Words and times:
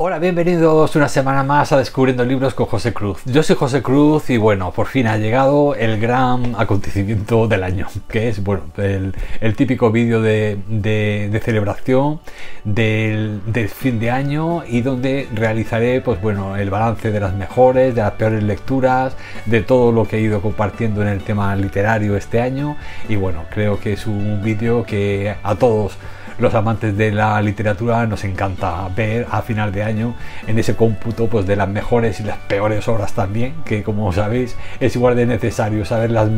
Hola, 0.00 0.20
bienvenidos 0.20 0.94
una 0.94 1.08
semana 1.08 1.42
más 1.42 1.72
a 1.72 1.76
Descubriendo 1.76 2.24
Libros 2.24 2.54
con 2.54 2.66
José 2.66 2.92
Cruz. 2.92 3.20
Yo 3.24 3.42
soy 3.42 3.56
José 3.56 3.82
Cruz 3.82 4.30
y 4.30 4.36
bueno, 4.36 4.70
por 4.70 4.86
fin 4.86 5.08
ha 5.08 5.16
llegado 5.18 5.74
el 5.74 5.98
gran 5.98 6.54
acontecimiento 6.56 7.48
del 7.48 7.64
año, 7.64 7.88
que 8.08 8.28
es 8.28 8.44
bueno, 8.44 8.62
el, 8.76 9.12
típico 9.56 9.90
vídeo 9.90 10.22
de, 10.22 11.40
celebración 11.44 12.20
del, 12.62 13.40
fin 13.74 13.98
de 13.98 14.12
año 14.12 14.62
y 14.68 14.82
donde 14.82 15.28
realizaré 15.34 16.00
pues 16.00 16.22
bueno, 16.22 16.54
el 16.56 16.70
balance 16.70 17.10
de 17.10 17.18
las 17.18 17.34
mejores, 17.34 17.96
de 17.96 18.02
las 18.02 18.12
peores 18.12 18.44
lecturas, 18.44 19.16
de 19.46 19.62
todo 19.62 19.90
lo 19.90 20.06
que 20.06 20.18
he 20.18 20.20
ido 20.20 20.40
compartiendo 20.40 21.02
en 21.02 21.08
el 21.08 21.24
tema 21.24 21.56
literario 21.56 22.16
este 22.16 22.40
año 22.40 22.76
y 23.08 23.16
bueno, 23.16 23.46
creo 23.50 23.80
que 23.80 23.94
es 23.94 24.06
un 24.06 24.42
vídeo 24.44 24.84
que 24.84 25.34
a 25.42 25.56
todos 25.56 25.98
los 26.38 26.54
amantes 26.54 26.96
de 26.96 27.12
la 27.12 27.40
literatura 27.42 28.06
nos 28.06 28.24
encanta 28.24 28.88
ver 28.96 29.26
a 29.30 29.42
final 29.42 29.72
de 29.72 29.82
año 29.82 30.14
en 30.46 30.58
ese 30.58 30.76
cómputo 30.76 31.26
pues 31.26 31.46
de 31.46 31.56
las 31.56 31.68
mejores 31.68 32.20
y 32.20 32.24
las 32.24 32.38
peores 32.38 32.86
obras 32.88 33.12
también, 33.12 33.54
que 33.64 33.82
como 33.82 34.12
sabéis 34.12 34.56
es 34.80 34.94
igual 34.96 35.16
de 35.16 35.26
necesario 35.26 35.84
saber 35.84 36.10
las, 36.10 36.28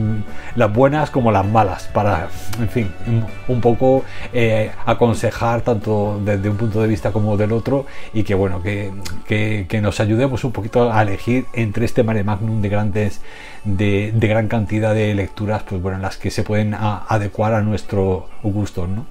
las 0.56 0.72
buenas 0.72 1.10
como 1.10 1.30
las 1.30 1.46
malas 1.46 1.88
para, 1.88 2.28
en 2.58 2.68
fin, 2.68 2.92
un 3.48 3.60
poco 3.60 4.04
eh, 4.32 4.70
aconsejar 4.86 5.62
tanto 5.62 6.20
desde 6.24 6.48
un 6.48 6.56
punto 6.56 6.80
de 6.80 6.88
vista 6.88 7.12
como 7.12 7.36
del 7.36 7.52
otro 7.52 7.86
y 8.14 8.22
que 8.22 8.34
bueno, 8.34 8.62
que, 8.62 8.92
que, 9.26 9.80
nos 9.80 10.00
ayudemos 10.00 10.44
un 10.44 10.52
poquito 10.52 10.92
a 10.92 11.02
elegir 11.02 11.46
entre 11.54 11.86
este 11.86 12.02
mare 12.02 12.22
magnum 12.22 12.60
de 12.60 12.68
grandes 12.68 13.20
de, 13.64 14.12
de, 14.14 14.28
gran 14.28 14.48
cantidad 14.48 14.94
de 14.94 15.14
lecturas 15.14 15.62
pues 15.62 15.80
bueno 15.80 15.98
las 15.98 16.18
que 16.18 16.30
se 16.30 16.42
pueden 16.42 16.74
adecuar 16.74 17.54
a 17.54 17.62
nuestro 17.62 18.28
gusto 18.42 18.86
¿no? 18.86 19.06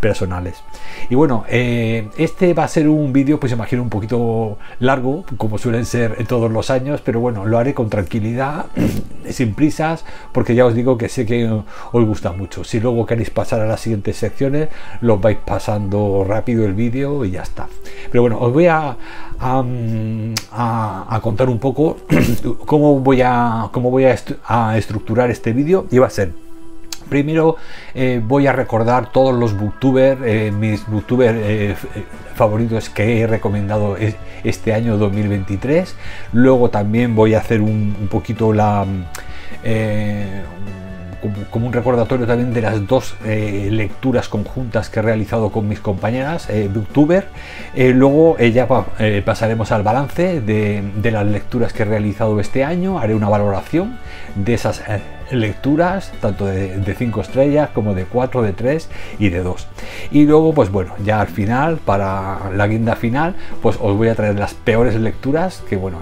Personales. 0.00 0.62
Y 1.10 1.14
bueno, 1.14 1.44
eh, 1.48 2.08
este 2.16 2.54
va 2.54 2.64
a 2.64 2.68
ser 2.68 2.88
un 2.88 3.12
vídeo, 3.12 3.40
pues 3.40 3.52
imagino 3.52 3.82
un 3.82 3.90
poquito 3.90 4.58
largo, 4.78 5.24
como 5.36 5.58
suelen 5.58 5.84
ser 5.84 6.24
todos 6.26 6.50
los 6.50 6.70
años, 6.70 7.00
pero 7.04 7.20
bueno, 7.20 7.46
lo 7.46 7.58
haré 7.58 7.74
con 7.74 7.90
tranquilidad, 7.90 8.66
sin 9.30 9.54
prisas, 9.54 10.04
porque 10.32 10.54
ya 10.54 10.66
os 10.66 10.74
digo 10.74 10.98
que 10.98 11.08
sé 11.08 11.26
que 11.26 11.48
os 11.48 12.04
gusta 12.04 12.32
mucho. 12.32 12.64
Si 12.64 12.80
luego 12.80 13.06
queréis 13.06 13.30
pasar 13.30 13.60
a 13.60 13.66
las 13.66 13.80
siguientes 13.80 14.16
secciones, 14.16 14.68
los 15.00 15.20
vais 15.20 15.38
pasando 15.44 16.24
rápido 16.26 16.64
el 16.64 16.74
vídeo 16.74 17.24
y 17.24 17.32
ya 17.32 17.42
está. 17.42 17.68
Pero 18.10 18.22
bueno, 18.22 18.38
os 18.38 18.52
voy 18.52 18.66
a, 18.66 18.96
a, 19.40 21.20
contar 21.22 21.48
un 21.48 21.58
poco 21.58 21.98
cómo 22.66 23.00
voy 23.00 23.22
a, 23.22 23.68
cómo 23.72 23.90
voy 23.90 24.04
a, 24.04 24.16
a 24.46 24.78
estructurar 24.78 25.30
este 25.30 25.52
vídeo 25.52 25.86
y 25.90 25.98
va 25.98 26.06
a 26.06 26.10
ser 26.10 26.45
Primero 27.08 27.56
eh, 27.94 28.20
voy 28.22 28.46
a 28.46 28.52
recordar 28.52 29.12
todos 29.12 29.34
los 29.34 29.56
booktubers, 29.56 30.20
eh, 30.24 30.50
mis 30.50 30.86
booktubers 30.86 31.38
eh, 31.40 31.74
favoritos 32.34 32.90
que 32.90 33.20
he 33.20 33.26
recomendado 33.26 33.96
este 34.44 34.74
año 34.74 34.96
2023. 34.96 35.94
Luego 36.32 36.70
también 36.70 37.14
voy 37.14 37.34
a 37.34 37.38
hacer 37.38 37.60
un, 37.60 38.08
poquito 38.10 38.52
la... 38.52 38.84
Como, 41.50 41.66
un 41.66 41.72
recordatorio 41.72 42.24
también 42.26 42.52
de 42.52 42.60
las 42.60 42.86
dos 42.86 43.16
lecturas 43.24 44.28
conjuntas 44.28 44.90
que 44.90 45.00
he 45.00 45.02
realizado 45.02 45.50
con 45.50 45.66
mis 45.66 45.80
compañeras 45.80 46.48
booktuber. 46.72 47.26
luego 47.74 48.38
ya 48.38 48.68
pasaremos 49.24 49.72
al 49.72 49.82
balance 49.82 50.40
de, 50.40 50.84
de, 50.94 51.10
las 51.10 51.26
lecturas 51.26 51.72
que 51.72 51.82
he 51.82 51.86
realizado 51.86 52.38
este 52.38 52.62
año. 52.62 52.98
Haré 52.98 53.14
una 53.14 53.28
valoración 53.28 53.98
de 54.36 54.54
esas 54.54 54.82
lecturas, 55.30 56.12
tanto 56.20 56.46
de 56.46 56.94
5 56.96 57.20
estrellas 57.20 57.70
como 57.74 57.94
de 57.94 58.04
4, 58.04 58.42
de 58.42 58.52
3 58.52 58.88
y 59.18 59.28
de 59.28 59.42
2. 59.42 59.66
Y 60.10 60.24
luego, 60.24 60.54
pues 60.54 60.70
bueno, 60.70 60.94
ya 61.04 61.20
al 61.20 61.28
final, 61.28 61.78
para 61.78 62.50
la 62.54 62.66
guinda 62.66 62.96
final, 62.96 63.34
pues 63.62 63.76
os 63.80 63.96
voy 63.96 64.08
a 64.08 64.14
traer 64.14 64.38
las 64.38 64.54
peores 64.54 64.94
lecturas, 64.94 65.62
que 65.68 65.76
bueno, 65.76 66.00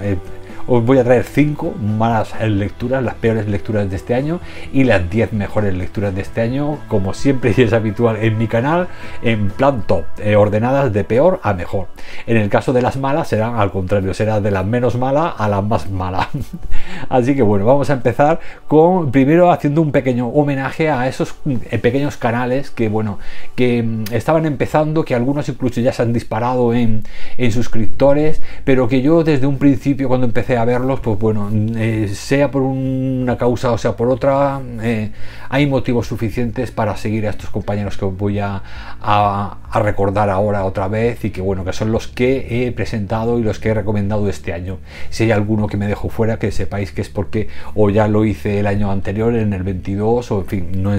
os 0.66 0.84
voy 0.84 0.98
a 0.98 1.04
traer 1.04 1.24
5 1.24 1.74
malas 1.80 2.34
lecturas, 2.40 3.02
las 3.02 3.14
peores 3.14 3.46
lecturas 3.48 3.88
de 3.90 3.96
este 3.96 4.14
año 4.14 4.40
y 4.72 4.84
las 4.84 5.08
10 5.10 5.32
mejores 5.32 5.74
lecturas 5.74 6.14
de 6.14 6.22
este 6.22 6.40
año, 6.40 6.78
como 6.88 7.12
siempre 7.14 7.54
y 7.56 7.62
es 7.62 7.72
habitual 7.72 8.16
en 8.16 8.38
mi 8.38 8.46
canal, 8.46 8.88
en 9.22 9.48
plan 9.48 9.82
top, 9.86 10.04
eh, 10.18 10.36
ordenadas 10.36 10.92
de 10.92 11.04
peor 11.04 11.40
a 11.42 11.52
mejor. 11.52 11.88
En 12.26 12.36
el 12.36 12.48
caso 12.48 12.72
de 12.72 12.82
las 12.82 12.96
malas 12.96 13.28
serán 13.28 13.56
al 13.56 13.70
contrario, 13.70 14.14
será 14.14 14.40
de 14.40 14.50
las 14.50 14.64
menos 14.64 14.96
mala 14.96 15.28
a 15.28 15.48
la 15.48 15.60
más 15.60 15.90
mala. 15.90 16.30
Así 17.08 17.34
que 17.34 17.42
bueno, 17.42 17.66
vamos 17.66 17.90
a 17.90 17.94
empezar 17.94 18.40
con 18.66 19.10
primero 19.10 19.50
haciendo 19.50 19.82
un 19.82 19.92
pequeño 19.92 20.28
homenaje 20.28 20.90
a 20.90 21.08
esos 21.08 21.34
eh, 21.46 21.78
pequeños 21.78 22.16
canales 22.16 22.70
que 22.70 22.88
bueno, 22.88 23.18
que 23.54 23.82
mm, 23.82 24.04
estaban 24.12 24.46
empezando, 24.46 25.04
que 25.04 25.14
algunos 25.14 25.48
incluso 25.48 25.80
ya 25.80 25.92
se 25.92 26.02
han 26.02 26.12
disparado 26.12 26.72
en, 26.72 27.04
en 27.36 27.52
suscriptores, 27.52 28.40
pero 28.64 28.88
que 28.88 29.02
yo 29.02 29.24
desde 29.24 29.46
un 29.46 29.58
principio 29.58 30.08
cuando 30.08 30.26
empecé 30.26 30.53
a 30.56 30.64
verlos, 30.64 31.00
pues 31.00 31.18
bueno, 31.18 31.50
eh, 31.76 32.08
sea 32.14 32.50
por 32.50 32.62
una 32.62 33.36
causa 33.36 33.72
o 33.72 33.78
sea 33.78 33.96
por 33.96 34.08
otra, 34.08 34.60
eh, 34.82 35.10
hay 35.48 35.66
motivos 35.66 36.06
suficientes 36.06 36.70
para 36.70 36.96
seguir 36.96 37.26
a 37.26 37.30
estos 37.30 37.50
compañeros 37.50 37.96
que 37.96 38.04
os 38.04 38.16
voy 38.16 38.38
a, 38.38 38.62
recordar 39.74 40.30
ahora 40.30 40.64
otra 40.64 40.86
vez 40.86 41.24
y 41.24 41.30
que 41.30 41.40
bueno, 41.40 41.64
que 41.64 41.72
son 41.72 41.90
los 41.90 42.06
que 42.06 42.66
he 42.66 42.72
presentado 42.72 43.40
y 43.40 43.42
los 43.42 43.58
que 43.58 43.70
he 43.70 43.74
recomendado 43.74 44.28
este 44.28 44.52
año. 44.52 44.78
Si 45.10 45.24
hay 45.24 45.32
alguno 45.32 45.66
que 45.66 45.76
me 45.76 45.88
dejo 45.88 46.08
fuera, 46.08 46.38
que 46.38 46.52
sepáis 46.52 46.92
que 46.92 47.00
es 47.00 47.08
porque 47.08 47.48
o 47.74 47.90
ya 47.90 48.06
lo 48.06 48.24
hice 48.24 48.60
el 48.60 48.68
año 48.68 48.92
anterior, 48.92 49.34
en 49.34 49.52
el 49.52 49.64
22, 49.64 50.30
o 50.30 50.40
en 50.40 50.46
fin, 50.46 50.82
no, 50.82 50.92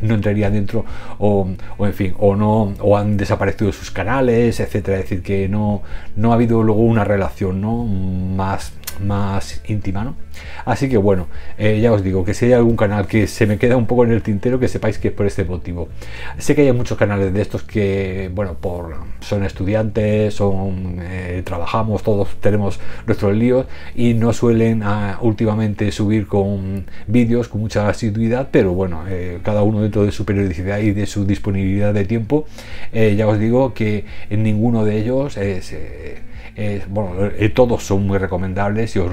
no 0.00 0.14
entraría 0.14 0.50
dentro, 0.50 0.86
o, 1.18 1.46
o, 1.76 1.86
en 1.86 1.92
fin, 1.92 2.14
o 2.18 2.34
no, 2.34 2.72
o 2.80 2.96
han 2.96 3.18
desaparecido 3.18 3.72
sus 3.72 3.90
canales, 3.90 4.58
etcétera. 4.58 4.98
Es 4.98 5.04
decir, 5.04 5.22
que 5.22 5.48
no, 5.48 5.82
no 6.16 6.32
ha 6.32 6.34
habido 6.34 6.62
luego 6.62 6.82
una 6.82 7.04
relación 7.04 7.60
¿no? 7.60 7.84
más 7.84 8.72
más 9.00 9.60
íntima, 9.66 10.04
¿no? 10.04 10.16
Así 10.64 10.88
que 10.88 10.96
bueno, 10.96 11.28
eh, 11.58 11.80
ya 11.80 11.92
os 11.92 12.02
digo 12.02 12.24
que 12.24 12.34
si 12.34 12.46
hay 12.46 12.52
algún 12.52 12.76
canal 12.76 13.06
que 13.06 13.26
se 13.26 13.46
me 13.46 13.58
queda 13.58 13.76
un 13.76 13.86
poco 13.86 14.04
en 14.04 14.12
el 14.12 14.22
tintero, 14.22 14.58
que 14.58 14.68
sepáis 14.68 14.98
que 14.98 15.08
es 15.08 15.14
por 15.14 15.26
este 15.26 15.44
motivo. 15.44 15.88
Sé 16.38 16.54
que 16.54 16.62
hay 16.62 16.72
muchos 16.72 16.98
canales 16.98 17.32
de 17.32 17.42
estos 17.42 17.62
que, 17.62 18.30
bueno, 18.34 18.54
por 18.54 18.96
son 19.20 19.44
estudiantes, 19.44 20.34
son 20.34 20.98
eh, 21.00 21.42
trabajamos, 21.44 22.02
todos 22.02 22.28
tenemos 22.40 22.80
nuestros 23.06 23.36
líos 23.36 23.66
y 23.94 24.14
no 24.14 24.32
suelen 24.32 24.82
ah, 24.82 25.18
últimamente 25.20 25.90
subir 25.92 26.26
con 26.26 26.86
vídeos 27.06 27.48
con 27.48 27.60
mucha 27.60 27.88
asiduidad, 27.88 28.48
pero 28.50 28.72
bueno, 28.72 29.04
eh, 29.08 29.40
cada 29.42 29.62
uno 29.62 29.82
dentro 29.82 30.04
de 30.04 30.12
su 30.12 30.24
periodicidad 30.24 30.78
y 30.78 30.92
de 30.92 31.06
su 31.06 31.26
disponibilidad 31.26 31.94
de 31.94 32.04
tiempo, 32.04 32.46
ya 32.92 33.26
os 33.26 33.38
digo 33.38 33.74
que 33.74 34.04
en 34.30 34.42
ninguno 34.42 34.84
de 34.84 34.98
ellos 34.98 35.36
es 36.56 36.88
bueno, 36.88 37.26
eh, 37.36 37.48
todos 37.48 37.82
son 37.82 38.06
muy 38.06 38.18
recomendables 38.18 38.96
y 38.96 39.00
os, 39.00 39.10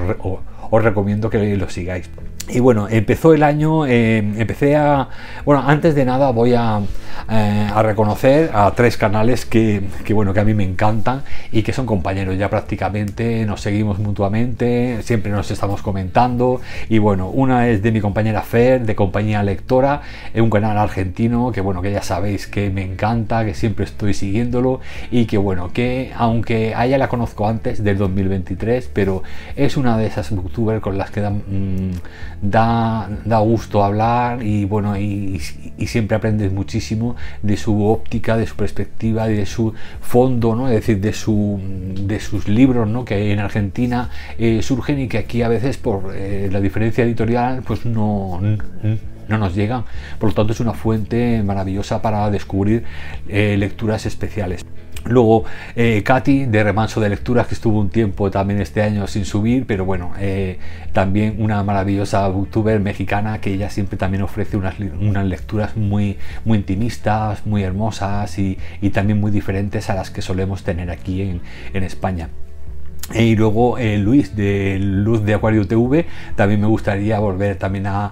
os 0.71 0.83
recomiendo 0.83 1.29
que 1.29 1.55
lo 1.57 1.69
sigáis. 1.69 2.09
Y 2.53 2.59
bueno, 2.59 2.87
empezó 2.89 3.33
el 3.33 3.43
año, 3.43 3.85
eh, 3.85 4.17
empecé 4.17 4.75
a... 4.75 5.07
Bueno, 5.45 5.63
antes 5.65 5.95
de 5.95 6.03
nada 6.03 6.31
voy 6.31 6.53
a, 6.53 6.81
eh, 7.29 7.67
a 7.73 7.81
reconocer 7.81 8.51
a 8.53 8.71
tres 8.71 8.97
canales 8.97 9.45
que, 9.45 9.81
que, 10.03 10.13
bueno, 10.13 10.33
que 10.33 10.41
a 10.41 10.43
mí 10.43 10.53
me 10.53 10.65
encantan 10.65 11.23
y 11.53 11.63
que 11.63 11.71
son 11.71 11.85
compañeros. 11.85 12.37
Ya 12.37 12.49
prácticamente, 12.49 13.45
nos 13.45 13.61
seguimos 13.61 13.99
mutuamente, 13.99 15.01
siempre 15.03 15.31
nos 15.31 15.49
estamos 15.49 15.81
comentando. 15.81 16.59
Y 16.89 16.97
bueno, 16.97 17.29
una 17.29 17.69
es 17.69 17.81
de 17.81 17.91
mi 17.93 18.01
compañera 18.01 18.41
Fer, 18.41 18.85
de 18.85 18.95
compañía 18.95 19.43
lectora, 19.43 20.01
es 20.33 20.41
un 20.41 20.49
canal 20.49 20.77
argentino 20.77 21.53
que 21.53 21.61
bueno, 21.61 21.81
que 21.81 21.91
ya 21.91 22.01
sabéis 22.01 22.47
que 22.47 22.69
me 22.69 22.83
encanta, 22.83 23.45
que 23.45 23.53
siempre 23.53 23.85
estoy 23.85 24.13
siguiéndolo 24.13 24.81
y 25.09 25.25
que 25.25 25.37
bueno, 25.37 25.71
que 25.71 26.11
aunque 26.17 26.75
a 26.75 26.85
ella 26.85 26.97
la 26.97 27.07
conozco 27.07 27.47
antes 27.47 27.81
del 27.81 27.97
2023, 27.97 28.89
pero 28.93 29.23
es 29.55 29.77
una 29.77 29.97
de 29.97 30.07
esas 30.07 30.31
booktuber 30.31 30.81
con 30.81 30.97
las 30.97 31.11
que 31.11 31.21
dan... 31.21 31.43
Mm, 31.47 31.91
da, 32.41 33.09
da 33.23 33.39
gusto 33.39 33.83
hablar 33.83 34.43
y 34.43 34.65
bueno, 34.65 34.97
y, 34.97 35.39
siempre 35.85 36.15
aprendes 36.15 36.51
muchísimo 36.51 37.15
de 37.41 37.57
su 37.57 37.85
óptica, 37.85 38.37
de 38.37 38.45
su 38.45 38.55
perspectiva, 38.55 39.27
de 39.27 39.45
su 39.45 39.73
fondo, 39.99 40.55
¿no? 40.55 40.67
es 40.67 40.75
decir, 40.75 41.01
de, 41.01 41.11
su, 41.11 41.59
de 42.05 42.19
sus 42.19 42.47
libros 42.47 42.87
¿no? 42.87 43.03
que 43.03 43.31
en 43.31 43.39
Argentina 43.39 44.09
eh, 44.37 44.61
surgen 44.61 44.99
y 44.99 45.07
que 45.07 45.17
aquí 45.17 45.41
a 45.41 45.47
veces 45.47 45.77
por 45.77 46.13
eh, 46.15 46.49
la 46.51 46.61
diferencia 46.61 47.03
editorial 47.03 47.63
pues 47.63 47.85
no, 47.85 48.39
no 49.27 49.37
nos 49.37 49.55
llegan. 49.55 49.85
Por 50.19 50.29
lo 50.29 50.35
tanto 50.35 50.53
es 50.53 50.59
una 50.59 50.73
fuente 50.73 51.41
maravillosa 51.43 52.01
para 52.01 52.29
descubrir 52.29 52.83
eh, 53.27 53.55
lecturas 53.57 54.05
especiales. 54.05 54.63
Luego 55.05 55.45
eh, 55.75 56.03
Katy 56.03 56.45
de 56.45 56.63
Remanso 56.63 57.01
de 57.01 57.09
Lecturas, 57.09 57.47
que 57.47 57.55
estuvo 57.55 57.79
un 57.79 57.89
tiempo 57.89 58.29
también 58.29 58.61
este 58.61 58.81
año 58.81 59.07
sin 59.07 59.25
subir, 59.25 59.65
pero 59.65 59.83
bueno, 59.83 60.13
eh, 60.19 60.59
también 60.93 61.35
una 61.39 61.63
maravillosa 61.63 62.27
booktuber 62.27 62.79
mexicana 62.79 63.41
que 63.41 63.53
ella 63.53 63.69
siempre 63.69 63.97
también 63.97 64.21
ofrece 64.23 64.57
unas, 64.57 64.75
unas 64.79 65.25
lecturas 65.25 65.75
muy, 65.75 66.17
muy 66.45 66.59
intimistas, 66.59 67.45
muy 67.45 67.63
hermosas 67.63 68.37
y, 68.37 68.57
también 68.91 69.21
muy 69.21 69.31
diferentes 69.31 69.89
a 69.89 69.95
las 69.95 70.11
que 70.11 70.21
solemos 70.21 70.63
tener 70.63 70.91
aquí 70.91 71.21
en, 71.21 71.41
en 71.73 71.83
España. 71.83 72.29
Y 73.13 73.35
luego 73.35 73.77
eh, 73.77 73.97
Luis 73.97 74.35
de 74.35 74.77
Luz 74.79 75.23
de 75.23 75.33
Acuario 75.33 75.67
TV, 75.67 76.05
también 76.35 76.61
me 76.61 76.67
gustaría 76.67 77.19
volver 77.19 77.57
también 77.57 77.87
a, 77.87 78.11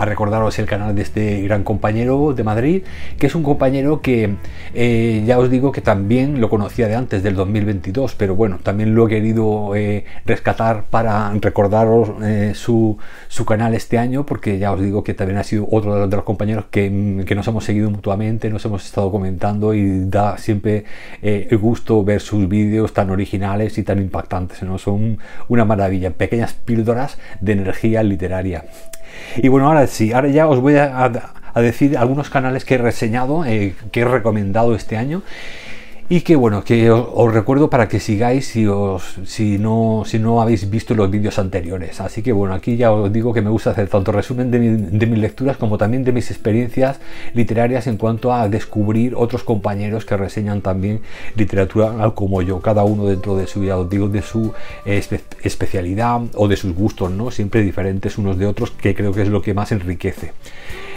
recordaros 0.00 0.58
el 0.58 0.66
canal 0.66 0.94
de 0.94 1.02
este 1.02 1.42
gran 1.42 1.64
compañero 1.64 2.34
de 2.34 2.44
Madrid, 2.44 2.82
que 3.18 3.26
es 3.26 3.34
un 3.34 3.42
compañero 3.42 4.00
que 4.00 4.36
eh, 4.74 5.22
ya 5.26 5.38
os 5.38 5.50
digo 5.50 5.72
que 5.72 5.80
también 5.80 6.40
lo 6.40 6.48
conocía 6.48 6.88
de 6.88 6.94
antes 6.94 7.22
del 7.22 7.34
2022, 7.34 8.14
pero 8.14 8.34
bueno, 8.34 8.58
también 8.62 8.94
lo 8.94 9.06
he 9.06 9.10
querido 9.10 9.74
eh, 9.74 10.04
rescatar 10.26 10.84
para 10.84 11.32
recordaros 11.40 12.10
su, 12.54 12.98
su, 13.28 13.44
canal 13.44 13.74
este 13.74 13.98
año, 13.98 14.24
porque 14.24 14.58
ya 14.58 14.72
os 14.72 14.80
digo 14.80 15.02
que 15.04 15.14
también 15.14 15.38
ha 15.38 15.44
sido 15.44 15.66
otro 15.70 16.06
de 16.06 16.16
los, 16.16 16.24
compañeros 16.24 16.66
que, 16.70 17.24
que, 17.26 17.34
nos 17.34 17.46
hemos 17.48 17.64
seguido 17.64 17.90
mutuamente, 17.90 18.50
nos 18.50 18.64
hemos 18.64 18.84
estado 18.84 19.10
comentando 19.10 19.74
y 19.74 20.04
da 20.06 20.38
siempre 20.38 20.84
el 21.22 21.58
gusto 21.58 22.04
ver 22.04 22.20
sus 22.20 22.48
vídeos 22.48 22.92
tan 22.92 23.10
originales 23.10 23.78
tan 23.82 23.98
impactantes, 23.98 24.62
¿no? 24.62 24.78
son 24.78 25.18
una 25.48 25.64
maravilla, 25.64 26.10
pequeñas 26.10 26.54
píldoras 26.54 27.18
de 27.40 27.52
energía 27.52 28.02
literaria. 28.02 28.64
Y 29.36 29.48
bueno, 29.48 29.68
ahora 29.68 29.86
sí, 29.86 30.12
ahora 30.12 30.28
ya 30.28 30.48
os 30.48 30.60
voy 30.60 30.76
a, 30.76 31.10
decir 31.56 31.98
algunos 31.98 32.30
canales 32.30 32.64
que 32.64 32.74
he 32.74 32.78
reseñado, 32.78 33.44
eh, 33.44 33.74
que 33.90 34.00
he 34.00 34.04
recomendado 34.04 34.74
este 34.74 34.96
año 34.96 35.22
y 36.12 36.22
que 36.22 36.34
bueno, 36.34 36.64
que 36.64 36.90
os, 36.90 37.32
recuerdo 37.32 37.70
para 37.70 37.86
que 37.86 38.00
sigáis 38.00 38.44
si, 38.48 38.66
os, 38.66 39.20
si, 39.26 39.58
no, 39.58 40.02
si 40.04 40.18
no 40.18 40.42
habéis 40.42 40.68
visto 40.68 40.92
los 40.96 41.08
vídeos 41.08 41.38
anteriores. 41.38 42.00
Así 42.00 42.20
que 42.20 42.32
bueno, 42.32 42.52
aquí 42.52 42.76
ya 42.76 42.90
os 42.90 43.12
digo 43.12 43.32
que 43.32 43.42
me 43.42 43.48
gusta 43.48 43.70
hacer 43.70 43.88
tanto 43.88 44.10
resumen 44.10 44.50
de, 44.50 44.58
mis 44.58 45.18
lecturas 45.20 45.56
como 45.56 45.78
también 45.78 46.02
de 46.02 46.10
mis 46.10 46.32
experiencias 46.32 46.98
literarias 47.32 47.86
en 47.86 47.96
cuanto 47.96 48.34
a 48.34 48.48
descubrir 48.48 49.14
otros 49.14 49.44
compañeros 49.44 50.04
que 50.04 50.16
reseñan 50.16 50.62
también 50.62 51.00
literatura 51.36 52.10
como 52.16 52.42
yo, 52.42 52.60
cada 52.60 52.82
uno 52.82 53.06
dentro 53.06 53.36
de 53.36 53.46
su 53.46 53.60
vida, 53.60 53.78
os 53.78 53.88
digo, 53.88 54.08
de 54.08 54.22
su 54.22 54.52
especialidad 54.84 56.22
o 56.34 56.48
de 56.48 56.56
sus 56.56 56.74
gustos, 56.74 57.12
¿no? 57.12 57.30
Siempre 57.30 57.62
diferentes 57.62 58.18
unos 58.18 58.36
de 58.36 58.46
otros, 58.46 58.72
que 58.72 58.96
creo 58.96 59.12
que 59.12 59.22
es 59.22 59.28
lo 59.28 59.42
que 59.42 59.54
más 59.54 59.70
enriquece. 59.70 60.32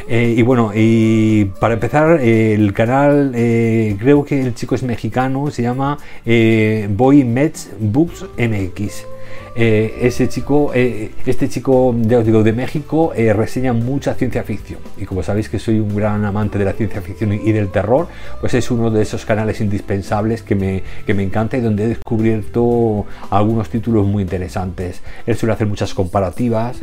Eh, 0.08 0.36
y 0.38 0.42
bueno, 0.42 0.72
y 0.74 1.46
para 1.60 1.76
empezar, 1.76 2.20
el 2.20 2.74
canal, 2.74 3.32
eh, 3.36 3.96
creo 4.00 4.24
que 4.26 4.42
el 4.42 4.54
chico 4.56 4.76
es 4.76 4.84
mexicano, 4.84 5.50
se 5.52 5.62
llama 5.62 5.98
eh, 6.26 6.88
Boy 6.90 7.24
Mets 7.24 7.70
Books 7.80 8.26
MX. 8.38 9.13
Eh, 9.56 10.00
ese 10.02 10.28
chico, 10.30 10.72
eh, 10.74 11.12
este 11.28 11.48
chico, 11.48 11.96
ya 12.02 12.20
os 12.20 12.26
digo, 12.26 12.42
de 12.42 12.54
México, 12.54 13.14
eh, 13.16 13.34
reseña 13.34 13.72
mucha 13.74 14.16
ciencia 14.16 14.44
ficción. 14.44 14.80
Y 14.98 15.06
como 15.06 15.22
sabéis 15.22 15.48
que 15.48 15.60
soy 15.60 15.80
un 15.80 15.96
gran 15.96 16.26
amante 16.26 16.58
de 16.58 16.66
la 16.66 16.74
ciencia 16.74 17.02
ficción 17.02 17.34
y 17.34 17.52
del 17.52 17.70
terror, 17.70 18.08
pues 18.42 18.56
es 18.56 18.72
uno 18.72 18.90
de 18.90 19.04
esos 19.04 19.26
canales 19.26 19.62
indispensables 19.62 20.42
que 20.42 20.56
me, 20.56 20.84
que 21.06 21.14
me 21.14 21.22
encanta 21.22 21.58
y 21.58 21.62
donde 21.62 21.84
he 21.84 21.88
descubierto 21.88 23.06
algunos 23.30 23.70
títulos 23.70 24.08
muy 24.08 24.24
interesantes. 24.24 25.02
Él 25.28 25.36
suele 25.36 25.54
hacer 25.54 25.68
muchas 25.68 25.94
comparativas, 25.94 26.78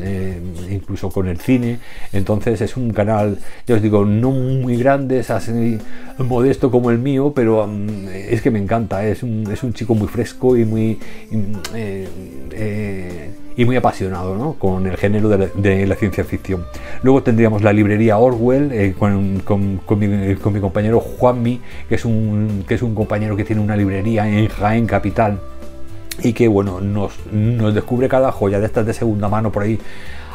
incluso 0.71 1.11
con 1.11 1.29
el 1.29 1.39
cine. 1.39 1.79
Entonces 2.13 2.61
es 2.61 2.77
un 2.77 2.93
canal, 2.93 3.39
ya 3.67 3.75
os 3.75 3.83
digo, 3.83 4.05
no 4.05 4.31
muy 4.31 4.77
grande, 4.77 5.19
es 5.19 5.31
así 5.31 5.79
modesto 6.19 6.71
como 6.71 6.91
el 6.91 6.99
mío, 6.99 7.33
pero 7.35 7.67
mm, 7.67 8.09
es 8.09 8.43
que 8.43 8.51
me 8.51 8.59
encanta. 8.59 9.05
Es 9.05 9.23
un, 9.23 9.51
es 9.51 9.63
un 9.63 9.73
chico 9.73 9.95
muy 9.95 10.09
fresco 10.09 10.57
y 10.57 10.65
muy... 10.65 10.99
Eh, 12.63 13.31
y 13.57 13.65
muy 13.65 13.75
apasionado 13.77 14.55
con 14.59 14.87
el 14.87 14.99
género 14.99 15.29
de 15.29 15.87
la, 15.87 15.95
ciencia 15.97 16.25
ficción. 16.25 16.67
Luego 17.03 17.23
tendríamos 17.23 17.63
la 17.63 17.73
librería 17.73 18.19
Orwell 18.19 18.71
eh, 18.71 18.95
con, 18.99 19.43
mi, 19.99 20.61
compañero 20.61 21.01
Juanmi, 21.01 21.59
que 21.89 21.95
es, 21.95 22.05
un, 22.05 22.65
que 22.69 22.75
es 22.75 22.83
un 22.83 22.95
compañero 22.95 23.35
que 23.35 23.45
tiene 23.45 23.63
una 23.63 23.77
librería 23.77 24.29
en 24.29 24.49
Jaén 24.49 24.87
Capital 24.87 25.41
y 26.23 26.35
que 26.35 26.49
bueno, 26.49 26.81
nos 26.81 27.75
descubre 27.75 28.09
cada 28.09 28.31
joya 28.31 28.61
de 28.61 28.67
estas 28.67 28.85
de 28.85 28.93
segunda 28.93 29.29
mano 29.29 29.51
por 29.51 29.63
ahí 29.63 29.79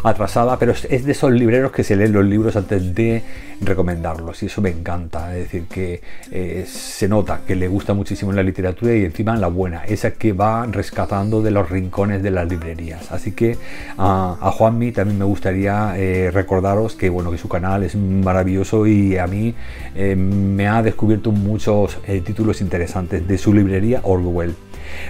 atrasada, 0.10 0.60
pero 0.60 0.72
es, 0.72 1.06
de 1.06 1.12
esos 1.12 1.32
libreros 1.32 1.72
que 1.72 1.84
se 1.84 1.96
leen 1.96 2.14
los 2.14 2.24
libros 2.26 2.56
antes 2.56 2.94
de 2.94 3.24
recomendarlos 3.60 4.44
y 4.44 4.46
eso 4.46 4.62
me 4.62 4.70
encanta, 4.70 5.36
es 5.36 5.46
decir, 5.46 5.64
que 5.64 6.02
eh, 6.32 6.66
se 6.68 7.08
nota 7.08 7.42
que 7.48 7.56
le 7.56 7.68
gusta 7.68 7.94
muchísimo 7.94 8.32
la 8.32 8.44
literatura 8.44 8.96
y 8.96 9.04
encima 9.04 9.36
la 9.36 9.48
buena, 9.48 9.84
esa 9.86 10.12
que 10.12 10.34
va 10.34 10.68
rescatando 10.68 11.42
de 11.42 11.50
los 11.50 11.70
rincones 11.70 12.22
de 12.22 12.32
las 12.32 12.48
librerías. 12.48 13.12
Así 13.12 13.32
que 13.32 13.58
a 13.98 14.52
Juanmi 14.54 14.92
también 14.92 15.18
me 15.18 15.26
gustaría 15.26 15.98
eh, 15.98 16.30
recordaros 16.32 16.96
que 16.96 17.10
bueno 17.10 17.32
que 17.32 17.38
su 17.38 17.50
canal 17.50 17.84
es 17.84 17.96
maravilloso 17.96 18.86
y 18.86 19.18
a 19.18 19.26
mí 19.26 19.56
eh, 19.96 20.16
me 20.16 20.68
ha 20.68 20.84
descubierto 20.84 21.32
muchos 21.32 21.98
títulos 22.26 22.62
interesantes 22.62 23.28
de 23.28 23.38
su 23.38 23.54
librería 23.54 24.02
Orwell. 24.04 24.54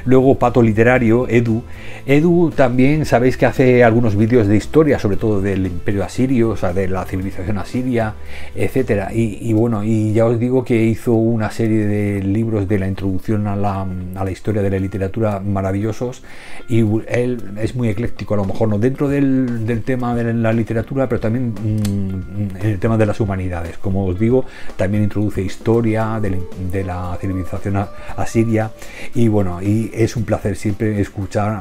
Luego 0.06 0.36
Pato 0.36 0.62
Literario, 0.62 1.28
Edu. 1.28 1.64
Edu 2.06 2.52
también 2.56 3.06
sabéis 3.06 3.38
que 3.38 3.46
hace 3.46 3.84
algunos 3.84 4.16
vídeos 4.16 4.48
de 4.48 4.56
historia, 4.56 5.00
sobre 5.00 5.18
todo 5.18 5.42
del 5.42 5.66
imperio 5.66 6.04
asirio, 6.04 6.50
o 6.50 6.58
sea, 6.58 6.74
de 6.74 6.88
la 6.88 7.06
civilización 7.06 7.58
asiria, 7.58 8.14
etcétera. 8.54 9.10
Y, 9.14 9.52
bueno, 9.54 9.84
y 9.84 10.14
ya 10.14 10.26
os 10.26 10.40
digo 10.40 10.64
que 10.64 10.84
hizo 10.86 11.14
una 11.14 11.52
serie 11.52 11.86
de 11.86 12.22
libros 12.22 12.68
de 12.68 12.80
la 12.80 12.88
introducción 12.88 13.48
a 13.48 13.56
la, 13.56 14.32
historia 14.32 14.62
de 14.62 14.70
la 14.70 14.80
literatura 14.80 15.40
maravillosos. 15.40 16.24
Y 16.70 16.80
él 17.08 17.42
es 17.60 17.76
muy 17.76 17.90
ecléctico, 17.90 18.34
a 18.34 18.38
lo 18.38 18.46
mejor 18.46 18.70
no 18.70 18.78
dentro 18.78 19.08
del, 19.08 19.82
tema 19.86 20.16
de 20.16 20.34
la 20.34 20.54
literatura, 20.54 21.08
pero 21.10 21.22
también 21.22 21.54
mm, 21.54 22.58
en 22.58 22.66
el 22.66 22.80
tema 22.80 22.98
de 22.98 23.06
las 23.06 23.20
humanidades. 23.20 23.78
Como 23.78 24.06
os 24.06 24.20
digo, 24.20 24.46
también 24.78 25.04
introduce 25.04 25.42
historia 25.42 26.20
de 26.22 26.32
la, 26.32 26.38
de 26.72 26.84
la 26.84 27.18
civilización 27.20 27.86
asiria. 28.18 28.72
Y 29.14 29.28
bueno, 29.28 29.62
y 29.66 29.92
es 29.94 30.16
un 30.16 30.24
placer 30.24 30.56
siempre 30.56 31.02
escuchar 31.02 31.60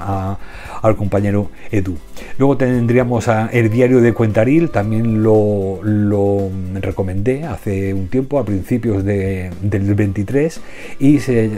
al 0.83 0.97
compañero 0.97 1.51
Edu. 1.71 1.97
Luego 2.39 2.57
tendríamos 2.57 3.29
a 3.29 3.47
el 3.47 3.71
diario 3.71 4.01
de 4.01 4.13
Cuentaril, 4.13 4.71
también 4.71 5.23
lo, 5.23 5.81
recomendé 6.75 7.45
hace 7.45 7.95
un 7.95 8.09
tiempo, 8.09 8.39
a 8.39 8.45
principios 8.45 9.05
del 9.05 9.95
23, 9.95 10.61
y 10.99 11.19
se, 11.21 11.51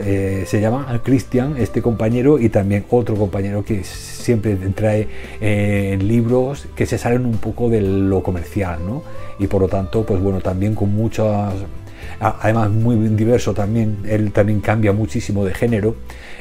eh, 0.42 0.46
se 0.46 0.60
llama 0.60 1.00
Cristian, 1.02 1.56
este 1.58 1.82
compañero, 1.82 2.38
y 2.38 2.48
también 2.48 2.84
otro 2.90 3.16
compañero 3.16 3.64
que 3.64 3.82
siempre 3.82 4.56
trae 4.74 5.08
eh, 5.40 5.98
libros 6.00 6.68
que 6.76 6.86
se 6.86 6.98
salen 6.98 7.26
un 7.26 7.38
poco 7.38 7.68
de 7.68 7.80
lo 7.80 8.22
comercial, 8.22 8.78
¿no? 8.86 9.02
Y 9.38 9.48
por 9.48 9.60
lo 9.60 9.68
tanto, 9.68 10.04
pues 10.06 10.20
bueno, 10.20 10.40
también 10.40 10.74
con 10.74 10.94
muchas 10.94 11.54
además 12.20 12.70
muy 12.70 12.96
diverso 12.96 13.54
también, 13.54 13.98
él 14.08 14.32
también 14.32 14.60
cambia 14.60 14.92
muchísimo 14.92 15.44
de 15.44 15.54
género, 15.54 15.96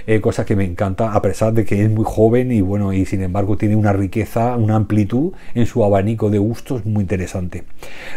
eh, 0.08 0.22
cosa 0.22 0.46
que 0.46 0.56
me 0.56 0.64
encanta, 0.64 1.14
a 1.14 1.22
pesar 1.22 1.54
de 1.54 1.66
que 1.66 1.84
es 1.84 1.90
muy 1.90 2.06
joven 2.06 2.52
y 2.52 2.62
bueno, 2.62 2.94
y 2.94 3.06
sin 3.06 3.24
embargo 3.24 3.58
tiene 3.58 3.76
una 3.76 3.92
riqueza, 3.92 4.56
una 4.56 4.76
amplitud 4.76 5.34
en 5.56 5.66
su 5.66 5.84
abanico 5.84 6.30
de 6.30 6.38
gustos 6.38 6.86
muy 6.86 7.02
interesante. 7.02 7.64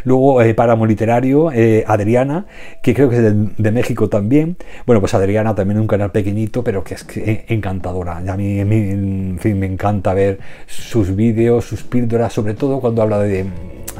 Luego, 0.05 0.43
eh, 0.43 0.53
Páramo 0.55 0.85
Literario, 0.85 1.51
eh, 1.51 1.85
Adriana, 1.87 2.47
que 2.83 2.95
creo 2.95 3.09
que 3.09 3.17
es 3.17 3.23
de, 3.23 3.73
México 3.73 4.09
también. 4.09 4.57
Bueno, 4.87 5.01
pues 5.01 5.15
Adriana 5.15 5.55
también 5.55 5.79
un 5.79 5.87
canal 5.87 6.11
pequeñito, 6.11 6.63
pero 6.63 6.85
que 6.85 6.95
es 6.95 7.07
encantadora. 7.49 8.19
a 8.19 8.37
mí, 8.37 8.61
en 8.61 9.39
fin, 9.41 9.59
me 9.59 9.67
encanta 9.67 10.15
ver 10.15 10.41
sus 10.67 11.15
vídeos, 11.15 11.65
sus 11.65 11.83
píldoras, 11.85 12.33
sobre 12.33 12.55
todo 12.55 12.81
cuando 12.81 13.03
habla 13.03 13.21
de 13.21 13.47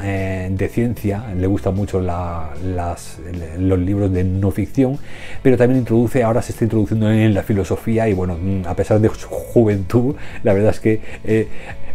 eh, 0.03 0.49
de 0.51 0.67
ciencia, 0.69 1.25
le 1.35 1.47
gustan 1.47 1.75
mucho 1.75 1.99
los 1.99 3.79
libros 3.79 4.11
de 4.11 4.23
no 4.23 4.51
ficción, 4.51 4.97
pero 5.41 5.57
también 5.57 5.79
introduce, 5.79 6.23
ahora 6.23 6.41
se 6.41 6.51
está 6.51 6.65
introduciendo 6.65 7.11
en 7.11 7.33
la 7.33 7.43
filosofía 7.43 8.07
y 8.07 8.13
bueno, 8.13 8.37
mm, 8.41 8.67
a 8.67 8.75
pesar 8.75 8.99
de 8.99 9.09
su 9.09 9.27
juventud, 9.27 10.15
la 10.43 10.53
verdad 10.53 10.71
es 10.71 10.79
que 10.79 11.01
eh, 11.23 11.47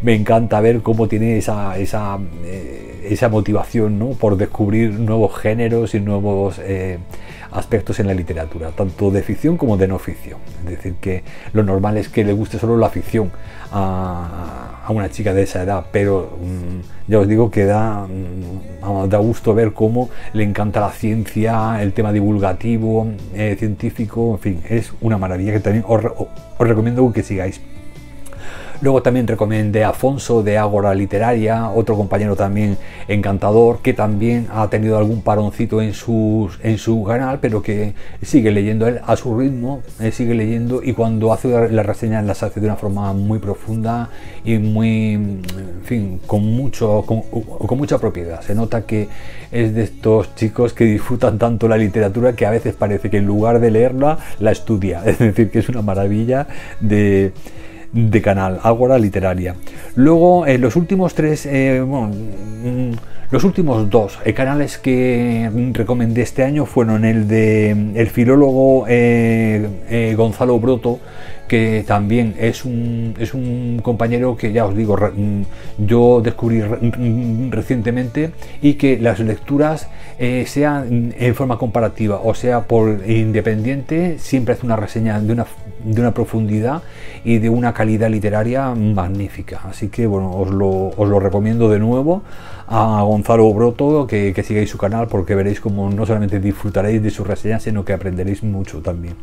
me 0.02 0.14
encanta 0.14 0.60
ver 0.60 0.82
cómo 0.82 1.08
tiene 1.08 1.38
esa, 1.38 1.74
eh, 1.78 3.06
esa 3.08 3.28
motivación 3.28 3.98
¿no? 3.98 4.10
por 4.10 4.36
descubrir 4.36 4.92
nuevos 4.92 5.36
géneros 5.36 5.94
y 5.94 6.00
nuevos 6.00 6.60
aspectos 7.54 8.00
en 8.00 8.08
la 8.08 8.14
literatura, 8.14 8.70
tanto 8.72 9.10
de 9.10 9.22
ficción 9.22 9.56
como 9.56 9.76
de 9.76 9.88
no 9.88 9.98
ficción. 9.98 10.40
Es 10.64 10.70
decir, 10.70 10.94
que 11.00 11.22
lo 11.52 11.62
normal 11.62 11.96
es 11.96 12.08
que 12.08 12.24
le 12.24 12.32
guste 12.32 12.58
solo 12.58 12.76
la 12.76 12.90
ficción 12.90 13.30
a, 13.72 14.84
una 14.88 15.08
chica 15.08 15.32
de 15.32 15.42
esa 15.42 15.62
edad, 15.62 15.86
pero 15.90 16.36
mm, 16.40 17.10
ya 17.10 17.18
os 17.20 17.28
digo 17.28 17.50
que 17.50 17.64
da, 17.64 18.06
mm, 18.06 19.08
da 19.08 19.18
gusto 19.18 19.54
ver 19.54 19.72
cómo 19.72 20.10
le 20.34 20.44
encanta 20.44 20.80
la 20.80 20.90
ciencia, 20.90 21.82
el 21.82 21.92
tema 21.92 22.12
divulgativo, 22.12 23.08
eh, 23.34 23.56
científico, 23.58 24.32
en 24.32 24.38
fin, 24.40 24.62
es 24.68 24.92
una 25.00 25.16
maravilla 25.16 25.52
que 25.52 25.60
también 25.60 25.84
os, 25.88 26.04
os 26.04 26.68
recomiendo 26.68 27.10
que 27.12 27.22
sigáis. 27.22 27.60
Luego 28.84 29.00
también 29.00 29.26
recomendé 29.26 29.82
a 29.82 29.88
Afonso 29.88 30.42
de 30.42 30.58
Ágora 30.58 30.94
Literaria, 30.94 31.70
otro 31.70 31.96
compañero 31.96 32.36
también 32.36 32.76
encantador, 33.08 33.78
que 33.80 33.94
también 33.94 34.46
ha 34.52 34.68
tenido 34.68 34.98
algún 34.98 35.22
paroncito 35.22 35.80
en, 35.80 35.94
sus, 35.94 36.60
en 36.62 36.76
su 36.76 37.02
canal, 37.02 37.38
pero 37.40 37.62
que 37.62 37.94
sigue 38.20 38.50
leyendo 38.50 38.86
él 38.86 39.00
a 39.06 39.16
su 39.16 39.38
ritmo, 39.38 39.80
eh, 40.00 40.12
sigue 40.12 40.34
leyendo 40.34 40.82
y 40.82 40.92
cuando 40.92 41.32
hace 41.32 41.48
las 41.70 41.86
reseñas 41.86 42.26
las 42.26 42.42
hace 42.42 42.60
de 42.60 42.66
una 42.66 42.76
forma 42.76 43.10
muy 43.14 43.38
profunda 43.38 44.10
y 44.44 44.58
muy, 44.58 45.14
en 45.14 45.82
fin, 45.84 46.20
con, 46.26 46.44
mucho, 46.44 47.04
con, 47.06 47.22
con 47.22 47.78
mucha 47.78 47.96
propiedad. 47.96 48.42
Se 48.42 48.54
nota 48.54 48.84
que 48.84 49.08
es 49.50 49.74
de 49.74 49.84
estos 49.84 50.34
chicos 50.34 50.74
que 50.74 50.84
disfrutan 50.84 51.38
tanto 51.38 51.68
la 51.68 51.78
literatura 51.78 52.34
que 52.34 52.44
a 52.44 52.50
veces 52.50 52.74
parece 52.74 53.08
que 53.08 53.16
en 53.16 53.24
lugar 53.24 53.60
de 53.60 53.70
leerla, 53.70 54.18
la 54.40 54.50
estudia. 54.50 55.02
Es 55.14 55.20
decir, 55.20 55.50
que 55.50 55.60
es 55.60 55.70
una 55.70 55.80
maravilla 55.80 56.46
de 56.80 57.32
de 57.94 58.20
canal, 58.20 58.58
Ágora 58.62 58.98
Literaria. 58.98 59.54
Luego, 59.94 60.46
en 60.46 60.60
los 60.60 60.74
últimos 60.76 61.14
tres, 61.14 61.46
eh, 61.46 61.80
bueno, 61.80 62.08
mm, 62.08 62.92
los 63.30 63.44
últimos 63.44 63.88
dos 63.88 64.18
eh, 64.24 64.34
canales 64.34 64.78
que 64.78 65.48
recomendé 65.72 66.22
este 66.22 66.42
año 66.42 66.66
fueron 66.66 67.04
el 67.04 67.26
de 67.26 67.70
el 67.94 68.08
filólogo 68.08 68.84
eh, 68.88 70.14
Gonzalo 70.16 70.58
Broto, 70.58 70.98
que 71.48 71.84
también 71.86 72.34
es 72.38 72.64
un, 72.64 73.14
es 73.18 73.32
un 73.32 73.80
compañero 73.82 74.36
que 74.36 74.52
ya 74.52 74.66
os 74.66 74.76
digo, 74.76 74.96
mm, 74.96 75.42
yo 75.86 76.20
descubrí 76.20 76.62
mm, 76.62 77.50
recientemente 77.50 78.30
y 78.60 78.74
que 78.74 78.98
las 78.98 79.20
lecturas 79.20 79.88
sean 80.46 81.12
en 81.18 81.34
forma 81.34 81.58
comparativa 81.58 82.20
o 82.22 82.34
sea 82.34 82.62
por 82.62 83.00
independiente, 83.08 84.18
siempre 84.18 84.54
hace 84.54 84.64
una 84.64 84.76
reseña 84.76 85.20
de 85.20 85.32
una, 85.32 85.46
de 85.84 86.00
una 86.00 86.12
profundidad 86.12 86.82
y 87.24 87.38
de 87.38 87.50
una 87.50 87.72
calidad 87.74 88.10
literaria 88.10 88.74
magnífica. 88.74 89.60
Así 89.64 89.88
que 89.88 90.06
bueno, 90.06 90.30
os 90.32 90.50
lo, 90.50 91.20
recomiendo 91.20 91.68
de 91.68 91.78
nuevo 91.78 92.22
a 92.66 93.02
Gonzalo 93.02 93.52
Broto 93.52 94.06
que, 94.06 94.32
que, 94.32 94.42
sigáis 94.42 94.70
su 94.70 94.78
canal 94.78 95.06
porque 95.08 95.34
veréis 95.34 95.60
como 95.60 95.90
no 95.90 96.06
solamente 96.06 96.40
disfrutaréis 96.40 97.02
de 97.02 97.10
sus 97.10 97.26
reseñas, 97.26 97.62
sino 97.62 97.84
que 97.84 97.92
aprenderéis 97.92 98.42
mucho 98.42 98.80
también. 98.80 99.14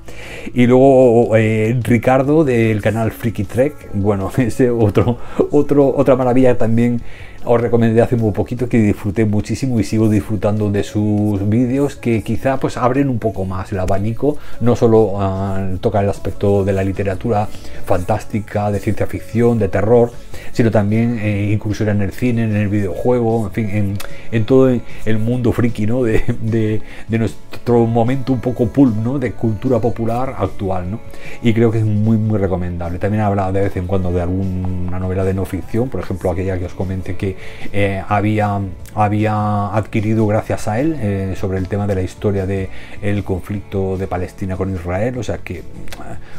Y 0.54 0.68
luego 0.68 1.36
eh, 1.36 1.80
Ricardo 1.84 2.44
del 2.44 2.82
canal 2.82 3.12
Freaky 3.12 3.44
Trek, 3.46 3.90
bueno, 3.94 4.32
ese 4.38 4.70
otro, 4.70 5.18
otro, 5.52 5.94
otra 5.96 6.16
maravilla 6.16 6.58
también 6.58 7.02
os 7.44 7.60
recomendé 7.60 8.02
hace 8.02 8.16
muy 8.16 8.32
poquito 8.32 8.70
que 8.70 8.78
disfruté 8.78 9.26
muchísimo 9.26 9.80
y 9.80 9.84
sigo 9.84 10.10
disfrutando 10.10 10.70
de 10.70 10.84
sus 10.84 11.48
vídeos 11.50 11.96
que 11.96 12.22
quizá 12.22 12.58
pues 12.58 12.78
abren 12.78 13.10
un 13.10 13.18
poco 13.18 13.46
más 13.46 13.72
el 13.72 13.80
abanico, 13.80 14.38
no 14.60 14.76
solo 14.76 15.14
uh, 15.14 15.78
toca 15.80 16.02
el 16.02 16.10
aspecto 16.10 16.64
de 16.64 16.74
la 16.74 16.84
literatura 16.84 17.48
fantástica, 17.86 18.72
de 18.72 18.80
ciencia 18.80 19.08
ficción, 19.08 19.58
de 19.58 19.70
terror, 19.70 20.12
sino 20.52 20.70
también 20.72 21.20
eh, 21.20 21.58
en 21.80 22.02
el 22.02 22.12
cine, 22.12 22.44
en 22.44 22.56
el 22.56 22.68
videojuego, 22.68 23.48
en 23.48 23.52
fin, 23.52 23.98
en, 24.32 24.46
todo 24.46 24.70
el 24.70 25.18
mundo 25.20 25.52
friki 25.52 25.86
¿no? 25.86 26.04
de, 26.04 26.24
de, 26.42 27.18
nuestro 27.18 27.86
momento 27.86 28.34
un 28.34 28.42
poco 28.42 28.68
pulp, 28.68 28.96
de 29.20 29.32
cultura 29.34 29.80
popular 29.80 30.36
actual. 30.38 30.92
¿no? 30.92 31.00
Y 31.42 31.54
creo 31.54 31.72
que 31.72 31.80
es 31.80 31.86
muy, 31.86 32.18
muy 32.18 32.38
recomendable. 32.40 33.00
También 33.00 33.24
habla 33.24 33.52
de 33.52 33.62
vez 33.62 33.78
en 33.78 33.88
cuando 33.88 34.12
de 34.12 34.22
alguna 34.22 35.00
novela 35.00 35.24
de 35.24 35.34
no 35.34 35.46
ficción, 35.46 35.90
por 35.90 36.02
ejemplo, 36.02 36.30
aquella 36.32 36.58
que 36.60 36.66
os 36.66 36.74
comenté 36.74 37.16
que 37.16 37.31
eh, 37.74 38.02
había, 38.08 38.60
había 38.96 39.68
adquirido 39.76 40.28
gracias 40.28 40.68
a 40.68 40.80
él 40.80 40.98
eh, 41.00 41.36
sobre 41.40 41.58
el 41.58 41.68
tema 41.68 41.88
de 41.88 41.96
la 41.96 42.02
historia 42.02 42.46
del 42.46 42.70
el 43.02 43.24
conflicto 43.24 43.98
de 43.98 44.08
Palestina 44.08 44.56
con 44.56 44.74
Israel. 44.74 45.18
O 45.18 45.24
sea 45.24 45.40
que, 45.40 45.64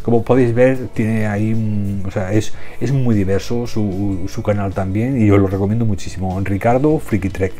como 0.02 0.22
podéis 0.22 0.54
ver, 0.54 0.88
tiene 0.94 1.26
ahí, 1.26 2.02
o 2.06 2.10
sea, 2.10 2.32
es, 2.32 2.54
es 2.80 2.92
muy 2.92 3.14
diverso 3.14 3.66
su, 3.66 4.26
su 4.28 4.42
canal 4.42 4.72
también 4.74 5.20
y 5.20 5.30
os 5.30 5.38
lo 5.38 5.46
recomiendo 5.46 5.84
muchísimo. 5.84 6.40
Ricardo 6.44 6.98
Friki 6.98 7.28
Trek. 7.28 7.52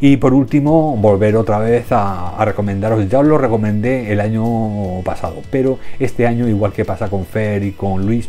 Y 0.00 0.16
por 0.16 0.34
último, 0.34 0.96
volver 0.96 1.36
otra 1.36 1.58
vez 1.58 1.86
a, 1.90 2.42
recomendaros, 2.44 3.08
ya 3.08 3.20
os 3.20 3.26
lo 3.26 3.38
recomendé 3.38 4.12
el 4.12 4.20
año 4.20 5.02
pasado, 5.04 5.42
pero 5.50 5.78
este 5.98 6.26
año, 6.26 6.48
igual 6.48 6.72
que 6.72 6.84
pasa 6.84 7.08
con 7.08 7.24
Fer 7.24 7.62
y 7.62 7.72
con 7.72 8.04
Luis, 8.06 8.28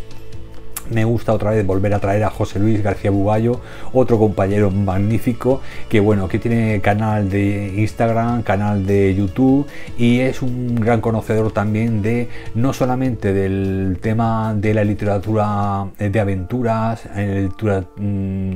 me 0.89 1.05
gusta 1.05 1.33
otra 1.33 1.51
vez 1.51 1.65
volver 1.65 1.93
a 1.93 1.99
traer 1.99 2.23
a 2.23 2.29
José 2.29 2.59
Luis 2.59 2.83
García 2.83 3.11
Bugallo, 3.11 3.61
otro 3.93 4.17
compañero 4.17 4.71
magnífico 4.71 5.61
que 5.89 5.99
bueno, 5.99 6.27
que 6.27 6.39
tiene 6.39 6.81
canal 6.81 7.29
de 7.29 7.73
Instagram, 7.77 8.43
canal 8.43 8.85
de 8.85 9.15
YouTube 9.15 9.65
y 9.97 10.19
es 10.19 10.41
un 10.41 10.75
gran 10.75 11.01
conocedor 11.01 11.51
también 11.51 12.01
de 12.01 12.29
no 12.55 12.73
solamente 12.73 13.33
del 13.33 13.97
tema 14.01 14.53
de 14.55 14.73
la 14.73 14.83
literatura 14.83 15.87
de 15.97 16.19
aventuras, 16.19 17.05
literatura 17.15 17.83
mmm, 17.97 18.55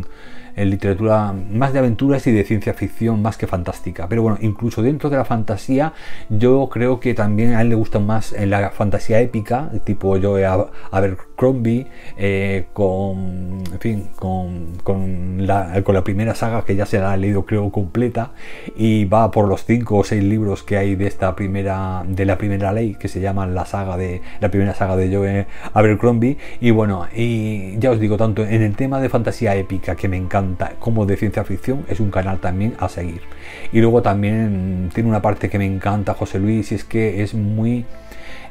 en 0.58 0.72
literatura 0.72 1.34
más 1.52 1.72
de 1.72 1.80
aventuras 1.80 2.26
y 2.28 2.32
de 2.32 2.44
ciencia 2.44 2.74
ficción 2.74 3.22
más 3.22 3.38
que 3.38 3.48
fantástica. 3.48 4.10
Pero 4.10 4.24
bueno, 4.24 4.38
incluso 4.42 4.82
dentro 4.82 5.10
de 5.10 5.16
la 5.16 5.24
fantasía, 5.24 5.94
yo 6.30 6.68
creo 6.70 7.00
que 7.00 7.14
también 7.14 7.54
a 7.54 7.62
él 7.62 7.70
le 7.70 7.76
gusta 7.76 8.00
más 8.00 8.34
en 8.34 8.50
la 8.50 8.72
fantasía 8.72 9.22
épica, 9.22 9.70
tipo 9.86 10.18
yo 10.18 10.36
a, 10.36 11.00
ver 11.00 11.18
Crombie, 11.38 11.88
eh, 12.18 12.66
con, 12.74 13.64
en 13.72 13.80
fin, 13.80 14.10
con, 14.16 14.76
con, 14.84 15.48
la, 15.48 15.82
con 15.84 15.96
la 15.96 16.04
primera 16.04 16.36
saga 16.36 16.66
que 16.66 16.76
ya 16.76 16.86
se 16.86 17.00
la 17.00 17.14
ha 17.14 17.18
leído 17.18 17.46
creo 17.46 17.72
completa 17.72 18.32
y 18.76 19.06
va 19.06 19.32
por 19.32 19.48
los 19.48 19.64
cinco 19.64 19.98
o 19.98 20.04
seis 20.04 20.24
libros 20.24 20.64
que 20.64 20.78
hay 20.78 20.96
de 20.96 21.08
esta 21.08 21.36
primera, 21.36 22.04
de 22.08 22.26
la 22.26 22.38
primera 22.38 22.74
ley 22.74 22.96
que 22.96 23.08
se 23.08 23.22
llama 23.22 23.46
la 23.46 23.66
saga 23.66 23.98
de, 23.98 24.22
la 24.42 24.50
primera 24.50 24.74
saga 24.74 24.96
de 24.96 25.16
Joe 25.16 25.48
Abercrombie 25.74 26.38
y 26.60 26.72
bueno, 26.72 27.08
y 27.16 27.78
ya 27.78 27.92
os 27.92 28.00
digo, 28.00 28.18
tanto 28.18 28.44
en 28.44 28.64
el 28.64 28.76
tema 28.76 29.00
de 29.00 29.10
fantasía 29.10 29.56
épica 29.56 29.96
que 29.96 30.08
me 30.08 30.18
encanta 30.18 30.74
como 30.80 31.06
de 31.06 31.18
ciencia 31.18 31.44
ficción, 31.44 31.86
es 31.88 32.00
un 32.00 32.10
canal 32.10 32.40
también 32.40 32.74
a 32.80 32.90
seguir. 32.90 33.22
Y 33.72 33.80
luego 33.80 34.02
también 34.02 34.90
tiene 34.94 35.08
una 35.08 35.22
parte 35.22 35.50
que 35.50 35.60
me 35.60 35.66
encanta 35.66 36.16
José 36.16 36.40
Luis 36.40 36.72
y 36.72 36.76
es 36.76 36.84
que 36.84 37.22
es 37.22 37.36
muy 37.36 37.86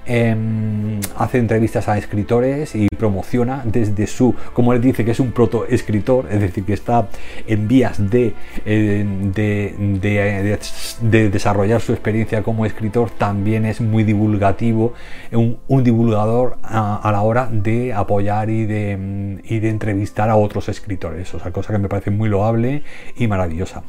eh, 0.06 1.00
hace 1.16 1.38
entrevistas 1.38 1.88
a 1.88 1.98
escritores 1.98 2.74
y 2.74 2.88
promociona 2.96 3.62
desde 3.64 4.06
su, 4.06 4.34
como 4.52 4.72
él 4.72 4.80
dice, 4.80 5.04
que 5.04 5.12
es 5.12 5.20
un 5.20 5.32
protoescritor, 5.32 6.26
es 6.30 6.40
decir, 6.40 6.64
que 6.64 6.72
está 6.72 7.08
en 7.46 7.68
vías 7.68 8.10
de, 8.10 8.34
eh, 8.64 9.06
de, 9.34 9.74
de, 10.00 10.58
de, 11.00 11.30
desarrollar 11.30 11.80
su 11.80 11.92
experiencia 11.92 12.42
como 12.42 12.66
escritor, 12.66 13.10
también 13.10 13.64
es 13.64 13.80
muy 13.80 14.04
divulgativo, 14.04 14.94
un, 15.32 15.84
divulgador 15.84 16.58
a, 16.62 16.96
a, 16.96 17.12
la 17.12 17.22
hora 17.22 17.48
de 17.50 17.92
apoyar 17.92 18.50
y 18.50 18.66
de, 18.66 19.38
y 19.44 19.60
de 19.60 19.68
entrevistar 19.68 20.30
a 20.30 20.36
otros 20.36 20.68
escritores, 20.68 21.32
o 21.34 21.40
sea, 21.40 21.52
cosa 21.52 21.72
que 21.72 21.78
me 21.78 21.88
parece 21.88 22.10
muy 22.10 22.28
loable 22.28 22.82
y 23.16 23.28
maravillosa. 23.28 23.82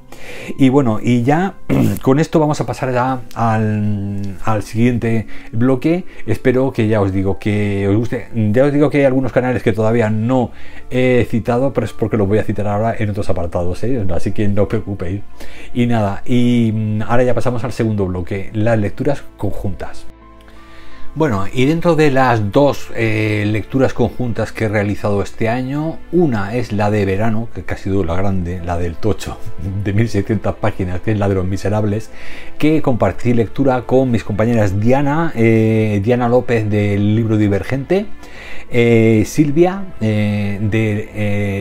Y 0.60 0.70
bueno, 0.70 1.00
y 1.02 1.24
ya 1.24 1.56
con 2.02 2.20
esto 2.20 2.40
vamos 2.40 2.62
a 2.62 2.66
pasar 2.66 2.94
ya 2.94 3.22
al, 3.36 4.38
al 4.44 4.64
siguiente 4.64 5.28
bloque 5.52 5.88
Espero 6.26 6.72
que 6.72 6.88
ya 6.88 7.02
os 7.02 7.12
digo 7.14 7.40
que 7.40 7.88
os 7.88 7.96
guste. 7.96 8.28
Ya 8.34 8.66
os 8.66 8.74
digo 8.74 8.90
que 8.90 8.97
hay 9.00 9.06
algunos 9.06 9.32
canales 9.32 9.64
que 9.64 9.74
todavía 9.74 10.10
no 10.10 10.52
he 10.90 11.26
citado, 11.30 11.74
pero 11.74 11.86
es 11.86 11.94
porque 11.94 12.18
los 12.18 12.28
voy 12.28 12.40
a 12.40 12.44
citar 12.44 12.68
ahora 12.68 12.96
en 12.98 13.10
otros 13.10 13.30
apartados, 13.30 13.84
¿eh? 13.84 14.06
así 14.14 14.32
que 14.32 14.48
no 14.48 14.64
os 14.64 14.68
preocupéis. 14.68 15.22
Y 15.74 15.86
nada, 15.86 16.22
y 16.26 16.72
mm, 16.74 17.02
ahora 17.04 17.24
ya 17.24 17.34
pasamos 17.34 17.64
al 17.64 17.72
segundo 17.72 18.06
bloque, 18.06 18.50
las 18.54 18.78
lecturas 18.78 19.24
conjuntas. 19.38 20.06
Bueno, 21.18 21.46
y 21.52 21.66
dentro 21.66 21.96
de 21.96 22.12
las 22.12 22.52
dos 22.52 22.90
eh, 22.96 23.44
lecturas 23.48 23.92
conjuntas 23.92 24.52
que 24.52 24.66
he 24.66 24.68
realizado 24.68 25.24
este 25.24 25.50
año, 25.50 25.98
una 26.12 26.54
es 26.54 26.72
la 26.72 26.92
de 26.92 27.06
verano, 27.06 27.50
que 27.56 27.74
ha 27.74 27.76
sido 27.76 28.04
la 28.04 28.16
grande, 28.16 28.62
la 28.64 28.78
del 28.78 28.98
Tocho, 28.98 29.40
de 29.84 29.94
1600 29.94 30.58
páginas, 30.58 31.02
que 31.02 31.14
es 31.14 31.18
la 31.18 31.28
de 31.28 31.34
los 31.34 31.46
miserables, 31.46 32.12
que 32.60 32.84
compartí 32.84 33.34
lectura 33.34 33.82
con 33.88 34.12
mis 34.12 34.24
compañeras 34.24 34.80
Diana, 34.80 35.32
eh, 35.34 36.02
Diana 36.04 36.30
López 36.30 36.70
del 36.70 37.16
libro 37.16 37.38
Divergente, 37.38 38.06
eh, 38.70 39.24
Silvia 39.26 39.84
del 40.00 40.70
de, 40.70 41.10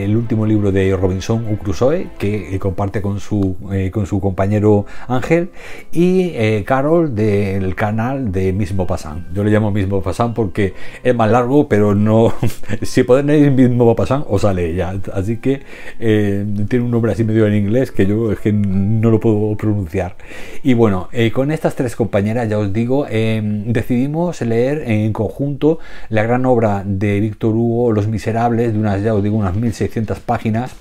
eh, 0.05 0.15
último 0.15 0.45
libro 0.45 0.71
de 0.71 0.95
Robinson 0.95 1.55
Crusoe, 1.57 2.07
que 2.17 2.57
comparte 2.59 3.01
con 3.01 3.19
su, 3.19 3.55
con 3.91 4.05
su 4.05 4.19
compañero 4.19 4.85
Ángel, 5.07 5.49
y 5.91 6.63
Carol 6.63 7.13
del 7.13 7.75
canal 7.75 8.31
de 8.31 8.53
Mismo 8.53 8.87
Pasan. 8.87 9.27
Yo 9.33 9.43
le 9.43 9.51
llamo 9.51 9.71
mismo 9.71 10.01
Pasan 10.01 10.33
porque 10.33 10.73
es 11.03 11.15
más 11.15 11.29
largo, 11.29 11.67
pero 11.67 11.93
no. 11.93 12.33
si 12.81 13.03
ponéis 13.03 13.51
mismo 13.51 13.95
Pasan, 13.95 14.23
os 14.27 14.41
sale 14.41 14.73
ya. 14.73 14.95
Así 15.13 15.37
que 15.37 15.61
eh, 15.99 16.45
tiene 16.67 16.85
un 16.85 16.91
nombre 16.91 17.11
así 17.11 17.23
medio 17.23 17.45
en 17.47 17.55
inglés 17.55 17.91
que 17.91 18.05
yo 18.05 18.31
es 18.31 18.39
que 18.39 18.51
no 18.53 19.09
lo 19.09 19.19
puedo 19.19 19.55
pronunciar. 19.55 20.15
Y 20.63 20.73
bueno, 20.73 21.09
eh, 21.11 21.31
con 21.31 21.51
estas 21.51 21.75
tres 21.75 21.95
compañeras, 21.95 22.49
ya 22.49 22.57
os 22.57 22.71
digo, 22.73 23.05
eh, 23.09 23.41
decidimos 23.65 24.41
leer 24.41 24.83
en 24.87 25.13
conjunto 25.13 25.79
la 26.09 26.23
gran 26.23 26.45
obra 26.45 26.83
de 26.85 26.96
Víctor 26.97 27.55
Hugo, 27.55 27.91
Los 27.91 28.07
Miserables, 28.07 28.73
de 28.73 28.79
unas, 28.79 29.01
ya 29.01 29.13
os 29.13 29.23
digo, 29.23 29.37
unas 29.37 29.55
1600 29.55 30.19
páginas. 30.19 30.71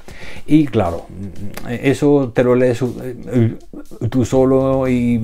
Y 0.46 0.66
claro, 0.66 1.06
eso 1.68 2.32
te 2.34 2.42
lo 2.42 2.54
lees 2.54 2.82
eh, 2.82 3.56
tú 4.10 4.24
solo 4.24 4.88
y, 4.88 5.18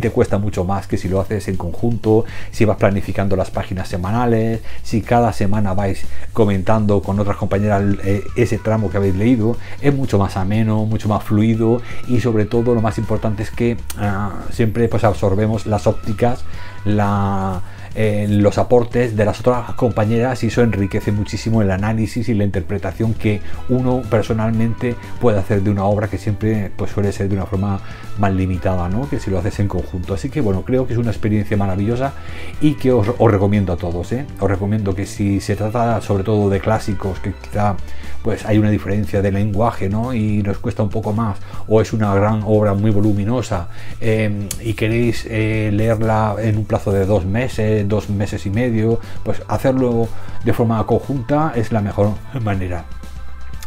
te 0.00 0.10
cuesta 0.10 0.36
mucho 0.36 0.64
más 0.64 0.86
que 0.86 0.98
si 0.98 1.08
lo 1.08 1.18
haces 1.18 1.48
en 1.48 1.56
conjunto, 1.56 2.26
si 2.50 2.66
vas 2.66 2.74
vas 2.74 2.78
planificando 2.78 3.36
las 3.36 3.50
páginas 3.50 3.88
semanales, 3.88 4.60
si 4.82 5.00
cada 5.00 5.32
semana 5.32 5.72
vais 5.74 6.04
comentando 6.32 7.00
con 7.00 7.18
otras 7.20 7.36
compañeras 7.36 7.82
eh, 8.04 8.22
ese 8.36 8.58
tramo 8.58 8.90
que 8.90 8.98
habéis 8.98 9.14
leído, 9.14 9.56
es 9.80 9.94
mucho 9.94 10.18
más 10.18 10.36
ameno, 10.36 10.84
mucho 10.84 11.08
más 11.08 11.22
fluido 11.22 11.80
y 12.08 12.20
sobre 12.20 12.44
todo 12.44 12.74
lo 12.74 12.82
más 12.82 12.98
importante 12.98 13.42
es 13.42 13.50
que 13.50 13.76
ah, 13.98 14.42
siempre 14.50 14.88
pues 14.88 15.04
absorbemos 15.04 15.66
las 15.66 15.86
ópticas, 15.86 16.44
la 16.84 17.62
los 17.96 18.58
aportes 18.58 19.16
de 19.16 19.24
las 19.24 19.40
otras 19.40 19.74
compañeras 19.74 20.42
y 20.42 20.48
eso 20.48 20.62
enriquece 20.62 21.12
muchísimo 21.12 21.62
el 21.62 21.70
análisis 21.70 22.28
y 22.28 22.34
la 22.34 22.44
interpretación 22.44 23.14
que 23.14 23.40
uno 23.68 24.02
personalmente 24.10 24.96
puede 25.20 25.38
hacer 25.38 25.62
de 25.62 25.70
una 25.70 25.84
obra 25.84 26.08
que 26.08 26.18
siempre 26.18 26.72
pues, 26.76 26.90
suele 26.90 27.12
ser 27.12 27.28
de 27.28 27.36
una 27.36 27.46
forma 27.46 27.80
más 28.18 28.32
limitada 28.32 28.88
¿no? 28.88 29.08
que 29.08 29.20
si 29.20 29.30
lo 29.30 29.38
haces 29.38 29.60
en 29.60 29.68
conjunto. 29.68 30.14
Así 30.14 30.28
que 30.28 30.40
bueno, 30.40 30.62
creo 30.62 30.86
que 30.86 30.94
es 30.94 30.98
una 30.98 31.10
experiencia 31.10 31.56
maravillosa 31.56 32.14
y 32.60 32.74
que 32.74 32.92
os, 32.92 33.06
recomiendo 33.18 33.72
a 33.72 33.76
todos. 33.76 34.12
¿eh? 34.12 34.26
Os 34.40 34.50
recomiendo 34.50 34.94
que 34.94 35.06
si 35.06 35.40
se 35.40 35.56
trata 35.56 36.00
sobre 36.00 36.24
todo 36.24 36.50
de 36.50 36.60
clásicos, 36.60 37.20
que 37.20 37.32
quizá 37.32 37.76
pues 38.24 38.46
hay 38.46 38.56
una 38.56 38.70
diferencia 38.70 39.20
de 39.20 39.30
lenguaje 39.30 39.90
¿no? 39.90 40.14
y 40.14 40.42
nos 40.42 40.56
cuesta 40.56 40.82
un 40.82 40.88
poco 40.88 41.12
más, 41.12 41.36
o 41.68 41.82
es 41.82 41.92
una 41.92 42.14
gran 42.14 42.42
obra 42.46 42.72
muy 42.72 42.90
voluminosa 42.90 43.68
eh, 44.00 44.48
y 44.62 44.72
queréis 44.72 45.26
eh, 45.28 45.68
leerla 45.70 46.36
en 46.38 46.56
un 46.56 46.64
plazo 46.64 46.90
de 46.90 47.04
dos 47.04 47.26
meses, 47.26 47.86
dos 47.86 48.08
meses 48.08 48.46
y 48.46 48.50
medio, 48.50 48.98
pues 49.24 49.42
hacerlo 49.46 50.08
de 50.42 50.54
forma 50.54 50.84
conjunta 50.86 51.52
es 51.54 51.70
la 51.70 51.82
mejor 51.82 52.14
manera. 52.42 52.86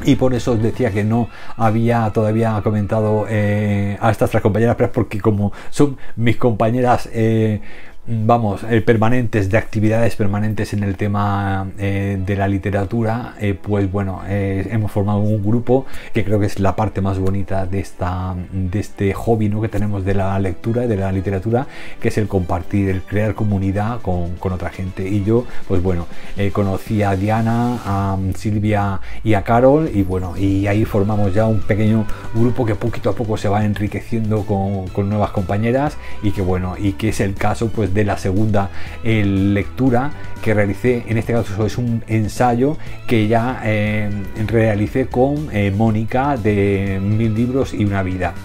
Y 0.03 0.15
por 0.15 0.33
eso 0.33 0.53
os 0.53 0.61
decía 0.61 0.91
que 0.91 1.03
no 1.03 1.29
había 1.55 2.09
todavía 2.11 2.59
comentado 2.63 3.25
eh, 3.29 3.97
a 4.01 4.09
estas 4.09 4.31
tres 4.31 4.41
compañeras, 4.41 4.75
pero 4.75 4.91
porque 4.91 5.21
como 5.21 5.51
son 5.69 5.97
mis 6.15 6.37
compañeras 6.37 7.07
eh, 7.13 7.61
vamos, 8.07 8.63
eh, 8.69 8.81
permanentes, 8.81 9.49
de 9.49 9.57
actividades 9.57 10.15
permanentes 10.15 10.71
en 10.73 10.83
el 10.83 10.95
tema 10.95 11.67
eh, 11.77 12.17
de 12.25 12.35
la 12.37 12.47
literatura, 12.47 13.35
eh, 13.39 13.53
pues 13.53 13.91
bueno, 13.91 14.21
hemos 14.27 14.91
formado 14.91 15.19
un 15.19 15.43
grupo 15.43 15.85
que 16.13 16.23
creo 16.23 16.39
que 16.39 16.45
es 16.45 16.59
la 16.59 16.75
parte 16.75 17.01
más 17.01 17.19
bonita 17.19 17.65
de, 17.65 17.79
esta, 17.79 18.35
de 18.51 18.79
este 18.79 19.13
hobby 19.13 19.49
¿no? 19.49 19.61
que 19.61 19.67
tenemos 19.67 20.05
de 20.05 20.13
la 20.13 20.39
lectura 20.39 20.85
y 20.85 20.87
de 20.87 20.95
la 20.95 21.11
literatura, 21.11 21.67
que 21.99 22.07
es 22.07 22.17
el 22.17 22.27
compartir, 22.27 22.89
el 22.89 23.01
crear 23.01 23.35
comunidad 23.35 24.01
con, 24.01 24.35
con 24.35 24.53
otra 24.53 24.69
gente. 24.69 25.07
Y 25.07 25.23
yo, 25.23 25.45
pues 25.67 25.83
bueno, 25.83 26.07
conocí 26.53 27.03
a 27.03 27.15
Diana, 27.15 27.79
a 27.85 28.17
Silvia 28.35 29.01
y 29.23 29.33
a 29.33 29.43
Carol, 29.43 29.89
y 29.93 30.03
bueno, 30.03 30.37
y 30.37 30.67
ahí 30.67 30.85
formamos 30.85 31.33
ya 31.33 31.45
un 31.45 31.59
pequeño 31.59 32.05
grupo 32.33 32.65
que 32.65 32.75
poquito 32.75 33.09
a 33.09 33.15
poco 33.15 33.37
se 33.37 33.49
va 33.49 33.65
enriqueciendo 33.65 34.45
con, 34.45 34.87
con 34.89 35.09
nuevas 35.09 35.31
compañeras 35.31 35.97
y 36.23 36.31
que 36.31 36.41
bueno, 36.41 36.75
y 36.77 36.93
que 36.93 37.09
es 37.09 37.19
el 37.19 37.33
caso 37.33 37.69
pues 37.69 37.93
de 37.97 38.05
la 38.05 38.17
segunda 38.17 38.69
eh, 39.03 39.25
lectura 39.25 40.11
que 40.43 40.53
realicé, 40.53 41.03
en 41.07 41.17
este 41.17 41.33
caso 41.33 41.65
es 41.65 41.79
un 41.79 42.03
ensayo 42.07 42.77
que 43.07 43.27
ya 43.27 43.59
eh, 43.63 44.07
realicé 44.45 45.07
con 45.07 45.49
eh, 45.51 45.71
Mónica 45.75 46.37
de 46.37 46.99
Mil 47.01 47.33
libros 47.33 47.73
y 47.73 47.83
una 47.83 48.03
vida. 48.03 48.35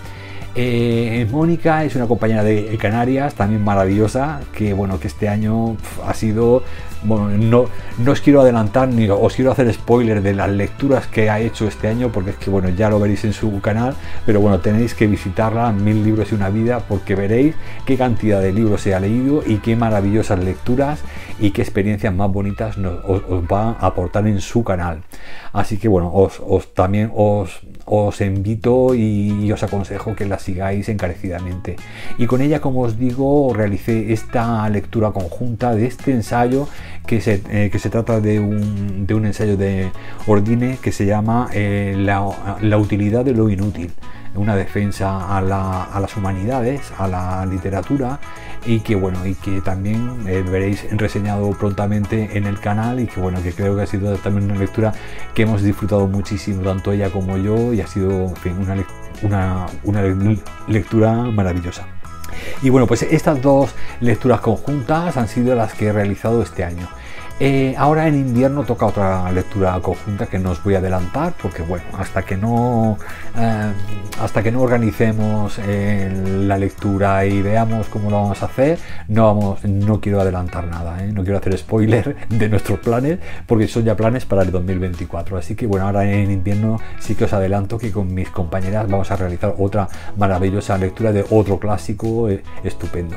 Mónica 1.30 1.84
es 1.84 1.96
una 1.96 2.06
compañera 2.06 2.44
de 2.44 2.76
Canarias, 2.78 3.34
también 3.34 3.64
maravillosa, 3.64 4.40
que 4.52 4.72
bueno, 4.74 5.00
que 5.00 5.08
este 5.08 5.28
año 5.28 5.76
ha 6.06 6.14
sido 6.14 6.62
bueno, 7.04 7.30
no, 7.30 7.66
no 7.98 8.12
os 8.12 8.20
quiero 8.20 8.40
adelantar 8.40 8.88
ni 8.88 9.08
os 9.08 9.34
quiero 9.34 9.50
hacer 9.50 9.72
spoiler 9.72 10.22
de 10.22 10.34
las 10.34 10.50
lecturas 10.50 11.06
que 11.06 11.30
ha 11.30 11.40
hecho 11.40 11.66
este 11.66 11.88
año, 11.88 12.10
porque 12.12 12.30
es 12.30 12.36
que 12.36 12.50
bueno, 12.50 12.68
ya 12.68 12.88
lo 12.88 13.00
veréis 13.00 13.24
en 13.24 13.32
su 13.32 13.60
canal, 13.60 13.94
pero 14.24 14.40
bueno, 14.40 14.60
tenéis 14.60 14.94
que 14.94 15.06
visitarla, 15.06 15.72
Mil 15.72 16.04
libros 16.04 16.30
y 16.30 16.34
una 16.34 16.48
vida, 16.48 16.80
porque 16.88 17.14
veréis 17.14 17.54
qué 17.86 17.96
cantidad 17.96 18.40
de 18.40 18.52
libros 18.52 18.82
se 18.82 18.94
ha 18.94 19.00
leído 19.00 19.42
y 19.44 19.56
qué 19.56 19.74
maravillosas 19.74 20.38
lecturas 20.38 21.00
y 21.40 21.50
qué 21.50 21.62
experiencias 21.62 22.14
más 22.14 22.30
bonitas 22.30 22.78
nos, 22.78 23.04
os, 23.04 23.22
va 23.50 23.76
a 23.80 23.86
aportar 23.86 24.26
en 24.26 24.40
su 24.40 24.62
canal. 24.62 25.02
Así 25.52 25.78
que 25.78 25.88
bueno, 25.88 26.12
os, 26.12 26.40
os 26.46 26.72
también 26.72 27.10
os, 27.14 27.60
os 27.84 28.20
invito 28.20 28.94
y, 28.94 29.50
os 29.52 29.62
aconsejo 29.62 30.14
que 30.14 30.26
la 30.26 30.38
sigáis 30.38 30.88
encarecidamente. 30.88 31.76
Y 32.18 32.26
con 32.26 32.40
ella, 32.40 32.60
como 32.60 32.82
os 32.82 32.98
digo, 32.98 33.52
realicé 33.54 34.12
esta 34.12 34.68
lectura 34.68 35.10
conjunta 35.12 35.74
de 35.74 35.86
este 35.86 36.12
ensayo 36.12 36.68
que 37.06 37.20
se, 37.20 37.42
eh, 37.50 37.70
que 37.70 37.78
se 37.78 37.90
trata 37.90 38.20
de 38.20 38.40
un, 38.40 39.06
de 39.06 39.14
un, 39.14 39.26
ensayo 39.26 39.56
de 39.56 39.90
Ordine 40.26 40.78
que 40.80 40.92
se 40.92 41.06
llama 41.06 41.48
eh, 41.52 41.94
la, 41.98 42.58
la 42.60 42.78
utilidad 42.78 43.24
de 43.24 43.32
lo 43.32 43.50
inútil 43.50 43.90
una 44.34 44.56
defensa 44.56 45.36
a, 45.36 45.40
la, 45.42 45.84
a, 45.84 46.00
las 46.00 46.16
humanidades, 46.16 46.92
a 46.98 47.06
la 47.06 47.44
literatura 47.46 48.18
y 48.64 48.80
que 48.80 48.94
bueno 48.94 49.26
y 49.26 49.34
que 49.34 49.60
también 49.60 50.24
eh, 50.26 50.42
veréis 50.42 50.86
reseñado 50.96 51.50
prontamente 51.50 52.36
en 52.36 52.46
el 52.46 52.60
canal 52.60 53.00
y 53.00 53.06
que 53.06 53.20
bueno 53.20 53.42
que 53.42 53.52
creo 53.52 53.74
que 53.76 53.82
ha 53.82 53.86
sido 53.86 54.16
también 54.16 54.50
una 54.50 54.58
lectura 54.60 54.92
que 55.34 55.42
hemos 55.42 55.62
disfrutado 55.62 56.06
muchísimo 56.06 56.62
tanto 56.62 56.92
ella 56.92 57.10
como 57.10 57.36
yo 57.38 57.72
ha 57.82 57.86
sido 57.86 58.32
una, 58.44 58.86
una, 59.22 59.66
una 59.84 60.36
lectura 60.68 61.12
maravillosa. 61.12 61.86
Y 62.62 62.70
bueno, 62.70 62.86
pues 62.86 63.02
estas 63.02 63.42
dos 63.42 63.74
lecturas 64.00 64.40
conjuntas 64.40 65.16
han 65.16 65.28
sido 65.28 65.54
las 65.54 65.74
que 65.74 65.86
he 65.86 65.92
realizado 65.92 66.42
este 66.42 66.64
año. 66.64 66.88
Eh, 67.40 67.74
ahora 67.76 68.06
en 68.06 68.14
invierno 68.14 68.62
toca 68.62 68.86
otra 68.86 69.30
lectura 69.32 69.78
conjunta 69.80 70.26
que 70.26 70.38
no 70.38 70.50
os 70.50 70.62
voy 70.62 70.74
a 70.74 70.78
adelantar 70.78 71.34
porque 71.40 71.62
bueno, 71.62 71.84
hasta 71.98 72.22
que 72.22 72.36
no 72.36 72.98
eh, 73.36 73.72
hasta 74.20 74.42
que 74.42 74.52
no 74.52 74.62
organicemos 74.62 75.58
eh, 75.58 76.08
la 76.46 76.56
lectura 76.56 77.24
y 77.26 77.42
veamos 77.42 77.88
cómo 77.88 78.10
lo 78.10 78.16
vamos 78.22 78.42
a 78.42 78.46
hacer, 78.46 78.78
no 79.08 79.24
vamos, 79.24 79.64
no 79.64 80.00
quiero 80.00 80.20
adelantar 80.20 80.68
nada, 80.68 81.02
no 81.02 81.22
quiero 81.24 81.38
hacer 81.38 81.56
spoiler 81.58 82.16
de 82.28 82.48
nuestros 82.48 82.78
planes 82.78 83.18
porque 83.46 83.66
son 83.66 83.84
ya 83.84 83.96
planes 83.96 84.24
para 84.24 84.42
el 84.42 84.52
2024. 84.52 85.36
Así 85.36 85.56
que 85.56 85.66
bueno, 85.66 85.86
ahora 85.86 86.08
en 86.10 86.30
invierno 86.30 86.78
sí 87.00 87.14
que 87.14 87.24
os 87.24 87.32
adelanto 87.32 87.78
que 87.78 87.90
con 87.90 88.12
mis 88.14 88.28
compañeras 88.30 88.88
vamos 88.88 89.10
a 89.10 89.16
realizar 89.16 89.54
otra 89.58 89.88
maravillosa 90.16 90.78
lectura 90.78 91.12
de 91.12 91.24
otro 91.30 91.58
clásico 91.58 92.28
estupendo. 92.62 93.16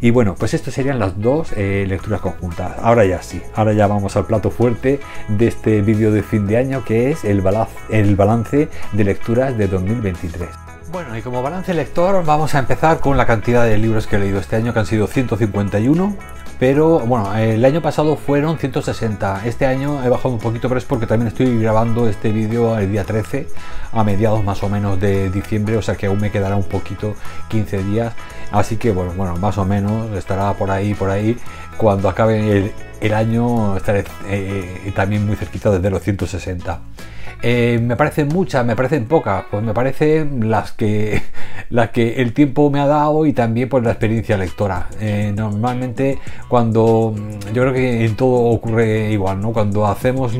Y 0.00 0.10
bueno, 0.10 0.34
pues 0.38 0.54
estas 0.54 0.72
serían 0.72 0.98
las 0.98 1.20
dos 1.20 1.52
lecturas 1.56 2.20
conjuntas. 2.20 2.72
Ahora 2.80 3.04
ya 3.04 3.20
sí, 3.22 3.42
ahora 3.54 3.72
ya 3.72 3.86
vamos 3.86 4.16
al 4.16 4.26
plato 4.26 4.50
fuerte 4.50 5.00
de 5.28 5.48
este 5.48 5.80
vídeo 5.82 6.12
de 6.12 6.22
fin 6.22 6.46
de 6.46 6.56
año 6.56 6.84
que 6.84 7.10
es 7.10 7.24
el, 7.24 7.42
el 7.90 8.16
balance 8.16 8.68
de 8.92 9.04
lecturas 9.04 9.56
de 9.56 9.68
2023. 9.68 10.48
Bueno, 10.90 11.14
y 11.16 11.20
como 11.20 11.42
balance 11.42 11.74
lector 11.74 12.24
vamos 12.24 12.54
a 12.54 12.60
empezar 12.60 13.00
con 13.00 13.18
la 13.18 13.26
cantidad 13.26 13.64
de 13.64 13.76
libros 13.76 14.06
que 14.06 14.16
he 14.16 14.18
leído 14.18 14.38
este 14.40 14.56
año, 14.56 14.72
que 14.72 14.78
han 14.78 14.86
sido 14.86 15.06
151, 15.06 16.16
pero 16.58 17.00
bueno, 17.00 17.36
el 17.36 17.62
año 17.64 17.82
pasado 17.82 18.16
fueron 18.16 18.58
160. 18.58 19.42
Este 19.44 19.66
año 19.66 20.02
he 20.02 20.08
bajado 20.08 20.30
un 20.30 20.40
poquito, 20.40 20.68
pero 20.68 20.78
es 20.78 20.86
porque 20.86 21.06
también 21.06 21.28
estoy 21.28 21.60
grabando 21.60 22.08
este 22.08 22.32
vídeo 22.32 22.78
el 22.78 22.90
día 22.90 23.04
13, 23.04 23.46
a 23.92 24.02
mediados 24.02 24.42
más 24.42 24.62
o 24.62 24.68
menos 24.70 24.98
de 24.98 25.30
diciembre, 25.30 25.76
o 25.76 25.82
sea 25.82 25.94
que 25.94 26.06
aún 26.06 26.20
me 26.20 26.30
quedará 26.30 26.56
un 26.56 26.64
poquito, 26.64 27.14
15 27.48 27.84
días. 27.84 28.14
Así 28.50 28.76
que 28.78 28.90
bueno, 28.90 29.12
bueno, 29.14 29.36
más 29.36 29.58
o 29.58 29.66
menos 29.66 30.10
estará 30.16 30.54
por 30.54 30.70
ahí, 30.70 30.94
por 30.94 31.10
ahí. 31.10 31.36
Cuando 31.76 32.08
acabe 32.08 32.50
el, 32.50 32.72
año 33.14 33.76
estaré 33.76 34.04
eh, 34.26 34.92
también 34.94 35.26
muy 35.26 35.36
cerquita 35.36 35.70
desde 35.70 35.90
los 35.90 36.02
160. 36.02 36.80
Eh, 37.40 37.78
me 37.80 37.94
parecen 37.94 38.28
muchas, 38.28 38.66
me 38.66 38.74
parecen 38.74 39.06
pocas, 39.06 39.44
pues 39.48 39.62
me 39.62 39.72
parecen 39.72 40.50
las 40.50 40.72
que, 40.72 41.22
las 41.70 41.90
que 41.90 42.20
el 42.20 42.32
tiempo 42.32 42.68
me 42.70 42.80
ha 42.80 42.86
dado 42.86 43.26
y 43.26 43.32
también 43.32 43.68
por 43.68 43.84
la 43.84 43.90
experiencia 43.90 44.36
lectora. 44.36 44.88
Eh, 45.00 45.32
normalmente 45.36 46.18
cuando, 46.48 47.14
yo 47.54 47.62
creo 47.62 47.72
que 47.72 48.04
en 48.04 48.16
todo 48.16 48.50
ocurre 48.50 49.12
igual, 49.12 49.40
¿no? 49.40 49.52
Cuando 49.52 49.86
hacemos, 49.86 50.32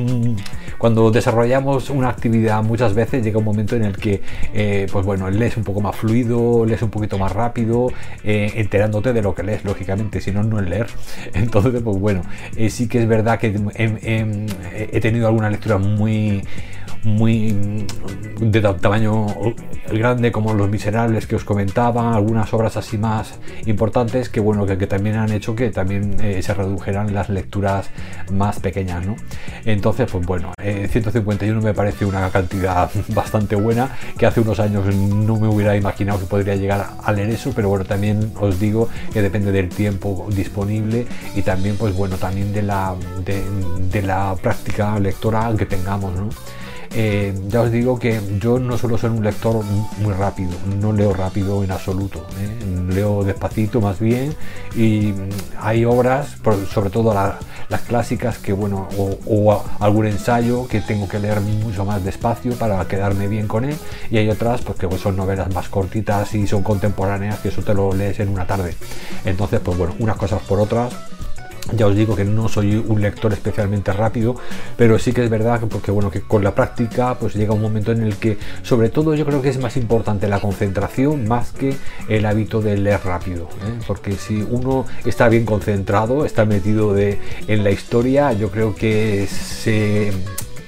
cuando 0.77 1.09
desarrollamos 1.09 1.89
una 1.89 2.09
actividad 2.09 2.61
muchas 2.63 2.93
veces 2.93 3.23
llega 3.23 3.39
un 3.39 3.45
momento 3.45 3.77
en 3.77 3.85
el 3.85 3.95
que, 3.95 4.21
eh, 4.53 4.87
pues 4.91 5.05
bueno, 5.05 5.29
lees 5.29 5.55
un 5.55 5.63
poco 5.63 5.79
más 5.79 5.95
fluido, 5.95 6.65
lees 6.65 6.81
un 6.81 6.89
poquito 6.89 7.17
más 7.17 7.31
rápido, 7.31 7.93
enterándote 8.23 9.13
de 9.13 9.21
lo 9.21 9.33
que 9.33 9.43
lees, 9.43 9.63
lógicamente, 9.63 10.19
si 10.19 10.31
no, 10.31 10.43
no 10.43 10.59
es 10.59 10.67
leer. 10.67 10.87
Entonces, 11.33 11.81
pues 11.81 11.97
bueno, 11.97 12.23
sí 12.69 12.89
que 12.89 12.99
es 12.99 13.07
verdad 13.07 13.39
que 13.39 13.55
he 14.75 14.99
tenido 14.99 15.27
alguna 15.27 15.49
lectura 15.49 15.77
muy 15.77 16.43
muy 17.03 17.85
de 18.39 18.61
tamaño 18.61 19.27
grande 19.91 20.31
como 20.31 20.53
Los 20.53 20.69
Miserables 20.69 21.27
que 21.27 21.35
os 21.35 21.43
comentaba, 21.43 22.15
algunas 22.15 22.53
obras 22.53 22.77
así 22.77 22.97
más 22.97 23.39
importantes 23.65 24.29
que 24.29 24.39
bueno 24.39 24.65
que, 24.65 24.87
también 24.87 25.15
han 25.15 25.31
hecho 25.31 25.55
que 25.55 25.69
también 25.71 26.17
eh, 26.21 26.41
se 26.41 26.53
redujeran 26.53 27.13
las 27.13 27.29
lecturas 27.29 27.89
más 28.31 28.59
pequeñas, 28.59 29.05
¿no? 29.05 29.15
Entonces, 29.65 30.09
pues 30.11 30.25
bueno, 30.25 30.53
151 30.59 31.59
eh, 31.59 31.63
me 31.63 31.73
parece 31.73 32.05
una 32.05 32.29
cantidad 32.29 32.89
bastante 33.09 33.55
buena 33.55 33.89
que 34.17 34.25
hace 34.25 34.41
unos 34.41 34.59
años 34.59 34.93
no 34.95 35.37
me 35.37 35.47
hubiera 35.47 35.75
imaginado 35.75 36.19
que 36.19 36.25
podría 36.25 36.55
llegar 36.55 36.91
a 37.03 37.11
leer 37.11 37.29
eso, 37.29 37.51
pero 37.55 37.69
bueno, 37.69 37.85
también 37.85 38.31
os 38.39 38.59
digo 38.59 38.89
que 39.11 39.21
depende 39.21 39.51
del 39.51 39.69
tiempo 39.69 40.27
disponible 40.31 41.05
y 41.35 41.41
también 41.41 41.77
pues 41.77 41.95
bueno, 41.95 42.17
también 42.17 42.53
de 42.53 42.61
la, 42.61 42.95
de 43.25 44.01
la 44.01 44.35
práctica 44.41 44.99
lectora 44.99 45.51
que 45.57 45.65
tengamos, 45.65 46.15
¿no? 46.15 46.29
Eh, 46.91 47.33
ya 47.47 47.61
os 47.61 47.71
digo 47.71 47.99
que 47.99 48.19
yo 48.39 48.57
no 48.57 48.77
suelo 48.77 48.97
ser 48.97 49.11
un 49.11 49.23
lector 49.23 49.63
muy 49.99 50.13
rápido, 50.13 50.51
no 50.81 50.91
leo 50.91 51.13
rápido 51.13 51.63
en 51.63 51.71
absoluto, 51.71 52.25
¿eh? 52.39 52.93
leo 52.93 53.23
despacito 53.23 53.79
más 53.79 53.99
bien 53.99 54.35
y 54.75 55.13
hay 55.59 55.85
obras, 55.85 56.37
sobre 56.71 56.89
todo 56.89 57.13
las 57.13 57.81
clásicas, 57.81 58.39
que 58.39 58.53
bueno, 58.53 58.87
o, 58.97 59.63
algún 59.79 60.07
ensayo 60.07 60.67
que 60.67 60.81
tengo 60.81 61.07
que 61.07 61.19
leer 61.19 61.41
mucho 61.41 61.85
más 61.85 62.03
despacio 62.03 62.53
para 62.55 62.83
quedarme 62.87 63.27
bien 63.27 63.47
con 63.47 63.65
él 63.65 63.75
y 64.09 64.17
hay 64.17 64.29
otras 64.29 64.61
pues, 64.61 65.01
son 65.01 65.15
novelas 65.15 65.53
más 65.53 65.69
cortitas 65.69 66.33
y 66.33 66.47
son 66.47 66.63
contemporáneas 66.63 67.39
que 67.39 67.49
eso 67.49 67.61
te 67.61 67.73
lo 67.73 67.93
lees 67.93 68.19
en 68.19 68.29
una 68.29 68.47
tarde. 68.47 68.75
Entonces, 69.25 69.59
pues 69.59 69.77
bueno, 69.77 69.93
unas 69.99 70.17
cosas 70.17 70.41
por 70.41 70.59
otras 70.59 70.93
ya 71.75 71.87
os 71.87 71.95
digo 71.95 72.15
que 72.15 72.25
no 72.25 72.47
soy 72.47 72.75
un 72.75 73.01
lector 73.01 73.33
especialmente 73.33 73.91
rápido, 73.93 74.35
pero 74.77 74.99
sí 74.99 75.11
que 75.13 75.23
es 75.23 75.29
verdad 75.29 75.59
que 75.59 75.67
porque 75.67 75.91
bueno 75.91 76.11
que 76.11 76.21
con 76.21 76.43
la 76.43 76.55
práctica 76.55 77.15
pues 77.19 77.35
llega 77.35 77.53
un 77.53 77.61
momento 77.61 77.91
en 77.91 78.03
el 78.03 78.15
que 78.17 78.37
sobre 78.61 78.89
todo 78.89 79.15
yo 79.15 79.25
creo 79.25 79.41
que 79.41 79.49
es 79.49 79.59
más 79.59 79.77
importante 79.77 80.27
la 80.27 80.39
concentración 80.39 81.27
más 81.27 81.51
que 81.51 81.75
el 82.07 82.25
hábito 82.25 82.61
de 82.61 82.77
leer 82.77 83.01
rápido, 83.03 83.49
¿eh? 83.65 83.79
porque 83.87 84.13
si 84.13 84.45
uno 84.49 84.85
está 85.05 85.29
bien 85.29 85.45
concentrado, 85.45 86.25
está 86.25 86.45
metido 86.45 86.93
de, 86.93 87.19
en 87.47 87.63
la 87.63 87.71
historia, 87.71 88.33
yo 88.33 88.49
creo 88.49 88.75
que 88.75 89.27
se 89.27 90.11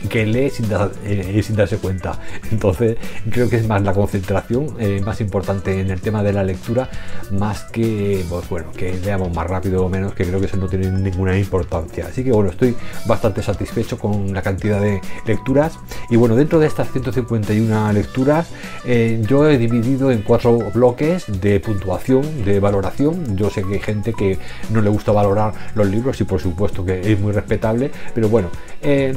que 0.10 0.26
lee 0.26 0.50
sin, 0.50 0.68
eh, 1.06 1.42
sin, 1.44 1.56
darse 1.56 1.78
cuenta. 1.78 2.20
Entonces 2.52 2.98
creo 3.30 3.50
que 3.50 3.58
es 3.58 3.68
más 3.68 3.82
la 3.82 3.94
concentración 3.94 4.76
eh, 4.80 5.02
más 5.04 5.22
importante 5.22 5.80
en 5.80 5.90
el 5.90 6.02
tema 6.02 6.24
de 6.24 6.34
la 6.34 6.44
lectura, 6.44 6.90
más 7.32 7.64
que, 7.64 8.24
pues 8.30 8.50
bueno, 8.50 8.72
que 8.72 8.94
leamos 9.00 9.34
más 9.36 9.48
rápido 9.48 9.86
o 9.86 9.90
menos, 9.90 10.14
que 10.14 10.26
creo 10.26 10.40
que 10.40 10.46
eso 10.46 10.58
no 10.58 10.68
tiene 10.68 10.90
ninguna 10.92 11.38
importancia. 11.38 12.08
Así 12.08 12.24
que 12.24 12.32
bueno, 12.32 12.50
estoy 12.50 12.76
bastante 13.06 13.42
satisfecho 13.42 13.98
con 13.98 14.34
la 14.34 14.42
cantidad 14.42 14.82
de 14.82 15.02
lecturas. 15.26 15.78
Y 16.10 16.16
bueno, 16.16 16.36
dentro 16.36 16.60
de 16.60 16.68
estas 16.68 16.92
151 16.92 17.94
lecturas, 17.94 18.50
eh, 18.86 19.22
yo 19.28 19.50
he 19.50 19.58
dividido 19.58 20.12
en 20.12 20.22
cuatro 20.22 20.58
bloques 20.74 21.26
de 21.42 21.60
puntuación, 21.60 22.44
de 22.44 22.60
valoración. 22.60 23.38
Yo 23.38 23.50
sé 23.50 23.64
que 23.64 23.76
hay 23.76 23.80
gente 23.80 24.14
que 24.14 24.38
no 24.70 24.82
le 24.82 24.90
gusta 24.90 25.12
valorar 25.12 25.54
los 25.76 25.88
libros 25.88 26.20
y 26.22 26.24
por 26.24 26.40
supuesto 26.40 26.86
que 26.86 27.12
es 27.12 27.20
muy 27.20 27.32
respetable, 27.32 27.92
pero 28.14 28.30
bueno, 28.30 28.50
eh, 28.84 29.14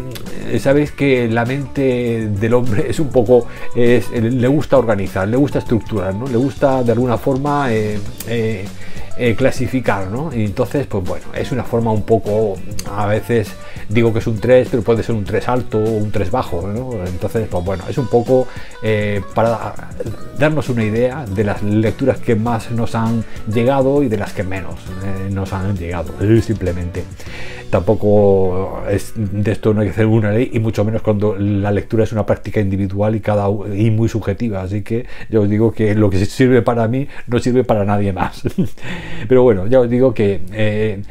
sabéis 0.58 0.92
que 0.92 1.28
la 1.28 1.44
mente 1.44 2.28
del 2.28 2.54
hombre 2.54 2.86
es 2.88 3.00
un 3.00 3.08
poco, 3.08 3.46
le 3.74 4.48
gusta 4.48 4.78
organizar, 4.78 5.28
le 5.28 5.36
gusta 5.36 5.58
estructurar, 5.58 6.14
¿no? 6.14 6.26
le 6.26 6.36
gusta 6.36 6.82
de 6.82 6.92
alguna 6.92 7.18
forma 7.18 7.68
eh, 7.72 7.98
eh, 9.16 9.30
eh, 9.30 9.34
clasificar, 9.34 10.08
¿no? 10.08 10.30
Y 10.34 10.44
entonces, 10.44 10.86
pues 10.86 11.04
bueno, 11.04 11.26
es 11.34 11.52
una 11.52 11.64
forma 11.64 11.92
un 11.92 12.02
poco, 12.02 12.56
a 12.90 13.06
veces 13.06 13.52
digo 13.88 14.12
que 14.12 14.18
es 14.18 14.26
un 14.26 14.38
3, 14.38 14.68
pero 14.70 14.82
puede 14.82 15.02
ser 15.02 15.14
un 15.14 15.24
3 15.24 15.48
alto 15.48 15.78
o 15.78 15.90
un 15.90 16.10
3 16.10 16.30
bajo, 16.30 16.66
¿no? 16.66 17.04
Entonces, 17.06 17.46
pues 17.50 17.64
bueno, 17.64 17.84
es 17.88 17.98
un 17.98 18.08
poco 18.08 18.46
para 19.34 19.74
darnos 20.38 20.68
una 20.68 20.84
idea 20.84 21.24
de 21.24 21.44
las 21.44 21.62
lecturas 21.62 22.18
que 22.18 22.34
más 22.34 22.70
nos 22.70 22.94
han 22.94 23.24
llegado 23.52 24.02
y 24.02 24.08
de 24.08 24.18
las 24.18 24.32
que 24.32 24.42
menos 24.42 24.74
nos 25.30 25.52
han 25.52 25.76
llegado, 25.76 26.12
simplemente 26.42 27.04
tampoco 27.74 28.84
es, 28.88 29.14
de 29.16 29.50
esto 29.50 29.74
no 29.74 29.80
hay 29.80 29.88
que 29.88 29.92
hacer 29.94 30.06
una 30.06 30.30
ley 30.30 30.48
y 30.52 30.60
mucho 30.60 30.84
menos 30.84 31.02
cuando 31.02 31.34
la 31.36 31.72
lectura 31.72 32.04
es 32.04 32.12
una 32.12 32.24
práctica 32.24 32.60
individual 32.60 33.16
y 33.16 33.20
cada 33.20 33.48
y 33.48 33.90
muy 33.90 34.08
subjetiva 34.08 34.62
así 34.62 34.82
que 34.82 35.06
ya 35.28 35.40
os 35.40 35.50
digo 35.50 35.72
que 35.72 35.92
lo 35.96 36.08
que 36.08 36.24
sirve 36.24 36.62
para 36.62 36.86
mí 36.86 37.08
no 37.26 37.40
sirve 37.40 37.64
para 37.64 37.84
nadie 37.84 38.12
más 38.12 38.42
pero 39.28 39.42
bueno 39.42 39.66
ya 39.66 39.80
os 39.80 39.90
digo 39.90 40.14
que 40.14 40.42
eh, 40.52 41.02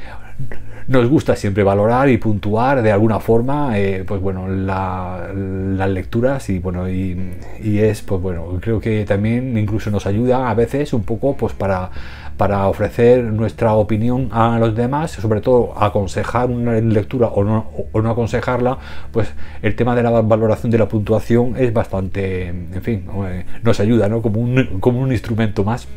nos 0.88 1.08
gusta 1.08 1.36
siempre 1.36 1.64
valorar 1.64 2.10
y 2.10 2.18
puntuar 2.18 2.82
de 2.82 2.92
alguna 2.92 3.20
forma 3.20 3.78
eh, 3.80 4.04
pues 4.06 4.22
bueno 4.22 4.48
las 4.48 5.90
lecturas 5.90 6.50
y 6.50 6.60
bueno 6.60 6.90
y, 6.90 7.18
es 7.64 8.02
pues 8.02 8.22
bueno 8.22 8.60
creo 8.60 8.80
que 8.80 9.06
también 9.06 9.58
incluso 9.58 9.90
nos 9.92 10.06
ayuda 10.06 10.50
a 10.50 10.54
veces 10.54 10.94
un 10.94 11.04
poco 11.04 11.36
pues 11.38 11.54
para 11.54 11.90
para 12.38 12.68
ofrecer 12.68 13.24
nuestra 13.24 13.74
opinión 13.74 14.30
a 14.32 14.58
los 14.58 14.76
demás, 14.76 15.12
sobre 15.12 15.42
todo 15.42 15.74
aconsejar 15.78 16.50
una 16.50 16.74
lectura 16.74 17.28
o 17.28 17.44
no, 17.44 17.70
o 17.92 18.02
no 18.02 18.10
aconsejarla, 18.10 18.78
pues 19.12 19.32
el 19.62 19.76
tema 19.76 19.96
de 19.96 20.04
la 20.04 20.10
valoración 20.22 20.72
de 20.72 20.78
la 20.78 20.88
puntuación 20.88 21.56
es 21.58 21.72
bastante, 21.72 22.48
en 22.48 22.82
fin, 22.82 23.06
eh, 23.28 23.46
nos 23.62 23.80
ayuda 23.80 24.10
¿no? 24.10 24.22
como, 24.22 24.40
un, 24.40 24.80
como 24.80 25.00
un 25.00 25.12
instrumento 25.12 25.64
más. 25.64 25.88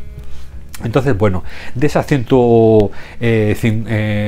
Entonces, 0.84 1.16
bueno, 1.16 1.42
de 1.74 1.86
esas 1.86 2.06
151 2.06 2.90
eh, 3.20 3.56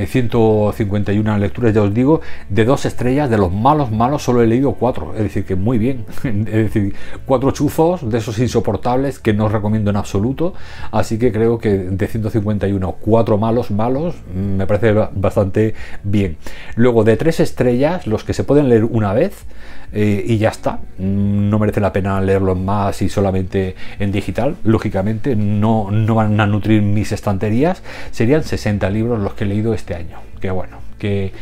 eh, 0.08 1.38
lecturas, 1.38 1.74
ya 1.74 1.82
os 1.82 1.92
digo, 1.92 2.22
de 2.48 2.64
dos 2.64 2.86
estrellas, 2.86 3.28
de 3.28 3.36
los 3.36 3.52
malos, 3.52 3.90
malos, 3.90 4.22
solo 4.22 4.42
he 4.42 4.46
leído 4.46 4.72
cuatro. 4.72 5.12
Es 5.14 5.24
decir, 5.24 5.44
que 5.44 5.56
muy 5.56 5.76
bien. 5.76 6.06
es 6.24 6.44
decir, 6.44 6.94
cuatro 7.26 7.50
chuzos 7.50 8.08
de 8.10 8.16
esos 8.18 8.38
insoportables 8.38 9.18
que 9.18 9.34
no 9.34 9.44
os 9.44 9.52
recomiendo 9.52 9.90
en 9.90 9.96
absoluto. 9.96 10.54
Así 10.90 11.18
que 11.18 11.32
creo 11.32 11.58
que 11.58 11.70
de 11.70 12.06
151, 12.06 12.92
cuatro 12.92 13.36
malos, 13.36 13.70
malos, 13.70 14.14
me 14.34 14.66
parece 14.66 14.92
bastante 15.12 15.74
bien. 16.02 16.38
Luego, 16.76 17.04
de 17.04 17.18
tres 17.18 17.40
estrellas, 17.40 18.06
los 18.06 18.24
que 18.24 18.32
se 18.32 18.44
pueden 18.44 18.70
leer 18.70 18.84
una 18.84 19.12
vez, 19.12 19.44
eh, 19.92 20.24
y 20.26 20.38
ya 20.38 20.50
está. 20.50 20.80
No 20.98 21.58
merece 21.58 21.80
la 21.80 21.92
pena 21.92 22.20
leerlos 22.20 22.58
más 22.58 23.00
y 23.02 23.08
solamente 23.08 23.74
en 23.98 24.12
digital. 24.12 24.56
Lógicamente 24.64 25.36
no, 25.36 25.90
no 25.90 26.14
van 26.14 26.40
a 26.40 26.46
nutrir 26.46 26.82
mis 26.82 27.12
estanterías. 27.12 27.82
Serían 28.10 28.44
60 28.44 28.88
libros 28.90 29.20
los 29.20 29.34
que 29.34 29.44
he 29.44 29.46
leído 29.46 29.74
este 29.74 29.94
año. 29.94 30.18
Que 30.40 30.50
bueno, 30.50 30.78
que 30.98 31.32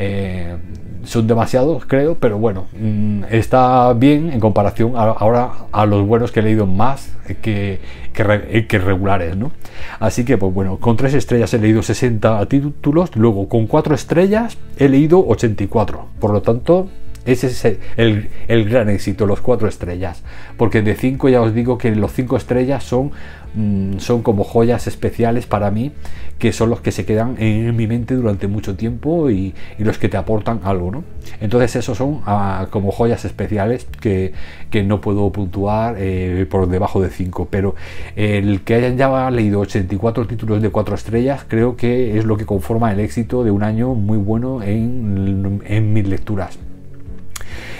eh, 0.00 0.56
son 1.02 1.26
demasiados, 1.26 1.84
creo, 1.86 2.14
pero 2.14 2.38
bueno, 2.38 2.66
mm, 2.78 3.24
está 3.30 3.92
bien 3.94 4.30
en 4.32 4.38
comparación 4.38 4.92
ahora 4.94 5.50
a 5.72 5.86
los 5.86 6.06
buenos 6.06 6.30
que 6.30 6.38
he 6.38 6.42
leído 6.42 6.66
más 6.66 7.12
que, 7.42 7.80
que, 8.12 8.66
que, 8.68 8.78
regulares, 8.78 9.36
¿no? 9.36 9.50
Así 9.98 10.24
que, 10.24 10.38
pues 10.38 10.54
bueno, 10.54 10.78
con 10.78 10.96
tres 10.96 11.14
estrellas 11.14 11.52
he 11.54 11.58
leído 11.58 11.82
60 11.82 12.46
títulos, 12.46 13.16
luego 13.16 13.48
con 13.48 13.66
cuatro 13.66 13.94
estrellas 13.94 14.56
he 14.76 14.88
leído 14.88 15.26
84, 15.26 16.06
por 16.20 16.32
lo 16.32 16.42
tanto, 16.42 16.88
ese 17.28 17.48
es 17.48 17.78
el, 17.98 18.64
gran 18.68 18.88
éxito, 18.88 19.26
los 19.26 19.42
cuatro 19.42 19.68
estrellas. 19.68 20.22
Porque 20.56 20.80
de 20.80 20.94
cinco 20.94 21.28
ya 21.28 21.42
os 21.42 21.54
digo 21.54 21.76
que 21.76 21.94
los 21.94 22.12
cinco 22.12 22.38
estrellas 22.38 22.84
son, 22.84 23.10
mm, 23.54 23.98
son 23.98 24.22
como 24.22 24.44
joyas 24.44 24.86
especiales 24.86 25.44
para 25.44 25.70
mí, 25.70 25.92
que 26.38 26.52
son 26.52 26.70
los 26.70 26.80
que 26.80 26.90
se 26.90 27.04
quedan 27.04 27.36
en 27.38 27.76
mi 27.76 27.86
mente 27.86 28.14
durante 28.14 28.46
mucho 28.46 28.76
tiempo 28.76 29.28
y, 29.28 29.54
los 29.78 29.98
que 29.98 30.08
te 30.08 30.16
aportan 30.16 30.60
algo. 30.64 30.90
¿no? 30.90 31.04
Entonces 31.42 31.76
esos 31.76 31.98
son 31.98 32.22
ah, 32.24 32.68
como 32.70 32.92
joyas 32.92 33.26
especiales 33.26 33.86
que, 34.00 34.32
que 34.70 34.82
no 34.82 35.02
puedo 35.02 35.30
puntuar 35.30 35.96
eh, 35.98 36.46
por 36.48 36.66
debajo 36.66 37.02
de 37.02 37.10
cinco. 37.10 37.48
Pero 37.50 37.74
el 38.16 38.62
que 38.62 38.74
hayan 38.74 38.96
ya 38.96 39.30
leído 39.30 39.60
84 39.60 40.26
títulos 40.26 40.62
de 40.62 40.70
cuatro 40.70 40.94
estrellas 40.94 41.44
creo 41.46 41.76
que 41.76 42.16
es 42.18 42.24
lo 42.24 42.38
que 42.38 42.46
conforma 42.46 42.90
el 42.90 43.00
éxito 43.00 43.44
de 43.44 43.50
un 43.50 43.62
año 43.62 43.94
muy 43.94 44.16
bueno 44.16 44.62
en, 44.62 45.60
en 45.66 45.92
mis 45.92 46.08
lecturas. 46.08 46.58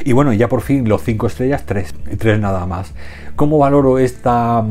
Y 0.05 0.13
bueno, 0.13 0.33
ya 0.33 0.49
por 0.49 0.63
fin 0.63 0.89
los 0.89 1.03
5 1.03 1.27
estrellas, 1.27 1.65
3, 1.67 1.95
3 2.19 2.41
nada 2.41 2.67
más. 2.67 2.93
¿Cómo 3.37 3.59
valoro 3.59 3.99
esta 3.99 4.65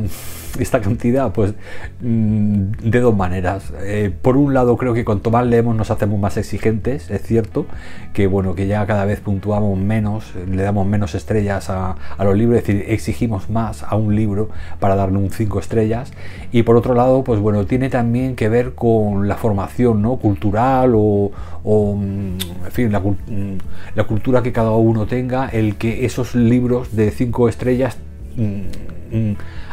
esta 0.63 0.81
cantidad? 0.81 1.31
Pues 1.31 1.53
mm, 2.01 2.71
de 2.83 2.99
dos 2.99 3.15
maneras. 3.15 3.73
Eh, 3.81 4.11
por 4.21 4.37
un 4.37 4.53
lado, 4.53 4.77
creo 4.77 4.93
que 4.93 5.05
cuanto 5.05 5.31
más 5.31 5.45
leemos 5.45 5.75
nos 5.75 5.91
hacemos 5.91 6.19
más 6.19 6.37
exigentes, 6.37 7.09
es 7.09 7.21
cierto, 7.21 7.65
que 8.13 8.27
bueno, 8.27 8.55
que 8.55 8.67
ya 8.67 8.85
cada 8.85 9.05
vez 9.05 9.19
puntuamos 9.19 9.77
menos, 9.77 10.33
le 10.49 10.63
damos 10.63 10.87
menos 10.87 11.15
estrellas 11.15 11.69
a, 11.69 11.95
los 12.19 12.35
libros, 12.35 12.59
es 12.59 12.67
decir, 12.67 12.85
exigimos 12.87 13.49
más 13.49 13.83
a 13.83 13.95
un 13.95 14.15
libro 14.15 14.49
para 14.79 14.95
darle 14.95 15.17
un 15.17 15.29
5 15.29 15.59
estrellas. 15.59 16.11
Y 16.51 16.63
por 16.63 16.75
otro 16.75 16.93
lado, 16.93 17.23
pues 17.23 17.39
bueno, 17.39 17.65
tiene 17.65 17.89
también 17.89 18.35
que 18.35 18.49
ver 18.49 18.73
con 18.75 19.27
la 19.27 19.35
formación 19.35 20.01
¿no? 20.01 20.17
cultural 20.17 20.93
o, 20.95 21.31
mm, 21.63 22.37
en 22.65 22.71
fin, 22.71 22.91
la, 22.91 22.99
mm, 22.99 23.57
la 23.95 24.03
cultura 24.05 24.41
que 24.41 24.51
cada 24.51 24.71
uno 24.71 25.05
tenga, 25.05 25.47
el 25.49 25.75
que 25.77 26.05
esos 26.05 26.35
libros 26.35 26.95
de 26.95 27.11
5 27.11 27.49
estrellas 27.49 27.97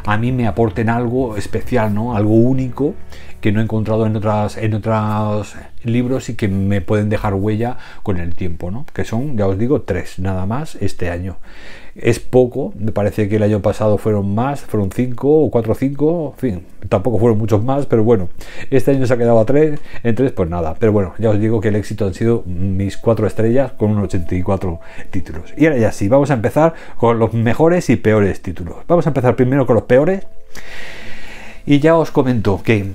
a 0.07 0.17
mí 0.17 0.33
me 0.33 0.47
aporten 0.47 0.89
algo 0.89 1.37
especial, 1.37 1.95
¿no? 1.95 2.17
Algo 2.17 2.35
único 2.35 2.95
que 3.45 3.53
no 3.53 3.61
he 3.61 3.65
encontrado 3.65 4.07
en 4.07 4.17
otras 4.17 4.57
en 4.57 4.73
otros 4.73 5.55
libros 5.83 6.31
y 6.31 6.35
que 6.35 6.49
me 6.49 6.81
pueden 6.81 7.11
dejar 7.11 7.35
huella 7.35 7.77
con 8.03 8.17
el 8.17 8.35
tiempo, 8.35 8.71
¿no? 8.71 8.87
Que 8.95 9.05
son, 9.05 9.37
ya 9.37 9.47
os 9.47 9.59
digo, 9.59 9.83
tres 9.83 10.19
nada 10.19 10.47
más 10.47 10.77
este 10.77 11.11
año. 11.11 11.37
Es 11.95 12.21
poco, 12.21 12.73
me 12.79 12.91
parece 12.91 13.29
que 13.29 13.37
el 13.37 13.43
año 13.43 13.61
pasado 13.61 13.99
fueron 13.99 14.35
más, 14.35 14.63
fueron 14.63 14.91
cinco 14.91 15.43
o 15.43 15.51
cuatro 15.51 15.73
o 15.73 15.75
cinco, 15.75 16.33
en 16.37 16.41
fin, 16.41 16.67
tampoco 16.89 17.19
fueron 17.19 17.37
muchos 17.37 17.63
más, 17.63 17.85
pero 17.85 18.03
bueno, 18.03 18.31
este 18.71 18.93
año 18.93 19.05
se 19.05 19.13
ha 19.13 19.19
quedado 19.19 19.39
a 19.39 19.45
tres, 19.45 19.79
en 20.03 20.15
tres 20.15 20.33
pues 20.33 20.49
nada, 20.49 20.75
pero 20.79 20.93
bueno, 20.93 21.13
ya 21.19 21.29
os 21.29 21.39
digo 21.39 21.61
que 21.61 21.69
el 21.69 21.77
éxito 21.77 22.07
han 22.07 22.15
sido 22.15 22.45
mis 22.47 22.97
cuatro 22.97 23.27
estrellas 23.27 23.73
con 23.73 23.91
un 23.91 23.99
84 23.99 24.81
títulos. 25.11 25.53
Y 25.59 25.67
ahora 25.67 25.77
ya 25.77 25.93
sí, 25.93 26.09
vamos 26.09 26.31
a 26.31 26.35
empezar 26.35 26.73
con 26.97 27.19
los 27.19 27.35
mejores 27.35 27.91
y 27.91 27.97
peores 27.97 28.41
títulos. 28.41 28.77
Vamos 28.89 29.07
a 29.07 29.11
empezar 29.11 29.37
primero 29.37 29.67
con 29.67 29.75
los 29.75 29.85
peores. 29.85 30.27
Y 31.67 31.81
ya 31.81 31.97
os 31.97 32.11
comento 32.11 32.63
que 32.63 32.93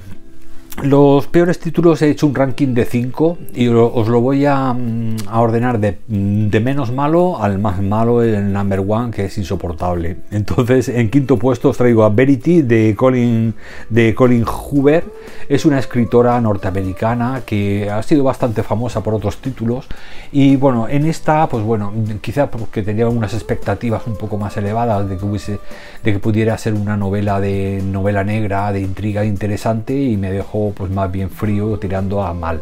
los 0.83 1.27
peores 1.27 1.59
títulos 1.59 2.01
he 2.01 2.09
hecho 2.09 2.27
un 2.27 2.35
ranking 2.35 2.73
de 2.73 2.85
5 2.85 3.37
y 3.53 3.67
os 3.67 4.07
lo 4.07 4.21
voy 4.21 4.45
a, 4.45 4.73
mm, 4.73 5.15
ordenar 5.33 5.79
de, 5.79 5.97
menos 6.07 6.91
malo 6.91 7.41
al 7.41 7.59
más 7.59 7.81
malo, 7.81 8.23
el 8.23 8.51
number 8.51 8.83
one, 8.87 9.11
que 9.11 9.25
es 9.25 9.37
insoportable. 9.37 10.17
Entonces, 10.31 10.89
en 10.89 11.09
quinto 11.09 11.37
puesto 11.37 11.69
os 11.69 11.77
traigo 11.77 12.03
a 12.03 12.09
Verity 12.09 12.61
de 12.61 12.95
Colin, 12.95 13.53
de 13.89 14.15
Colin 14.15 14.45
Hoover. 14.45 15.05
Es 15.47 15.65
una 15.65 15.79
escritora 15.79 16.39
norteamericana 16.39 17.41
que 17.45 17.89
ha 17.89 18.01
sido 18.03 18.23
bastante 18.23 18.63
famosa 18.63 19.01
por 19.01 19.13
otros 19.13 19.37
títulos. 19.37 19.87
Y 20.31 20.55
bueno, 20.55 20.87
en 20.87 21.05
esta, 21.05 21.47
pues 21.49 21.63
bueno, 21.63 21.91
quizá 22.21 22.51
porque 22.51 22.83
tenía 22.83 23.07
unas 23.09 23.33
expectativas 23.33 24.05
un 24.05 24.15
poco 24.15 24.37
más 24.37 24.55
elevadas 24.57 25.09
de 25.09 25.17
que, 25.17 25.25
hubiese, 25.25 25.59
de 26.03 26.13
que 26.13 26.19
pudiera 26.19 26.57
ser 26.57 26.73
una 26.73 26.97
novela 26.97 27.39
de 27.39 27.81
novela 27.83 28.23
negra, 28.23 28.71
de 28.71 28.81
intriga 28.81 29.25
interesante, 29.25 29.99
y 29.99 30.17
me 30.17 30.31
dejó 30.31 30.68
pues 30.75 30.91
más 30.91 31.11
bien 31.11 31.29
frío 31.29 31.77
tirando 31.77 32.23
a 32.23 32.33
mal. 32.33 32.61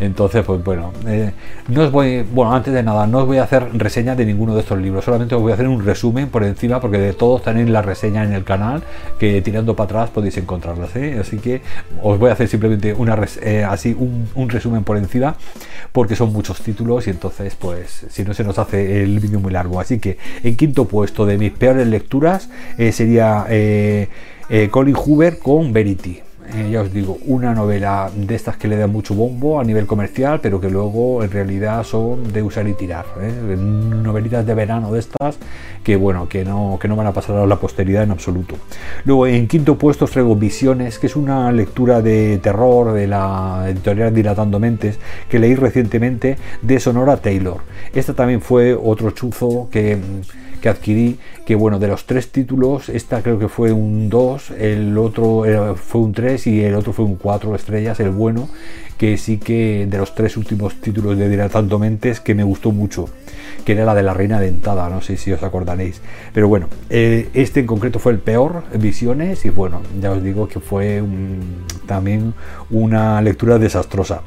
Entonces 0.00 0.44
pues 0.44 0.62
bueno 0.62 0.92
eh, 1.06 1.32
no 1.68 1.82
os 1.82 1.92
voy 1.92 2.22
bueno 2.22 2.54
antes 2.54 2.72
de 2.72 2.82
nada 2.82 3.06
no 3.06 3.18
os 3.18 3.26
voy 3.26 3.38
a 3.38 3.44
hacer 3.44 3.68
reseña 3.74 4.14
de 4.14 4.24
ninguno 4.24 4.54
de 4.54 4.60
estos 4.60 4.78
libros 4.78 5.04
solamente 5.04 5.34
os 5.34 5.42
voy 5.42 5.52
a 5.52 5.54
hacer 5.54 5.68
un 5.68 5.84
resumen 5.84 6.28
por 6.28 6.44
encima 6.44 6.80
porque 6.80 6.98
de 6.98 7.12
todos 7.12 7.42
tenéis 7.42 7.68
la 7.68 7.82
reseña 7.82 8.24
en 8.24 8.32
el 8.32 8.44
canal 8.44 8.82
que 9.18 9.42
tirando 9.42 9.74
para 9.74 9.84
atrás 9.86 10.10
podéis 10.10 10.36
encontrarlas 10.38 10.94
¿eh? 10.96 11.18
así 11.20 11.38
que 11.38 11.62
os 12.02 12.18
voy 12.18 12.30
a 12.30 12.34
hacer 12.34 12.48
simplemente 12.48 12.94
una 12.94 13.18
eh, 13.42 13.64
así 13.64 13.96
un, 13.98 14.48
resumen 14.48 14.84
por 14.84 14.96
encima 14.96 15.36
porque 15.92 16.16
son 16.16 16.32
muchos 16.32 16.60
títulos 16.62 17.06
y 17.06 17.10
entonces 17.10 17.54
pues 17.54 18.06
si 18.08 18.24
no 18.24 18.34
se 18.34 18.44
nos 18.44 18.58
hace 18.58 19.02
el 19.02 19.18
vídeo 19.20 19.40
muy 19.40 19.52
largo. 19.52 19.80
Así 19.80 19.98
que 19.98 20.16
en 20.42 20.56
quinto 20.56 20.86
puesto 20.86 21.26
de 21.26 21.36
mis 21.36 21.52
peores 21.52 21.86
lecturas 21.86 22.48
sería 22.92 23.46
Colin 24.70 24.94
Hoover 24.94 25.38
con 25.38 25.72
Verity 25.72 26.27
eh, 26.54 26.70
ya 26.70 26.80
os 26.80 26.92
digo, 26.92 27.18
una 27.26 27.54
novela 27.54 28.10
de 28.14 28.34
estas 28.34 28.56
que 28.56 28.68
le 28.68 28.76
da 28.76 28.86
mucho 28.86 29.14
bombo 29.14 29.60
a 29.60 29.64
nivel 29.64 29.86
comercial, 29.86 30.40
pero 30.40 30.60
que 30.60 30.70
luego 30.70 31.22
en 31.22 31.30
realidad 31.30 31.84
son 31.84 32.32
de 32.32 32.42
usar 32.42 32.66
y 32.68 32.74
tirar. 32.74 33.06
¿eh? 33.20 33.56
Novelitas 33.56 34.46
de 34.46 34.54
verano 34.54 34.92
de 34.92 35.00
estas 35.00 35.38
que 35.84 35.96
bueno, 35.96 36.28
que 36.28 36.44
no, 36.44 36.78
que 36.80 36.88
no 36.88 36.96
van 36.96 37.06
a 37.06 37.12
pasar 37.12 37.36
a 37.36 37.46
la 37.46 37.56
posteridad 37.56 38.02
en 38.02 38.10
absoluto. 38.10 38.56
Luego 39.04 39.26
en 39.26 39.46
quinto 39.46 39.76
puesto 39.78 40.04
os 40.06 40.10
traigo 40.10 40.36
Visiones, 40.36 40.98
que 40.98 41.06
es 41.06 41.16
una 41.16 41.50
lectura 41.52 42.02
de 42.02 42.38
terror 42.38 42.92
de 42.92 43.06
la 43.06 43.66
editorial 43.68 44.14
Dilatando 44.14 44.58
Mentes 44.58 44.98
que 45.28 45.38
leí 45.38 45.54
recientemente 45.54 46.38
de 46.62 46.80
Sonora 46.80 47.16
Taylor. 47.18 47.58
Esta 47.94 48.14
también 48.14 48.40
fue 48.40 48.74
otro 48.74 49.10
chuzo 49.10 49.68
que 49.70 49.98
que 50.58 50.68
adquirí, 50.68 51.18
que 51.46 51.54
bueno, 51.54 51.78
de 51.78 51.88
los 51.88 52.06
tres 52.06 52.30
títulos, 52.30 52.88
esta 52.88 53.22
creo 53.22 53.38
que 53.38 53.48
fue 53.48 53.72
un 53.72 54.08
2, 54.08 54.50
el 54.52 54.98
otro 54.98 55.44
fue 55.76 56.00
un 56.00 56.12
3 56.12 56.46
y 56.46 56.64
el 56.64 56.74
otro 56.74 56.92
fue 56.92 57.04
un 57.04 57.16
4 57.16 57.54
estrellas, 57.54 58.00
el 58.00 58.10
bueno, 58.10 58.48
que 58.98 59.16
sí 59.16 59.38
que 59.38 59.86
de 59.88 59.96
los 59.96 60.14
tres 60.14 60.36
últimos 60.36 60.80
títulos 60.80 61.16
de 61.16 61.28
Dilatando 61.28 61.78
Mentes 61.78 62.20
que 62.20 62.34
me 62.34 62.42
gustó 62.42 62.72
mucho 62.72 63.08
que 63.64 63.72
era 63.72 63.84
la 63.84 63.94
de 63.94 64.02
la 64.02 64.14
reina 64.14 64.40
dentada, 64.40 64.88
no 64.88 65.00
sé 65.00 65.16
si 65.16 65.32
os 65.32 65.42
acordaréis. 65.42 66.00
Pero 66.32 66.48
bueno, 66.48 66.68
eh, 66.90 67.28
este 67.34 67.60
en 67.60 67.66
concreto 67.66 67.98
fue 67.98 68.12
el 68.12 68.18
peor, 68.18 68.64
Visiones, 68.74 69.44
y 69.44 69.50
bueno, 69.50 69.82
ya 70.00 70.10
os 70.12 70.22
digo 70.22 70.48
que 70.48 70.60
fue 70.60 71.02
también 71.86 72.34
una 72.70 73.20
lectura 73.22 73.58
desastrosa. 73.58 74.22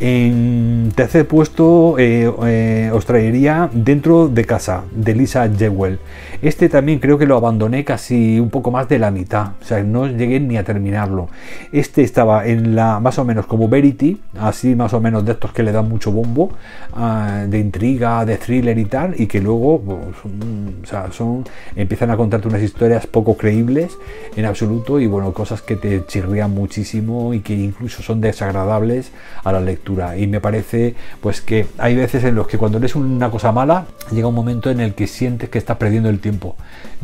En 0.00 0.92
tercer 0.94 1.26
puesto 1.26 1.96
eh, 1.98 2.30
eh, 2.46 2.90
os 2.92 3.06
traería 3.06 3.70
Dentro 3.72 4.28
de 4.28 4.44
casa, 4.44 4.84
de 4.92 5.14
Lisa 5.14 5.48
Jewell. 5.48 5.98
Este 6.42 6.68
también 6.68 6.98
creo 6.98 7.18
que 7.18 7.26
lo 7.26 7.36
abandoné 7.36 7.84
casi 7.84 8.38
un 8.40 8.50
poco 8.50 8.70
más 8.70 8.88
de 8.88 8.98
la 8.98 9.10
mitad, 9.10 9.52
o 9.60 9.64
sea, 9.64 9.82
no 9.82 10.06
llegué 10.06 10.40
ni 10.40 10.56
a 10.56 10.64
terminarlo. 10.64 11.28
Este 11.72 12.02
estaba 12.02 12.46
en 12.46 12.74
la 12.74 13.00
más 13.00 13.18
o 13.18 13.24
menos 13.24 13.46
como 13.46 13.68
Verity, 13.68 14.20
así 14.38 14.74
más 14.74 14.92
o 14.94 15.00
menos 15.00 15.24
de 15.24 15.32
estos 15.32 15.52
que 15.52 15.62
le 15.62 15.72
dan 15.72 15.88
mucho 15.88 16.12
bombo, 16.12 16.50
ah, 16.94 17.44
de 17.48 17.58
intriga, 17.58 18.24
de 18.24 18.36
thriller 18.36 18.78
y 18.78 18.84
tal, 18.84 19.14
y 19.20 19.26
que 19.26 19.40
luego 19.40 19.80
pues, 19.80 21.14
son, 21.14 21.44
empiezan 21.76 22.10
a 22.10 22.16
contarte 22.16 22.48
unas 22.48 22.62
historias 22.62 23.06
poco 23.06 23.36
creíbles 23.36 23.96
en 24.36 24.44
absoluto 24.44 25.00
y 25.00 25.06
bueno, 25.06 25.32
cosas 25.32 25.62
que 25.62 25.76
te 25.76 26.04
chirrían 26.06 26.50
muchísimo 26.50 27.34
y 27.34 27.40
que 27.40 27.54
incluso 27.54 28.02
son 28.02 28.20
desagradables 28.20 29.12
a 29.42 29.52
la 29.52 29.60
lectura. 29.60 30.16
Y 30.16 30.26
me 30.26 30.40
parece 30.40 30.94
pues 31.20 31.40
que 31.40 31.66
hay 31.78 31.96
veces 31.96 32.24
en 32.24 32.34
los 32.34 32.46
que 32.46 32.58
cuando 32.58 32.78
lees 32.78 32.96
una 32.96 33.30
cosa 33.30 33.52
mala, 33.52 33.86
llega 34.12 34.28
un 34.28 34.34
momento 34.34 34.70
en 34.70 34.80
el 34.80 34.94
que 34.94 35.06
sientes 35.06 35.48
que 35.48 35.58
estás 35.58 35.76
perdiendo 35.76 36.08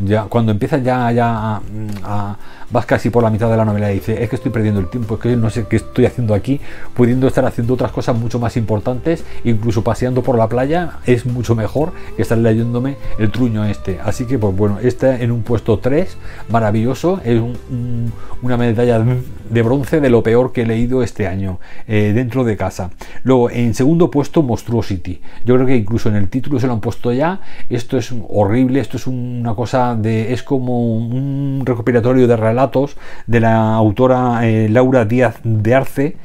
ya, 0.05 0.25
cuando 0.25 0.53
empiezas 0.53 0.83
ya, 0.83 1.11
ya 1.13 1.61
a, 2.05 2.37
vas 2.71 2.87
casi 2.87 3.11
por 3.11 3.23
la 3.23 3.31
mitad 3.31 3.51
de 3.51 3.57
la 3.57 3.65
novela 3.65 3.91
y 3.91 3.95
dices, 3.95 4.21
es 4.21 4.29
que 4.29 4.37
estoy 4.37 4.53
perdiendo 4.53 4.81
el 4.81 4.89
tiempo, 4.89 5.15
es 5.15 5.21
que 5.21 5.37
no 5.37 5.51
sé 5.51 5.67
qué 5.69 5.77
estoy 5.77 6.07
haciendo 6.07 6.35
aquí, 6.35 6.61
pudiendo 6.95 7.27
estar 7.27 7.45
haciendo 7.45 7.75
otras 7.75 7.93
cosas 7.93 8.17
mucho 8.17 8.39
más 8.39 8.57
importantes, 8.57 9.25
incluso 9.45 9.83
paseando 9.83 10.23
por 10.23 10.37
la 10.39 10.49
playa, 10.49 10.99
es 11.07 11.27
mucho 11.27 11.55
mejor 11.55 11.93
que 12.17 12.23
estar 12.23 12.39
leyéndome 12.39 12.97
el 13.19 13.31
truño 13.31 13.65
este. 13.65 13.99
Así 14.05 14.25
que, 14.27 14.39
pues 14.39 14.57
bueno, 14.57 14.79
este 14.81 15.23
en 15.23 15.33
un 15.33 15.43
puesto 15.43 15.79
3, 15.79 16.17
maravilloso, 16.49 17.21
es 17.25 17.41
una 18.43 18.57
medalla 18.57 19.05
de 19.51 19.63
bronce 19.63 20.01
de 20.01 20.11
lo 20.11 20.23
peor 20.23 20.53
que 20.53 20.63
he 20.63 20.67
leído 20.67 21.03
este 21.03 21.27
año, 21.27 21.59
eh, 21.89 22.13
dentro 22.15 22.45
de 22.45 22.57
casa. 22.57 22.91
Luego, 23.25 23.51
en 23.51 23.75
segundo 23.75 24.11
puesto, 24.11 24.43
Monstruosity. 24.43 25.21
Yo 25.45 25.55
creo 25.57 25.67
que 25.67 25.77
incluso 25.77 26.09
en 26.09 26.17
el 26.17 26.29
título 26.29 26.61
se 26.61 26.67
lo 26.67 26.75
han 26.75 26.81
puesto 26.81 27.13
ya, 27.13 27.41
esto 27.69 27.99
es 27.99 28.15
horrible, 28.29 28.81
esto 28.81 28.97
es 28.97 29.07
una 29.07 29.55
cosa 29.55 29.97
de, 29.97 30.33
es 30.33 30.43
como 30.43 30.97
un 30.97 31.63
recopilatorio 31.65 32.29
de 32.29 32.37
relatos 32.37 32.60
de 33.27 33.41
la 33.41 33.75
autora 33.75 34.47
eh, 34.47 34.69
Laura 34.69 35.07
Díaz 35.07 35.41
de 35.45 35.75
Arce 35.75 36.17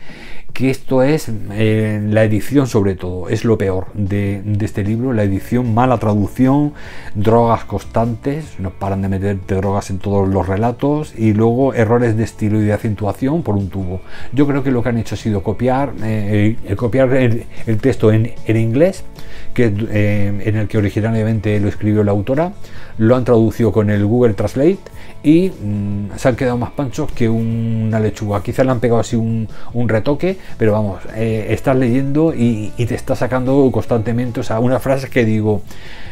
que 0.55 0.69
esto 0.69 1.03
es 1.03 1.29
eh, 1.51 2.01
la 2.01 2.23
edición 2.23 2.67
sobre 2.67 2.95
todo, 2.95 3.27
es 3.27 3.43
lo 3.43 3.57
peor 3.57 3.87
de, 3.93 4.41
este 4.61 4.85
libro, 4.85 5.11
la 5.11 5.23
edición, 5.23 5.73
mala 5.73 5.97
traducción, 5.97 6.71
drogas 7.13 7.65
constantes, 7.65 8.57
no 8.57 8.69
paran 8.69 9.01
de 9.01 9.09
meterte 9.09 9.55
drogas 9.55 9.89
en 9.89 9.99
todos 9.99 10.29
los 10.29 10.47
relatos 10.47 11.13
y 11.17 11.33
luego 11.33 11.73
errores 11.73 12.15
de 12.15 12.23
estilo 12.23 12.61
y 12.61 12.63
de 12.63 12.71
acentuación 12.71 13.43
por 13.43 13.55
un 13.55 13.67
tubo. 13.67 13.99
Yo 14.31 14.47
creo 14.47 14.63
que 14.63 14.71
lo 14.71 14.81
que 14.81 14.89
han 14.89 14.97
hecho 14.97 15.15
ha 15.15 15.17
sido 15.17 15.43
copiar, 15.43 15.91
eh, 16.01 16.55
copiar 16.77 17.13
el, 17.13 17.45
texto 17.81 18.13
en, 18.13 18.31
inglés, 18.47 19.03
que, 19.53 19.65
en 19.65 20.55
el 20.55 20.69
que 20.69 20.77
originalmente 20.77 21.59
lo 21.59 21.67
escribió 21.67 22.01
la 22.05 22.11
autora, 22.11 22.53
lo 22.97 23.17
han 23.17 23.25
traducido 23.25 23.73
con 23.73 23.89
el 23.89 24.05
Google 24.05 24.35
Translate 24.35 24.79
y 25.25 25.49
mm, 25.49 26.17
se 26.17 26.29
han 26.29 26.35
quedado 26.35 26.55
más 26.55 26.69
panchos 26.71 27.11
que 27.11 27.27
una 27.27 27.99
lechuga. 27.99 28.43
Quizás 28.43 28.63
le 28.63 28.71
han 28.71 28.79
pegado 28.79 29.01
así 29.01 29.15
un, 29.15 29.47
retoque, 29.87 30.37
pero 30.57 30.71
vamos, 30.73 31.01
eh, 31.15 31.47
estás 31.49 31.75
leyendo 31.75 32.31
y, 32.33 32.71
te 32.77 32.93
está 32.93 33.15
sacando 33.15 33.69
constantemente, 33.71 34.41
o 34.41 34.43
sea, 34.43 34.59
unas 34.59 34.83
frases 34.83 35.09
que 35.09 35.25
digo, 35.25 35.63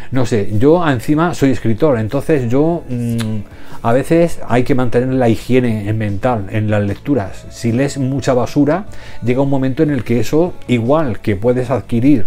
no 0.10 0.26
sé, 0.26 0.49
yo 0.58 0.88
encima 0.88 1.36
soy 1.36 1.52
escritor, 1.52 1.99
entonces 1.99 2.49
yo 2.49 2.84
mm, 2.89 3.84
a 3.84 3.93
veces 3.93 4.39
hay 4.47 4.63
que 4.63 4.73
mantener 4.73 5.13
la 5.13 5.30
higiene 5.30 5.93
mental 5.93 6.47
en 6.49 6.71
las 6.71 6.84
lecturas. 6.84 7.45
Si 7.52 7.71
lees 7.71 7.99
mucha 7.99 8.34
basura, 8.34 8.88
llega 9.23 9.41
un 9.41 9.49
momento 9.49 9.84
en 9.84 9.91
el 9.91 10.04
que 10.04 10.19
eso, 10.19 10.54
igual 10.67 11.19
que 11.19 11.36
puedes 11.36 11.69
adquirir 11.69 12.26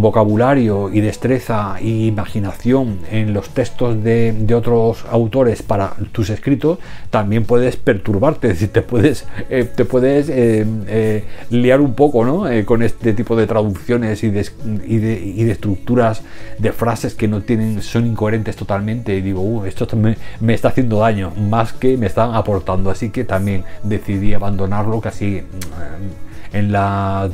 vocabulario 0.00 0.90
y 0.92 1.00
destreza 1.00 1.76
e 1.80 2.06
imaginación 2.06 3.00
en 3.10 3.32
los 3.32 3.50
textos 3.50 4.02
de, 4.02 4.34
otros 4.54 5.04
autores 5.10 5.62
para 5.62 5.94
tus 6.12 6.30
escritos, 6.30 6.78
también 7.10 7.44
puedes 7.44 7.76
perturbarte, 7.76 8.50
es 8.50 8.72
te 8.72 8.82
puedes, 8.82 9.26
eh, 9.50 9.64
te 9.64 9.84
puedes 9.84 10.28
eh, 10.28 10.66
eh, 10.86 11.24
liar 11.50 11.80
un 11.80 11.94
poco 11.94 12.24
¿no? 12.24 12.44
con 12.64 12.82
este 12.82 13.12
tipo 13.12 13.36
de 13.36 13.46
traducciones 13.46 14.22
y 14.24 14.30
de, 14.30 14.46
y, 14.86 14.98
de, 14.98 15.50
estructuras 15.50 16.22
de 16.58 16.72
frases 16.72 17.14
que 17.14 17.28
no 17.28 17.42
tienen, 17.42 17.82
son 17.82 18.06
incoherentes 18.06 18.56
totalmente 18.56 19.16
y 19.16 19.20
digo, 19.20 19.40
uh, 19.40 19.64
esto 19.64 19.86
me, 19.96 20.16
me, 20.40 20.54
está 20.54 20.68
haciendo 20.68 21.00
daño, 21.00 21.32
más 21.36 21.72
que 21.72 21.96
me 21.96 22.06
están 22.06 22.34
aportando, 22.34 22.90
así 22.90 23.10
que 23.10 23.24
también 23.24 23.64
decidí 23.82 24.34
abandonarlo 24.34 25.00
casi 25.00 25.42
mm, 25.42 26.56
en 26.56 26.72
la 26.72 27.30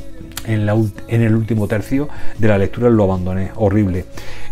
en, 0.46 1.22
el 1.22 1.34
último 1.34 1.66
tercio 1.68 2.08
de 2.38 2.48
la 2.48 2.53
lectura 2.58 2.90
lo 2.90 3.04
abandoné, 3.04 3.50
horrible. 3.56 4.04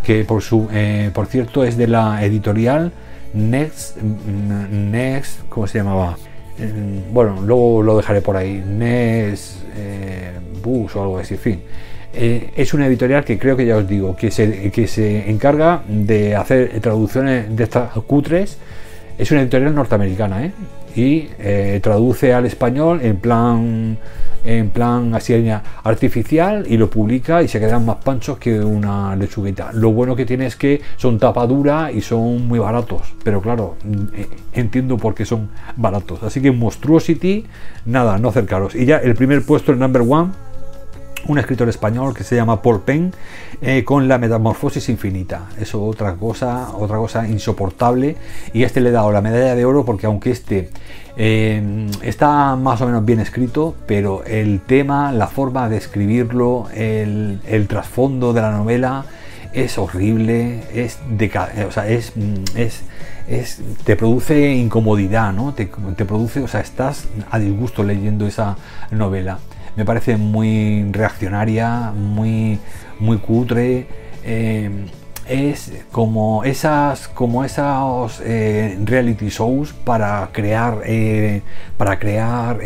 Que 0.03 0.25
por, 0.25 0.43
su, 0.43 0.69
eh, 0.73 1.11
por 1.13 1.27
cierto 1.27 1.65
es 1.65 1.77
de 1.77 1.87
la 1.87 2.25
editorial 2.25 2.93
Next, 3.35 3.97
Next, 3.97 5.41
¿cómo 5.49 5.67
se 5.67 5.79
llamaba? 5.79 6.19
Mm, 6.59 7.13
bueno, 7.15 7.41
luego 7.43 7.83
lo 7.83 7.97
dejaré 7.97 8.21
por 8.21 8.37
ahí. 8.37 8.63
Next 8.67 9.63
eh, 9.77 10.33
Bus 10.63 10.95
o 10.97 11.03
algo 11.03 11.19
así, 11.19 11.37
fin. 11.37 11.63
Eh, 12.15 12.51
es 12.57 12.75
una 12.75 12.87
editorial 12.87 13.25
que 13.25 13.39
creo 13.39 13.57
que 13.57 13.65
ya 13.65 13.77
os 13.77 13.89
digo, 13.89 14.15
que 14.15 14.31
se, 14.31 14.71
que 14.71 14.87
se 14.87 15.31
encarga 15.31 15.83
de 15.89 16.37
hacer 16.37 16.79
traducciones 16.81 17.57
de 17.57 17.65
estas 17.65 17.93
cutres. 18.07 18.59
Es 19.17 19.31
una 19.31 19.43
editorial 19.43 19.75
norteamericana, 19.75 20.45
¿eh? 20.45 20.53
y 20.95 21.29
traduce 21.81 22.35
al 22.35 22.45
español 22.45 23.01
en 23.03 23.17
plan 23.17 23.97
en 24.45 24.71
plan 24.71 25.15
así 25.15 25.33
artificial 25.85 26.65
y 26.69 26.77
lo 26.77 26.91
publica 26.91 27.43
y 27.43 27.49
se 27.49 27.61
quedan 27.61 27.87
más 27.87 27.97
panchos 27.97 28.39
que 28.39 28.61
una 28.61 29.15
lechuguita. 29.17 29.73
Lo 29.73 29.93
bueno 29.93 30.17
que 30.17 30.27
tiene 30.27 30.47
es 30.47 30.57
que 30.57 30.81
son 30.97 31.19
tapadura 31.19 31.93
y 31.93 32.01
son 32.01 32.47
muy 32.49 32.59
baratos, 32.59 33.15
pero 33.23 33.41
claro, 33.41 33.77
eh, 34.15 34.29
entiendo 34.53 34.97
por 34.97 35.15
qué 35.15 35.25
son 35.25 35.51
baratos. 35.77 36.23
Así 36.23 36.41
que 36.41 36.51
Monstruosity, 36.51 37.47
nada, 37.87 38.19
no 38.19 38.29
acercaros. 38.29 38.75
Y 38.75 38.87
ya 38.87 38.99
el 38.99 39.15
primer 39.15 39.45
puesto, 39.45 39.73
el 39.73 39.79
number 39.79 40.03
one 40.03 40.31
un 41.29 41.39
escritor 41.39 41.69
español 41.69 42.15
que 42.15 42.25
se 42.25 42.35
llama 42.35 42.63
Paul 42.63 42.81
Penn 42.81 43.13
eh, 43.61 43.85
con 43.85 44.09
la 44.09 44.19
metamorfosis 44.19 44.89
infinita 44.89 45.51
eso 45.61 45.85
otra 45.85 46.17
cosa 46.17 46.71
otra 46.75 46.97
cosa 46.97 47.29
insoportable 47.29 48.17
y 48.53 48.65
este 48.65 48.81
le 48.81 48.89
he 48.89 48.93
dado 48.93 49.13
la 49.13 49.21
medalla 49.21 49.55
de 49.55 49.65
oro 49.65 49.85
porque 49.85 50.07
aunque 50.07 50.31
este 50.31 50.71
eh, 51.17 51.91
está 52.03 52.57
más 52.57 52.81
o 52.81 52.87
menos 52.87 53.05
bien 53.05 53.21
escrito 53.21 53.75
pero 53.87 54.25
el 54.25 54.61
tema 54.61 55.13
la 55.13 55.27
forma 55.27 55.69
de 55.69 55.77
escribirlo 55.77 56.69
el, 56.75 57.67
trasfondo 57.69 58.33
de 58.33 58.41
la 58.41 58.53
novela 58.53 59.05
es 59.53 59.77
horrible 59.77 60.63
es 60.73 60.99
de, 61.11 61.31
o 61.69 61.73
sea, 61.73 61.89
es, 61.89 62.13
es 62.57 62.83
es, 63.29 63.63
te 63.85 63.95
produce 63.95 64.53
incomodidad, 64.53 65.33
¿no? 65.33 65.55
Te, 65.55 65.67
produce, 65.67 66.41
o 66.41 66.49
sea, 66.49 66.61
estás 66.61 67.07
a 67.31 67.39
disgusto 67.39 67.85
leyendo 67.85 68.27
esa 68.27 68.57
novela 68.91 69.39
me 69.77 69.85
parece 69.85 70.17
muy 70.17 70.87
reaccionaria, 70.91 71.93
muy, 71.93 72.59
muy 72.99 73.19
cutre. 73.19 73.87
Eh, 74.25 74.71
es 75.33 75.73
como 75.91 76.45
esas 76.45 77.09
como 77.09 77.45
esos 77.45 78.21
eh, 78.25 78.79
reality 78.85 79.29
shows 79.29 79.73
para 79.73 80.29
crear 80.33 80.83
eh, 80.85 81.43
para 81.77 81.99
crear 81.99 82.59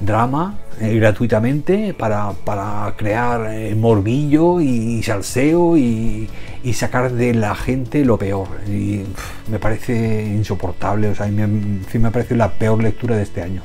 drama 0.00 0.58
gratuitamente 0.80 1.92
para, 1.94 2.30
para 2.44 2.94
crear 2.96 3.50
morbillo 3.74 4.60
y, 4.60 5.02
salseo 5.02 5.76
y, 5.76 6.28
y, 6.62 6.72
sacar 6.74 7.10
de 7.10 7.34
la 7.34 7.56
gente 7.56 8.04
lo 8.04 8.16
peor. 8.16 8.46
Y 8.68 9.02
me 9.50 9.58
parece 9.58 10.24
insoportable 10.24 11.08
o 11.08 11.14
sea 11.16 11.26
me, 11.26 11.48
me 11.48 12.10
parece 12.12 12.36
la 12.36 12.52
peor 12.52 12.80
lectura 12.80 13.16
de 13.16 13.24
este 13.24 13.42
año. 13.42 13.62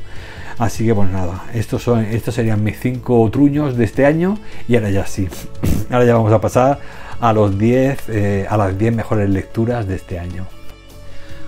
Así 0.58 0.86
que 0.86 0.93
pues 0.93 1.10
nada, 1.10 1.45
estos, 1.53 1.84
son, 1.84 2.06
estos 2.06 2.36
serían 2.36 2.63
mis 2.63 2.79
cinco 2.79 3.27
truños 3.32 3.75
de 3.75 3.86
este 3.86 4.06
año 4.06 4.38
y 4.67 4.75
ahora 4.75 4.91
ya 4.91 5.06
sí, 5.06 5.27
ahora 5.89 6.06
ya 6.06 6.15
vamos 6.15 6.32
a 6.32 6.39
pasar 6.39 6.79
a 7.23 7.31
los 7.31 7.57
10, 7.57 8.09
eh, 8.09 8.45
a 8.49 8.57
las 8.57 8.77
10 8.77 8.93
mejores 8.93 9.29
lecturas 9.29 9.88
de 9.88 9.95
este 9.95 10.19
año. 10.19 10.45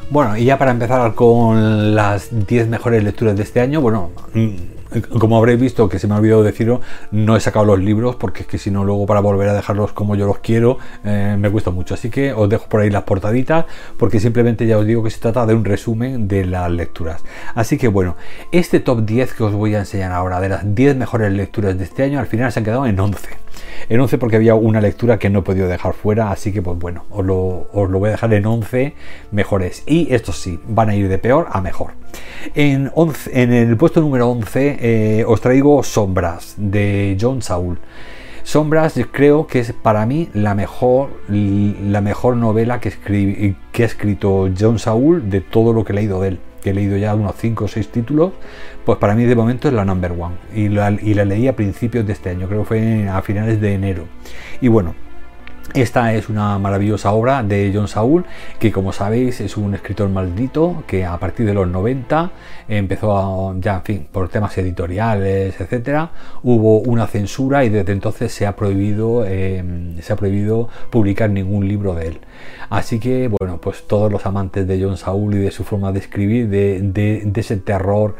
Bueno, 0.09 0.37
y 0.37 0.45
ya 0.45 0.57
para 0.57 0.71
empezar 0.71 1.13
con 1.15 1.93
las 1.93 2.29
10 2.47 2.69
mejores 2.69 3.03
lecturas 3.03 3.35
de 3.35 3.43
este 3.43 3.59
año, 3.59 3.81
bueno, 3.81 4.11
como 5.19 5.37
habréis 5.37 5.59
visto, 5.59 5.89
que 5.89 5.99
se 5.99 6.07
me 6.07 6.13
ha 6.13 6.19
olvidado 6.19 6.43
decirlo, 6.43 6.79
no 7.11 7.35
he 7.35 7.41
sacado 7.41 7.65
los 7.65 7.79
libros 7.79 8.15
porque 8.15 8.43
es 8.43 8.47
que 8.47 8.57
si 8.57 8.71
no, 8.71 8.85
luego 8.85 9.05
para 9.05 9.19
volver 9.19 9.49
a 9.49 9.53
dejarlos 9.53 9.91
como 9.91 10.15
yo 10.15 10.25
los 10.25 10.37
quiero, 10.37 10.77
eh, 11.03 11.35
me 11.37 11.51
cuesta 11.51 11.71
mucho. 11.71 11.93
Así 11.93 12.09
que 12.09 12.31
os 12.31 12.47
dejo 12.47 12.69
por 12.69 12.79
ahí 12.79 12.89
las 12.89 13.03
portaditas 13.03 13.65
porque 13.97 14.21
simplemente 14.21 14.65
ya 14.65 14.77
os 14.77 14.85
digo 14.85 15.03
que 15.03 15.09
se 15.09 15.19
trata 15.19 15.45
de 15.45 15.55
un 15.55 15.65
resumen 15.65 16.29
de 16.29 16.45
las 16.45 16.71
lecturas. 16.71 17.21
Así 17.53 17.77
que 17.77 17.89
bueno, 17.89 18.15
este 18.53 18.79
top 18.79 19.01
10 19.01 19.33
que 19.33 19.43
os 19.43 19.51
voy 19.51 19.75
a 19.75 19.79
enseñar 19.79 20.13
ahora 20.13 20.39
de 20.39 20.47
las 20.47 20.73
10 20.73 20.95
mejores 20.95 21.33
lecturas 21.33 21.77
de 21.77 21.83
este 21.83 22.03
año, 22.03 22.19
al 22.19 22.27
final 22.27 22.49
se 22.53 22.59
han 22.59 22.63
quedado 22.63 22.85
en 22.85 22.97
11. 22.97 23.44
En 23.89 23.99
11 23.99 24.17
porque 24.17 24.35
había 24.35 24.55
una 24.55 24.81
lectura 24.81 25.19
que 25.19 25.29
no 25.29 25.39
he 25.39 25.41
podido 25.41 25.67
dejar 25.67 25.93
fuera, 25.93 26.31
así 26.31 26.51
que 26.51 26.61
pues 26.61 26.77
bueno, 26.77 27.05
os 27.09 27.25
lo, 27.25 27.69
os 27.73 27.89
lo 27.89 27.99
voy 27.99 28.09
a 28.09 28.11
dejar 28.11 28.33
en 28.33 28.45
11 28.45 28.93
mejores. 29.31 29.83
Y 29.85 30.13
estos 30.13 30.37
sí, 30.37 30.59
van 30.67 30.89
a 30.89 30.95
ir 30.95 31.07
de 31.07 31.17
peor 31.17 31.47
a 31.51 31.61
mejor. 31.61 31.91
En, 32.53 32.91
en 33.31 33.53
el 33.53 33.77
puesto 33.77 34.01
número 34.01 34.29
11 34.29 34.77
eh, 34.79 35.25
os 35.25 35.41
traigo 35.41 35.83
Sombras 35.83 36.55
de 36.57 37.17
John 37.19 37.41
Saul. 37.41 37.79
Sombras 38.43 38.93
creo 39.11 39.47
que 39.47 39.59
es 39.59 39.73
para 39.73 40.05
mí 40.05 40.29
la 40.33 40.53
mejor, 40.53 41.09
la 41.27 42.01
mejor 42.01 42.37
novela 42.37 42.79
que, 42.79 43.55
que 43.71 43.83
ha 43.83 43.85
escrito 43.85 44.49
John 44.57 44.77
Saul 44.77 45.31
de 45.31 45.41
todo 45.41 45.73
lo 45.73 45.83
que 45.83 45.93
he 45.93 45.95
leído 45.95 46.21
de 46.21 46.27
él. 46.27 46.39
Que 46.65 46.71
he 46.71 46.73
leído 46.73 46.97
ya 46.97 47.13
unos 47.13 47.35
5 47.37 47.65
o 47.65 47.67
6 47.67 47.89
títulos, 47.89 48.31
pues 48.85 48.97
para 48.97 49.13
mí 49.13 49.23
de 49.25 49.35
momento 49.35 49.67
es 49.67 49.73
la 49.75 49.85
number 49.85 50.13
one. 50.13 50.33
Y 50.55 50.67
la, 50.67 50.89
y 50.89 51.13
la 51.13 51.23
leí 51.23 51.47
a 51.47 51.55
principios 51.55 52.07
de 52.07 52.13
este 52.13 52.31
año, 52.31 52.47
creo 52.47 52.61
que 52.61 52.65
fue 52.65 53.07
a 53.07 53.21
finales 53.21 53.61
de 53.61 53.75
enero. 53.75 54.05
Y 54.61 54.67
bueno, 54.67 54.95
esta 55.75 56.13
es 56.13 56.29
una 56.29 56.57
maravillosa 56.57 57.11
obra 57.11 57.43
de 57.43 57.71
John 57.73 57.89
Saul, 57.89 58.25
que 58.59 58.71
como 58.71 58.93
sabéis 58.93 59.41
es 59.41 59.57
un 59.57 59.73
escritor 59.73 60.09
maldito 60.09 60.83
que 60.87 61.05
a 61.05 61.17
partir 61.19 61.45
de 61.45 61.53
los 61.53 61.67
90 61.67 62.31
empezó 62.69 63.17
a, 63.17 63.55
ya, 63.59 63.75
en 63.75 63.83
fin, 63.83 64.07
por 64.09 64.29
temas 64.29 64.57
editoriales, 64.57 65.59
etcétera, 65.59 66.11
hubo 66.43 66.79
una 66.79 67.07
censura 67.07 67.65
y 67.65 67.69
desde 67.69 67.91
entonces 67.91 68.31
se 68.31 68.45
ha 68.45 68.55
prohibido, 68.55 69.25
em, 69.25 69.99
se 70.01 70.13
ha 70.13 70.15
prohibido 70.15 70.69
publicar 70.89 71.29
ningún 71.29 71.67
libro 71.67 71.93
de 71.93 72.07
él. 72.07 72.19
Así 72.69 72.99
que, 72.99 73.27
bueno, 73.27 73.59
pues 73.59 73.85
todos 73.85 74.11
los 74.11 74.25
amantes 74.25 74.65
de 74.67 74.81
John 74.81 74.95
Saul 74.95 75.35
y 75.35 75.39
de 75.39 75.51
su 75.51 75.65
forma 75.65 75.91
de 75.91 75.99
escribir, 75.99 76.47
de, 76.47 76.79
de 76.81 77.41
ese 77.41 77.57
terror 77.57 78.15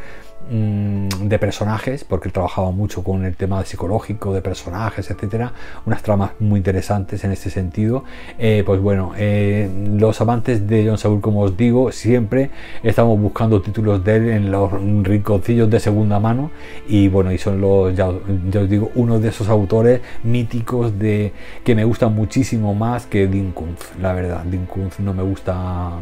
Mm, 0.47 1.27
de 1.27 1.39
personajes, 1.39 2.03
porque 2.03 2.29
trabajaba 2.29 2.69
mucho 2.69 3.03
con 3.03 3.25
el 3.25 3.35
tema 3.35 3.65
psicológico 3.65 4.31
de 4.31 4.43
personajes, 4.43 5.09
etcétera, 5.09 5.53
unas 5.87 6.03
tramas 6.03 6.33
muy 6.39 6.59
interesantes 6.59 7.23
en 7.23 7.31
este 7.31 7.49
sentido. 7.49 8.03
Eh, 8.37 8.61
pues 8.63 8.79
bueno, 8.79 9.13
eh, 9.17 9.67
los 9.97 10.21
amantes 10.21 10.67
de 10.67 10.85
John 10.87 10.99
Saul, 10.99 11.19
como 11.19 11.41
os 11.41 11.57
digo, 11.57 11.91
siempre 11.91 12.51
estamos 12.83 13.19
buscando 13.19 13.59
títulos 13.59 14.03
de 14.03 14.17
él 14.17 14.29
en 14.29 14.51
los 14.51 14.71
rinconcillos 14.71 15.67
de 15.67 15.79
segunda 15.79 16.19
mano, 16.19 16.51
y 16.87 17.07
bueno, 17.07 17.31
y 17.31 17.39
son 17.39 17.59
los, 17.59 17.95
ya, 17.95 18.09
os 18.09 18.69
digo, 18.69 18.91
uno 18.93 19.19
de 19.19 19.29
esos 19.29 19.49
autores 19.49 20.01
míticos 20.23 20.99
de 20.99 21.33
que 21.63 21.73
me 21.73 21.85
gustan 21.85 22.13
muchísimo 22.13 22.75
más 22.75 23.07
que 23.07 23.27
Dean 23.27 23.51
la 23.99 24.13
verdad. 24.13 24.43
Dean 24.43 24.67
no 24.99 25.13
me 25.13 25.23
gusta 25.23 25.93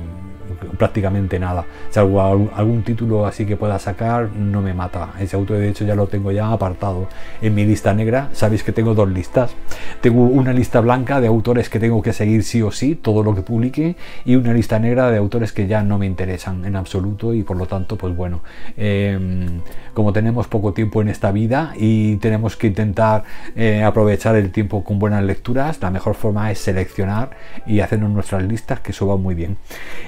prácticamente 0.77 1.39
nada. 1.39 1.65
Algún, 1.95 2.49
algún 2.55 2.83
título 2.83 3.25
así 3.25 3.45
que 3.45 3.57
pueda 3.57 3.79
sacar, 3.79 4.29
no 4.31 4.61
me 4.61 4.73
mata. 4.73 5.13
Ese 5.19 5.35
auto 5.35 5.53
de 5.53 5.69
hecho 5.69 5.85
ya 5.85 5.95
lo 5.95 6.07
tengo 6.07 6.31
ya 6.31 6.51
apartado 6.51 7.07
en 7.41 7.55
mi 7.55 7.65
lista 7.65 7.93
negra. 7.93 8.29
Sabéis 8.33 8.63
que 8.63 8.71
tengo 8.71 8.93
dos 8.93 9.09
listas. 9.09 9.55
Tengo 10.01 10.23
una 10.23 10.53
lista 10.53 10.81
blanca 10.81 11.21
de 11.21 11.27
autores 11.27 11.69
que 11.69 11.79
tengo 11.79 12.01
que 12.01 12.13
seguir 12.13 12.43
sí 12.43 12.61
o 12.61 12.71
sí, 12.71 12.95
todo 12.95 13.23
lo 13.23 13.35
que 13.35 13.41
publique, 13.41 13.95
y 14.25 14.35
una 14.35 14.53
lista 14.53 14.79
negra 14.79 15.09
de 15.11 15.17
autores 15.17 15.51
que 15.53 15.67
ya 15.67 15.83
no 15.83 15.97
me 15.97 16.05
interesan 16.05 16.65
en 16.65 16.75
absoluto 16.75 17.33
y 17.33 17.43
por 17.43 17.57
lo 17.57 17.65
tanto, 17.65 17.97
pues 17.97 18.15
bueno, 18.15 18.41
em, 18.77 19.61
como 19.93 20.13
tenemos 20.13 20.47
poco 20.47 20.73
tiempo 20.73 21.01
en 21.01 21.09
esta 21.09 21.31
vida 21.31 21.73
y 21.77 22.17
tenemos 22.17 22.55
que 22.55 22.67
intentar 22.67 23.23
eh, 23.55 23.83
aprovechar 23.83 24.35
el 24.35 24.51
tiempo 24.51 24.83
con 24.83 24.99
buenas 24.99 25.23
lecturas, 25.23 25.79
la 25.81 25.89
mejor 25.89 26.15
forma 26.15 26.51
es 26.51 26.59
seleccionar 26.59 27.31
y 27.65 27.79
hacernos 27.79 28.11
nuestras 28.11 28.43
listas, 28.43 28.79
que 28.81 28.91
eso 28.91 29.07
va 29.07 29.17
muy 29.17 29.35
bien. 29.35 29.57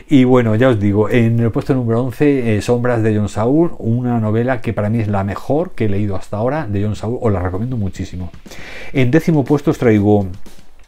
Y 0.09 0.24
bueno, 0.25 0.55
ya 0.55 0.69
os 0.69 0.79
digo, 0.79 1.09
en 1.09 1.39
el 1.39 1.51
puesto 1.51 1.73
número 1.73 2.03
11, 2.03 2.57
eh, 2.57 2.61
Sombras 2.61 3.01
de 3.01 3.15
John 3.15 3.29
Saul, 3.29 3.71
una 3.79 4.19
novela 4.19 4.61
que 4.61 4.73
para 4.73 4.89
mí 4.89 4.99
es 4.99 5.07
la 5.07 5.23
mejor 5.23 5.71
que 5.71 5.85
he 5.85 5.89
leído 5.89 6.15
hasta 6.15 6.37
ahora 6.37 6.67
de 6.67 6.83
John 6.83 6.95
Saul, 6.95 7.17
os 7.21 7.31
la 7.31 7.41
recomiendo 7.41 7.77
muchísimo. 7.77 8.31
En 8.93 9.11
décimo 9.11 9.43
puesto 9.43 9.71
os 9.71 9.77
traigo 9.77 10.27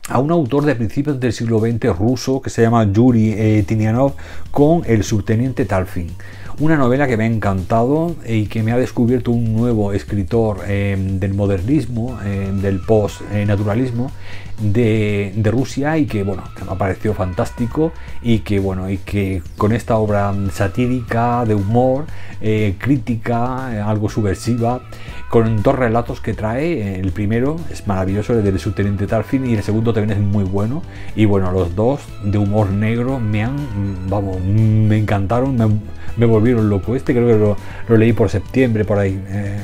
a 0.10 0.20
un 0.20 0.32
autor 0.32 0.66
de 0.66 0.76
principios 0.76 1.20
del 1.20 1.34
siglo 1.34 1.60
XX 1.60 1.98
ruso 1.98 2.42
que 2.42 2.50
se 2.50 2.62
llama 2.62 2.90
Yuri 2.92 3.34
eh, 3.34 3.64
Tinianov 3.68 4.14
con 4.52 4.84
el 4.86 5.04
subteniente 5.04 5.66
Talfin. 5.66 6.10
Una 6.60 6.76
novela 6.76 7.08
que 7.08 7.18
me 7.18 7.26
ha 7.26 7.28
encantado 7.28 8.16
y 8.28 8.48
que 8.48 8.64
me 8.64 8.72
ha 8.72 8.78
descubierto 8.78 9.32
un 9.32 9.54
nuevo 9.54 9.94
escritor 9.94 10.62
eh, 10.68 10.98
del 10.98 11.34
modernismo, 11.36 12.18
eh, 12.26 12.50
del 12.52 12.80
post-naturalismo 12.80 14.12
de, 14.60 15.34
Rusia 15.52 15.98
y 15.98 16.06
que 16.06 16.24
bueno, 16.24 16.44
me 16.66 16.72
ha 16.72 16.76
parecido 16.76 17.14
fantástico 17.14 17.94
y 18.22 18.40
que 18.40 18.60
bueno, 18.60 18.90
y 18.90 18.98
que 18.98 19.42
con 19.58 19.72
esta 19.72 19.98
obra 19.98 20.34
satírica, 20.52 21.46
de 21.46 21.56
humor, 21.56 22.06
eh, 22.42 22.76
crítica, 22.78 23.88
algo 23.88 24.10
subversiva, 24.10 24.82
con 25.30 25.62
dos 25.62 25.76
relatos 25.76 26.22
que 26.22 26.34
trae, 26.34 27.00
el 27.00 27.12
primero 27.12 27.58
es 27.72 27.88
maravilloso, 27.88 28.34
el 28.34 28.44
del 28.44 28.60
subteniente 28.60 29.08
Tarfin 29.08 29.46
y 29.46 29.54
el 29.54 29.64
segundo 29.64 29.94
también 29.94 30.18
es 30.18 30.24
muy 30.24 30.44
bueno 30.44 30.82
y 31.16 31.26
bueno, 31.26 31.52
los 31.52 31.76
dos 31.76 32.02
de 32.24 32.38
humor 32.38 32.70
negro 32.70 33.20
me 33.20 33.44
han, 33.44 33.56
vamos, 34.10 34.42
me 34.42 34.98
encantaron, 34.98 35.58
me, 36.18 36.26
volvieron 36.26 36.70
loco. 36.70 36.96
Este 36.96 37.14
creo 37.14 37.28
que 37.28 37.94
lo, 37.94 37.98
leí 37.98 38.14
por 38.14 38.30
septiembre, 38.30 38.86
por 38.86 39.00
ahí. 39.00 39.22
Eh, 39.30 39.58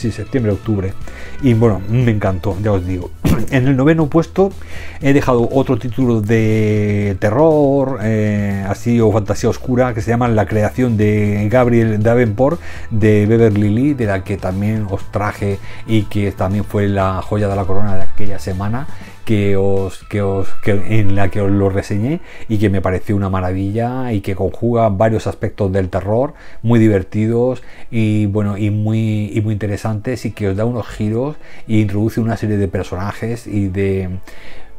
sí, 0.00 0.10
septiembre, 0.10 0.52
octubre. 0.52 0.94
Y 1.42 1.52
bueno, 1.52 1.82
me 1.90 2.10
encantó, 2.10 2.56
ya 2.62 2.72
os 2.72 2.86
digo. 2.86 3.10
En 3.50 3.66
el 3.66 3.76
noveno 3.76 4.06
puesto 4.06 4.52
he 5.00 5.12
dejado 5.12 5.48
otro 5.50 5.78
título 5.78 6.20
de 6.20 7.16
terror, 7.20 7.98
eh, 8.02 8.64
así 8.68 9.00
o 9.00 9.10
fantasía 9.12 9.48
oscura, 9.50 9.92
que 9.92 10.02
se 10.02 10.10
llama 10.10 10.28
La 10.28 10.46
creación 10.46 10.96
de 10.96 11.48
Gabriel 11.50 12.02
Davenport 12.02 12.60
de 12.90 13.26
Beverly 13.26 13.70
Lee, 13.70 13.94
de 13.94 14.06
la 14.06 14.24
que 14.24 14.36
también 14.36 14.86
os 14.90 15.02
traje 15.10 15.58
y 15.86 16.02
que 16.02 16.32
también 16.32 16.64
fue 16.64 16.88
la 16.88 17.22
joya 17.22 17.48
de 17.48 17.56
la 17.56 17.64
corona 17.64 17.94
aquella 18.12 18.38
semana 18.38 18.86
que 19.24 19.56
os, 19.56 20.02
que 20.04 20.22
os, 20.22 20.48
en 20.64 21.14
la 21.14 21.28
que 21.28 21.40
os 21.40 21.50
lo 21.50 21.70
reseñé 21.70 22.20
y 22.48 22.58
que 22.58 22.70
me 22.70 22.80
pareció 22.80 23.16
una 23.16 23.30
maravilla 23.30 24.12
y 24.12 24.20
que 24.20 24.34
conjuga 24.34 24.88
varios 24.88 25.26
aspectos 25.26 25.72
del 25.72 25.88
terror 25.88 26.34
muy 26.62 26.78
divertidos 26.78 27.62
y 27.90 28.26
bueno 28.26 28.56
y 28.56 28.70
muy, 28.70 29.30
y 29.32 29.40
muy 29.40 29.52
interesantes 29.52 30.24
y 30.24 30.32
que 30.32 30.48
os 30.48 30.56
da 30.56 30.64
unos 30.64 30.86
giros 30.88 31.36
e 31.68 31.76
introduce 31.76 32.20
una 32.20 32.36
serie 32.36 32.56
de 32.56 32.68
personajes 32.68 33.46
y 33.46 33.68
de 33.68 34.10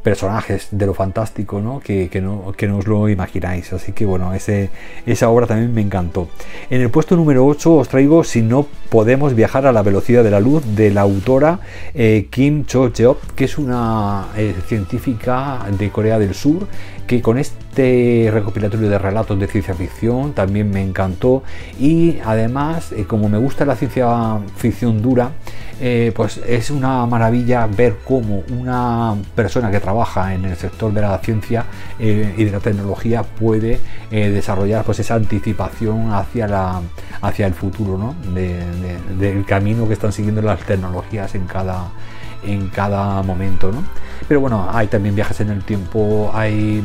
personajes 0.02 0.68
de 0.70 0.86
lo 0.86 0.94
fantástico 0.94 1.60
¿no? 1.60 1.80
Que, 1.80 2.08
no, 2.20 2.52
que 2.56 2.68
no 2.68 2.78
os 2.78 2.86
lo 2.86 3.08
imagináis. 3.08 3.72
Así 3.72 3.92
que 3.92 4.04
bueno, 4.04 4.34
ese, 4.34 4.70
esa 5.06 5.28
obra 5.28 5.46
también 5.46 5.72
me 5.72 5.80
encantó. 5.80 6.28
En 6.70 6.80
el 6.80 6.90
puesto 6.90 7.16
número 7.16 7.46
8 7.46 7.74
os 7.74 7.88
traigo 7.88 8.24
Si 8.24 8.42
no 8.42 8.66
podemos 8.88 9.34
viajar 9.34 9.66
a 9.66 9.72
la 9.72 9.82
velocidad 9.82 10.22
de 10.24 10.30
la 10.30 10.40
luz 10.40 10.62
de 10.74 10.90
la 10.90 11.02
autora 11.02 11.60
eh, 11.94 12.28
Kim 12.30 12.66
Cho-jeop, 12.66 13.18
que 13.34 13.44
es 13.44 13.58
una 13.58 14.28
eh, 14.36 14.54
científica 14.66 15.60
de 15.78 15.90
Corea 15.90 16.18
del 16.18 16.34
Sur 16.34 16.66
que 17.06 17.20
con 17.20 17.38
este 17.38 18.30
recopilatorio 18.32 18.88
de 18.88 18.98
relatos 18.98 19.38
de 19.38 19.46
ciencia 19.46 19.74
ficción 19.74 20.32
también 20.32 20.70
me 20.70 20.82
encantó 20.82 21.42
y 21.78 22.18
además 22.24 22.92
eh, 22.92 23.04
como 23.06 23.28
me 23.28 23.38
gusta 23.38 23.64
la 23.64 23.76
ciencia 23.76 24.38
ficción 24.56 25.02
dura 25.02 25.32
eh, 25.80 26.12
pues 26.14 26.40
es 26.46 26.70
una 26.70 27.06
maravilla 27.06 27.66
ver 27.66 27.96
cómo 28.04 28.44
una 28.50 29.16
persona 29.34 29.70
que 29.70 29.80
trabaja 29.80 30.34
en 30.34 30.44
el 30.44 30.56
sector 30.56 30.92
de 30.92 31.00
la 31.00 31.18
ciencia 31.18 31.64
eh, 31.98 32.34
y 32.36 32.44
de 32.44 32.50
la 32.50 32.60
tecnología 32.60 33.22
puede 33.22 33.80
desarrollar 34.10 34.84
pues 34.84 35.00
esa 35.00 35.14
anticipación 35.14 36.12
hacia, 36.12 36.46
la, 36.46 36.82
hacia 37.22 37.46
el 37.46 37.54
futuro 37.54 37.96
¿no? 37.96 38.14
del 38.34 39.44
camino 39.46 39.88
que 39.88 39.94
están 39.94 40.12
siguiendo 40.12 40.42
las 40.42 40.60
tecnologías 40.60 41.34
en 41.34 41.46
cada, 41.46 41.88
en 42.44 42.68
cada 42.68 43.22
momento. 43.22 43.70
¿no? 43.72 43.82
Pero 44.28 44.40
bueno, 44.40 44.68
hay 44.72 44.86
también 44.86 45.14
viajes 45.14 45.40
en 45.40 45.50
el 45.50 45.64
tiempo, 45.64 46.30
hay, 46.34 46.80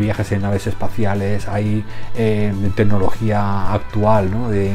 viajes 0.00 0.32
en 0.32 0.42
naves 0.42 0.66
espaciales, 0.66 1.48
hay 1.48 1.84
eh, 2.14 2.52
tecnología 2.74 3.72
actual, 3.72 4.30
¿no? 4.30 4.50
De, 4.50 4.74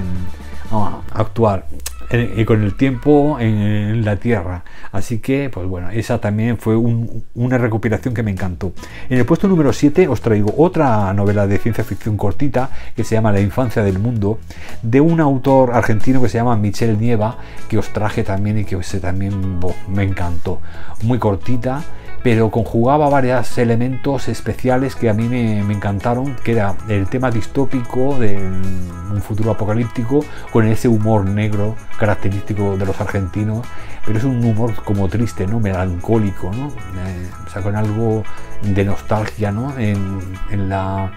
actual 1.14 1.64
y 2.12 2.46
con 2.46 2.64
el 2.64 2.76
tiempo 2.76 3.38
en, 3.40 4.04
la 4.04 4.16
Tierra. 4.16 4.64
Así 4.92 5.20
que, 5.20 5.50
pues 5.50 5.68
bueno, 5.68 5.90
esa 5.92 6.20
también 6.20 6.58
fue 6.58 6.76
una 6.76 7.58
recuperación 7.58 8.14
que 8.14 8.24
me 8.24 8.32
encantó. 8.32 8.74
En 9.10 9.20
el 9.20 9.26
puesto 9.26 9.48
número 9.48 9.74
7 9.74 10.08
os 10.08 10.22
traigo 10.22 10.54
otra 10.58 11.14
novela 11.14 11.48
de 11.48 11.58
ciencia 11.58 11.84
ficción 11.84 12.18
cortita 12.18 12.70
que 12.96 13.04
se 13.04 13.16
llama 13.16 13.32
La 13.32 13.42
infancia 13.42 13.84
del 13.84 14.00
mundo, 14.00 14.40
de 14.82 15.02
un 15.02 15.20
autor 15.20 15.72
argentino 15.74 16.22
que 16.22 16.30
se 16.30 16.38
llama 16.38 16.56
Michel 16.56 17.00
Nieva, 17.00 17.38
que 17.68 17.78
os 17.78 17.90
traje 17.90 18.24
también 18.24 18.60
y 18.60 18.66
que 18.66 18.76
ese 18.76 19.00
también 19.00 19.60
me 19.88 20.04
encantó. 20.04 20.62
Muy 21.04 21.20
cortita 21.20 21.84
pero 22.24 22.52
conjugaba 22.52 23.10
varios 23.10 23.58
elementos 23.58 24.28
especiales 24.28 24.96
que 24.96 25.10
a 25.10 25.14
mí 25.14 25.28
me, 25.28 25.60
encantaron, 25.60 26.36
que 26.44 26.54
era 26.54 26.76
el 26.88 27.08
tema 27.08 27.32
distópico 27.32 28.18
de 28.20 28.38
un 28.38 29.22
futuro 29.22 29.52
apocalíptico 29.52 30.26
con 30.52 30.68
ese 30.68 30.88
humor 30.88 31.26
negro 31.26 31.76
característico 31.98 32.78
de 32.78 32.86
los 32.86 33.00
argentinos, 33.00 33.66
pero 34.06 34.18
es 34.18 34.26
un 34.26 34.44
humor 34.44 34.74
como 34.84 35.08
triste, 35.08 35.48
¿no? 35.48 35.60
melancólico, 35.60 36.52
¿no? 36.52 36.68
Eh, 36.68 37.30
o 37.46 37.50
sea, 37.50 37.62
con 37.62 37.76
algo 37.76 38.24
de 38.62 38.86
nostalgia 38.86 39.52
¿no? 39.52 39.78
en, 39.78 40.20
en 40.52 40.70
la 40.70 41.12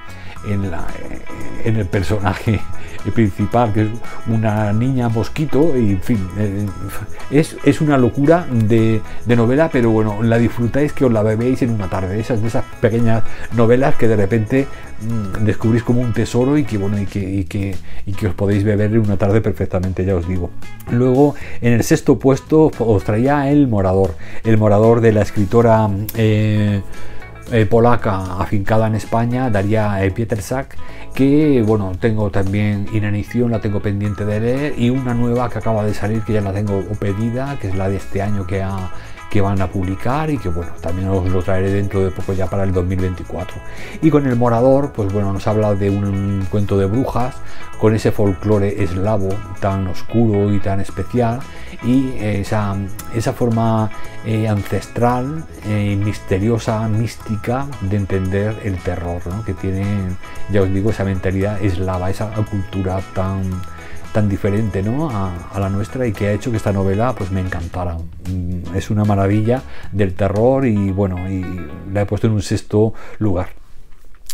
en, 0.47 0.71
la, 0.71 0.87
en 1.65 1.77
el 1.77 1.87
personaje 1.87 2.61
principal, 3.15 3.73
que 3.73 3.83
es 3.83 3.89
una 4.29 4.73
niña 4.73 5.09
mosquito, 5.09 5.77
y 5.77 5.93
en 5.93 6.01
fin, 6.01 6.29
eh, 6.39 6.67
es, 7.31 7.57
es 7.65 7.81
una 7.81 7.99
locura 7.99 8.47
de, 8.51 9.01
novela, 9.27 9.69
pero 9.71 9.91
bueno, 9.91 10.23
la 10.23 10.39
disfrutáis 10.39 10.93
que 10.93 11.05
os 11.05 11.13
la 11.13 11.23
bebéis 11.23 11.63
en 11.63 11.71
una 11.71 11.89
tarde, 11.89 12.21
esas 12.21 12.41
de 12.41 12.49
esas 12.49 12.65
pequeñas 12.81 13.25
novelas 13.57 13.97
que 13.97 14.09
de 14.09 14.17
repente 14.17 14.67
mm, 15.01 15.45
descubrís 15.45 15.83
como 15.83 16.01
un 16.01 16.13
tesoro 16.13 16.57
y 16.57 16.65
que 16.65 16.79
bueno, 16.79 17.01
y 17.01 17.07
que, 17.07 17.19
y 17.19 17.45
que, 17.45 17.75
y 18.07 18.13
que 18.13 18.29
os 18.29 18.35
podéis 18.35 18.65
beber 18.65 18.93
en 18.93 19.01
una 19.01 19.17
tarde 19.17 19.41
perfectamente, 19.41 20.05
ya 20.05 20.15
os 20.15 20.29
digo. 20.29 20.51
Luego, 20.91 21.35
en 21.61 21.73
el 21.73 21.83
sexto 21.83 22.19
puesto 22.19 22.71
os 22.79 23.05
traía 23.05 23.51
El 23.51 23.69
Morador, 23.69 24.15
El 24.45 24.59
Morador 24.59 25.01
de 25.01 25.13
la 25.13 25.23
escritora... 25.23 25.89
Eh, 26.15 26.83
eh, 27.51 27.67
polaca 27.67 28.39
afincada 28.39 28.87
en 28.87 28.95
España, 28.95 29.51
Daria 29.51 30.05
eh, 30.05 30.11
Pietersak, 30.11 30.77
que 31.15 31.63
bueno, 31.67 31.93
tengo 31.99 32.31
también 32.31 32.87
Inanición, 32.93 33.51
la 33.51 33.61
tengo 33.61 33.81
pendiente 33.81 34.25
de 34.25 34.41
leer, 34.41 34.75
y 34.79 34.91
una 34.91 35.15
nueva 35.15 35.51
que 35.51 35.59
acaba 35.59 35.85
de 35.85 35.95
salir, 35.95 36.23
que 36.23 36.35
ya 36.35 36.41
la 36.41 36.53
tengo 36.53 36.81
pedida, 37.01 37.59
que 37.61 37.69
es 37.69 37.75
la 37.75 37.89
de 37.89 37.97
este 37.97 38.23
año 38.23 38.47
que 38.47 38.63
ha 38.63 38.93
que 39.33 39.41
van 39.41 39.63
a 39.63 39.67
publicar 39.67 40.29
y 40.29 40.37
que 40.37 40.51
bueno, 40.51 40.73
también 40.83 41.09
os 41.09 41.27
lo 41.27 41.43
traeré 41.43 41.71
dentro 41.71 42.05
de 42.05 42.11
poco 42.11 42.35
ya 42.35 42.49
para 42.49 42.65
el 42.65 42.73
2024. 42.73 43.57
Y 44.03 44.11
con 44.11 44.27
el 44.27 44.37
morador, 44.37 44.93
pues 44.93 45.11
bueno, 45.11 45.33
nos 45.33 45.47
habla 45.47 45.75
de 45.75 45.89
un, 45.89 46.47
cuento 46.51 46.77
de 46.77 46.85
brujas 46.85 47.37
con 47.81 47.95
ese 47.95 48.13
folclore 48.13 48.83
eslavo 48.83 49.31
tan 49.59 49.89
oscuro 49.89 50.53
y 50.53 50.61
tan 50.61 50.81
especial 50.81 51.41
y 51.83 52.13
esa, 52.19 52.77
esa 53.15 53.33
forma 53.33 53.91
eh, 54.27 54.47
ancestral, 54.47 55.45
eh, 55.67 55.97
misteriosa, 55.97 56.87
mística 56.89 57.67
de 57.81 57.97
entender 57.97 58.61
el 58.65 58.77
terror, 58.77 59.23
que 59.47 59.55
tiene, 59.55 59.85
ya 60.51 60.61
os 60.61 60.71
digo, 60.71 60.91
esa 60.91 61.05
mentalidad 61.05 61.59
eslava, 61.65 62.11
esa 62.11 62.31
cultura 62.51 63.01
tan 63.15 63.51
tan 64.13 64.29
diferente 64.29 64.83
¿no? 64.83 65.11
a, 65.11 65.59
la 65.59 65.69
nuestra 65.69 66.07
y 66.07 66.13
que 66.13 66.29
ha 66.29 66.33
hecho 66.33 66.51
que 66.51 66.57
esta 66.57 66.73
novela 66.73 67.15
pues 67.15 67.31
me 67.31 67.41
encantara. 67.41 67.97
Mm, 67.97 68.77
es 68.77 68.91
una 68.91 69.05
maravilla 69.05 69.63
del 69.91 70.15
terror 70.15 70.67
y 70.67 70.91
bueno, 70.91 71.29
y 71.29 71.45
la 71.93 72.03
he 72.03 72.07
puesto 72.07 72.27
en 72.27 72.35
un 72.35 72.43
sexto 72.43 72.95
lugar. 73.19 73.63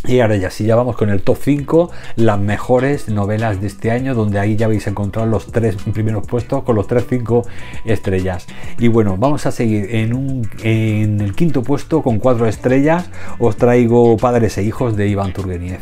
Y 0.07 0.21
ahora 0.21 0.37
ya, 0.37 0.49
si 0.51 0.65
ya 0.65 0.77
vamos 0.77 0.97
con 0.97 1.11
el 1.11 1.23
top 1.23 1.39
5, 1.43 1.91
las 2.15 2.39
mejores 2.39 3.09
novelas 3.09 3.61
de 3.61 3.67
este 3.67 3.91
año, 3.91 4.15
donde 4.15 4.39
ahí 4.39 4.55
ya 4.55 4.69
vais 4.69 4.87
a 4.87 4.91
encontrar 4.91 5.27
los 5.27 5.51
tres 5.51 5.75
primeros 5.93 6.25
puestos 6.25 6.63
con 6.63 6.77
los 6.77 6.87
3-5 6.87 7.45
estrellas. 7.85 8.47
Y 8.79 8.87
bueno, 8.87 9.17
vamos 9.17 9.45
a 9.47 9.51
seguir 9.51 9.97
en, 9.97 10.15
un, 10.15 10.49
en 10.63 11.21
el 11.21 11.35
quinto 11.35 11.65
puesto 11.65 12.03
con 12.03 12.21
cuatro 12.21 12.47
estrellas. 12.47 13.11
Os 13.41 13.57
traigo 13.57 14.17
Padres 14.17 14.57
e 14.59 14.63
Hijos 14.63 14.97
de 14.97 15.09
Iván 15.09 15.33
Turgeniev 15.33 15.81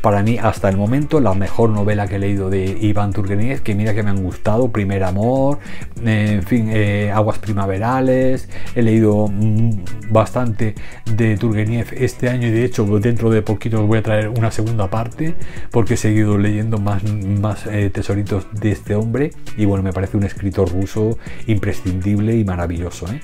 para 0.00 0.22
mí 0.22 0.38
hasta 0.40 0.68
el 0.68 0.76
momento 0.76 1.20
la 1.20 1.34
mejor 1.34 1.70
novela 1.70 2.06
que 2.06 2.16
he 2.16 2.18
leído 2.18 2.50
de 2.50 2.78
Iván 2.80 3.12
Turgeniev, 3.12 3.62
que 3.62 3.74
mira 3.74 3.94
que 3.94 4.02
me 4.02 4.10
han 4.10 4.22
gustado, 4.22 4.70
Primer 4.70 5.02
Amor, 5.04 5.58
en 6.04 6.42
fin, 6.42 6.68
eh, 6.70 7.10
Aguas 7.12 7.38
Primaverales, 7.38 8.48
he 8.74 8.82
leído 8.82 9.28
mm, 9.28 9.70
bastante 10.10 10.74
de 11.16 11.36
Turgeniev 11.36 11.88
este 11.96 12.28
año 12.28 12.48
y 12.48 12.50
de 12.50 12.64
hecho 12.64 12.84
dentro 13.00 13.30
de 13.30 13.42
poquito 13.42 13.80
os 13.80 13.86
voy 13.86 13.98
a 13.98 14.02
traer 14.02 14.28
una 14.28 14.50
segunda 14.50 14.90
parte 14.90 15.34
porque 15.70 15.94
he 15.94 15.96
seguido 15.96 16.38
leyendo 16.38 16.78
más, 16.78 17.02
más 17.04 17.66
eh, 17.66 17.90
tesoritos 17.90 18.46
de 18.52 18.72
este 18.72 18.94
hombre 18.94 19.32
y 19.56 19.64
bueno, 19.64 19.82
me 19.82 19.92
parece 19.92 20.16
un 20.16 20.24
escritor 20.24 20.70
ruso 20.70 21.18
imprescindible 21.46 22.36
y 22.36 22.44
maravilloso. 22.44 23.06
¿eh? 23.10 23.20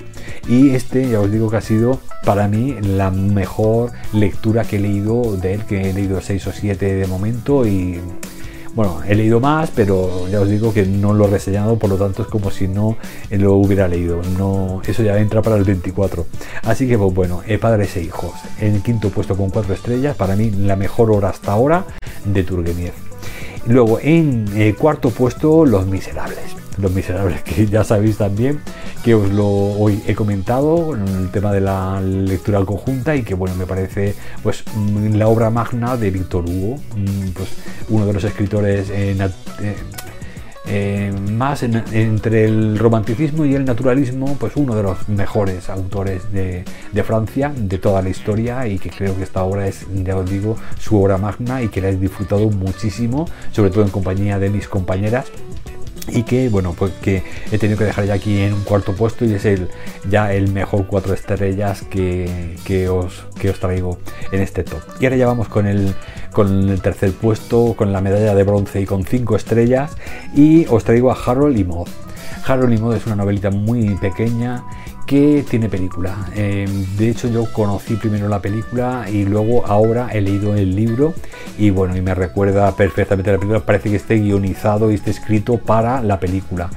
Y 0.47 0.71
este 0.71 1.07
ya 1.09 1.19
os 1.19 1.31
digo 1.31 1.49
que 1.49 1.57
ha 1.57 1.61
sido 1.61 1.99
para 2.25 2.47
mí 2.47 2.75
la 2.81 3.11
mejor 3.11 3.91
lectura 4.11 4.63
que 4.63 4.77
he 4.77 4.79
leído 4.79 5.37
de 5.37 5.53
él, 5.53 5.65
que 5.65 5.89
he 5.89 5.93
leído 5.93 6.19
6 6.19 6.47
o 6.47 6.51
7 6.51 6.62
de 6.63 7.07
momento 7.07 7.65
y 7.67 7.99
bueno, 8.75 9.01
he 9.07 9.13
leído 9.13 9.39
más, 9.39 9.69
pero 9.75 10.27
ya 10.29 10.41
os 10.41 10.49
digo 10.49 10.73
que 10.73 10.85
no 10.85 11.13
lo 11.13 11.27
he 11.27 11.29
reseñado, 11.29 11.77
por 11.77 11.91
lo 11.91 11.97
tanto 11.97 12.23
es 12.23 12.27
como 12.27 12.49
si 12.49 12.67
no 12.67 12.97
lo 13.29 13.53
hubiera 13.53 13.87
leído. 13.87 14.21
No, 14.37 14.81
eso 14.87 15.03
ya 15.03 15.17
entra 15.19 15.43
para 15.43 15.57
el 15.57 15.63
24. 15.63 16.25
Así 16.63 16.87
que 16.87 16.97
pues 16.97 17.13
bueno, 17.13 17.41
he 17.45 17.59
padres 17.59 17.95
e 17.97 18.01
hijos. 18.01 18.31
En 18.59 18.75
el 18.75 18.81
quinto 18.81 19.09
puesto 19.09 19.37
con 19.37 19.51
cuatro 19.51 19.75
estrellas, 19.75 20.15
para 20.15 20.35
mí 20.35 20.49
la 20.49 20.75
mejor 20.75 21.11
hora 21.11 21.29
hasta 21.29 21.51
ahora 21.51 21.85
de 22.25 22.43
Turgeniev. 22.43 22.93
Luego 23.67 23.99
en 24.01 24.47
el 24.55 24.75
cuarto 24.75 25.11
puesto, 25.11 25.65
Los 25.65 25.85
Miserables. 25.85 26.39
Los 26.77 26.91
Miserables, 26.91 27.41
que 27.43 27.67
ya 27.67 27.83
sabéis 27.83 28.17
también 28.17 28.59
que 29.03 29.13
os 29.13 29.29
lo 29.29 29.47
hoy 29.47 30.01
he 30.07 30.15
comentado 30.15 30.95
en 30.95 31.05
el 31.07 31.29
tema 31.29 31.51
de 31.51 31.59
la 31.59 31.99
lectura 31.99 32.63
conjunta 32.63 33.15
y 33.15 33.23
que 33.23 33.33
bueno 33.33 33.53
me 33.55 33.65
parece 33.65 34.15
pues 34.41 34.63
mm, 34.75 35.15
la 35.15 35.27
obra 35.27 35.49
magna 35.49 35.97
de 35.97 36.09
Víctor 36.09 36.45
Hugo, 36.47 36.77
mm, 36.95 37.29
pues 37.33 37.49
uno 37.89 38.05
de 38.05 38.13
los 38.13 38.23
escritores 38.23 38.89
eh, 38.91 39.15
eh, 40.65 41.11
más 41.33 41.63
entre 41.63 42.45
el 42.45 42.79
romanticismo 42.79 43.43
y 43.43 43.53
el 43.53 43.65
naturalismo, 43.65 44.37
pues 44.39 44.53
uno 44.55 44.73
de 44.75 44.83
los 44.83 45.09
mejores 45.09 45.69
autores 45.69 46.31
de, 46.31 46.63
de, 46.93 47.03
Francia 47.03 47.51
de 47.53 47.77
toda 47.79 48.01
la 48.01 48.07
historia 48.07 48.65
y 48.67 48.79
que 48.79 48.89
creo 48.89 49.17
que 49.17 49.23
esta 49.23 49.43
obra 49.43 49.67
es, 49.67 49.85
ya 49.93 50.15
os 50.15 50.29
digo, 50.29 50.55
su 50.79 51.01
obra 51.01 51.17
magna 51.17 51.61
y 51.61 51.67
que 51.67 51.81
la 51.81 51.89
he 51.89 51.97
disfrutado 51.97 52.49
muchísimo, 52.49 53.27
sobre 53.51 53.71
todo 53.71 53.83
en 53.83 53.89
compañía 53.89 54.39
de 54.39 54.49
mis 54.49 54.69
compañeras 54.69 55.25
y 56.09 56.23
que 56.23 56.49
bueno 56.49 56.73
pues 56.77 56.91
que 57.01 57.23
he 57.51 57.57
tenido 57.57 57.77
que 57.77 57.85
dejar 57.85 58.05
ya 58.05 58.13
aquí 58.15 58.41
en 58.41 58.53
un 58.53 58.63
cuarto 58.63 58.95
puesto 58.95 59.25
y 59.25 59.33
es 59.33 59.45
el 59.45 59.69
ya 60.09 60.33
el 60.33 60.51
mejor 60.51 60.85
cuatro 60.87 61.13
estrellas 61.13 61.83
que, 61.89 62.55
que, 62.65 62.89
os, 62.89 63.25
que 63.39 63.49
os 63.49 63.59
traigo 63.59 63.99
en 64.31 64.41
este 64.41 64.63
top. 64.63 64.81
Y 64.99 65.05
ahora 65.05 65.17
ya 65.17 65.27
vamos 65.27 65.47
con 65.47 65.65
el 65.65 65.95
con 66.31 66.69
el 66.69 66.81
tercer 66.81 67.11
puesto 67.13 67.75
con 67.77 67.93
la 67.93 68.01
medalla 68.01 68.35
de 68.35 68.43
bronce 68.43 68.81
y 68.81 68.85
con 68.85 69.05
cinco 69.05 69.35
estrellas 69.35 69.95
y 70.35 70.65
os 70.67 70.83
traigo 70.83 71.11
a 71.11 71.15
Harold 71.15 71.57
y 71.57 71.63
Maud 71.63 71.87
Harold 72.45 72.73
y 72.73 72.77
Maud 72.77 72.95
es 72.95 73.05
una 73.05 73.15
novelita 73.15 73.51
muy 73.51 73.95
pequeña 73.95 74.63
que 75.05 75.43
tiene 75.49 75.69
película. 75.69 76.29
Eh, 76.35 76.65
de 76.97 77.09
hecho 77.09 77.27
yo 77.27 77.51
conocí 77.51 77.95
primero 77.95 78.27
la 78.29 78.41
película 78.41 79.05
y 79.11 79.25
luego 79.25 79.65
ahora 79.65 80.09
he 80.11 80.21
leído 80.21 80.55
el 80.55 80.75
libro 80.75 81.13
y 81.57 81.69
bueno, 81.69 81.95
y 81.95 82.01
me 82.01 82.13
recuerda 82.13 82.75
perfectamente 82.75 83.31
la 83.31 83.37
película, 83.37 83.59
parece 83.59 83.89
que 83.89 83.97
esté 83.97 84.17
guionizado 84.17 84.91
y 84.91 84.95
esté 84.95 85.11
escrito 85.11 85.57
para 85.57 86.01
la 86.01 86.19
película. 86.19 86.69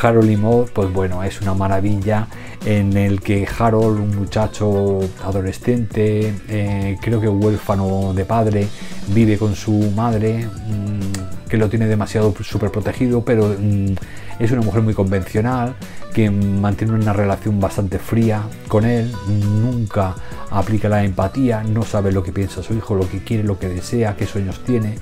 Harold 0.00 0.30
y 0.30 0.36
Maud, 0.36 0.68
pues 0.72 0.92
bueno, 0.92 1.22
es 1.24 1.40
una 1.40 1.54
maravilla 1.54 2.28
en 2.64 2.96
el 2.96 3.20
que 3.20 3.46
Harold, 3.58 4.00
un 4.00 4.16
muchacho 4.16 5.00
adolescente, 5.24 6.34
eh, 6.48 6.98
creo 7.00 7.20
que 7.20 7.28
huérfano 7.28 8.12
de 8.14 8.24
padre, 8.24 8.68
vive 9.08 9.38
con 9.38 9.54
su 9.54 9.72
madre, 9.94 10.46
mm, 10.46 11.47
que 11.48 11.56
lo 11.56 11.68
tiene 11.68 11.86
demasiado 11.86 12.34
súper 12.42 12.70
protegido, 12.70 13.24
pero 13.24 13.54
mm, 13.58 13.94
es 14.38 14.50
una 14.52 14.62
mujer 14.62 14.82
muy 14.82 14.94
convencional, 14.94 15.74
que 16.14 16.30
mantiene 16.30 16.94
una 16.94 17.12
relación 17.12 17.60
bastante 17.60 17.98
fría 17.98 18.42
con 18.68 18.84
él, 18.84 19.12
nunca 19.28 20.14
aplica 20.50 20.88
la 20.88 21.04
empatía, 21.04 21.62
no 21.62 21.82
sabe 21.82 22.12
lo 22.12 22.22
que 22.22 22.32
piensa 22.32 22.62
su 22.62 22.74
hijo, 22.74 22.94
lo 22.94 23.08
que 23.08 23.22
quiere, 23.22 23.42
lo 23.42 23.58
que 23.58 23.68
desea, 23.68 24.16
qué 24.16 24.26
sueños 24.26 24.62
tiene 24.64 24.96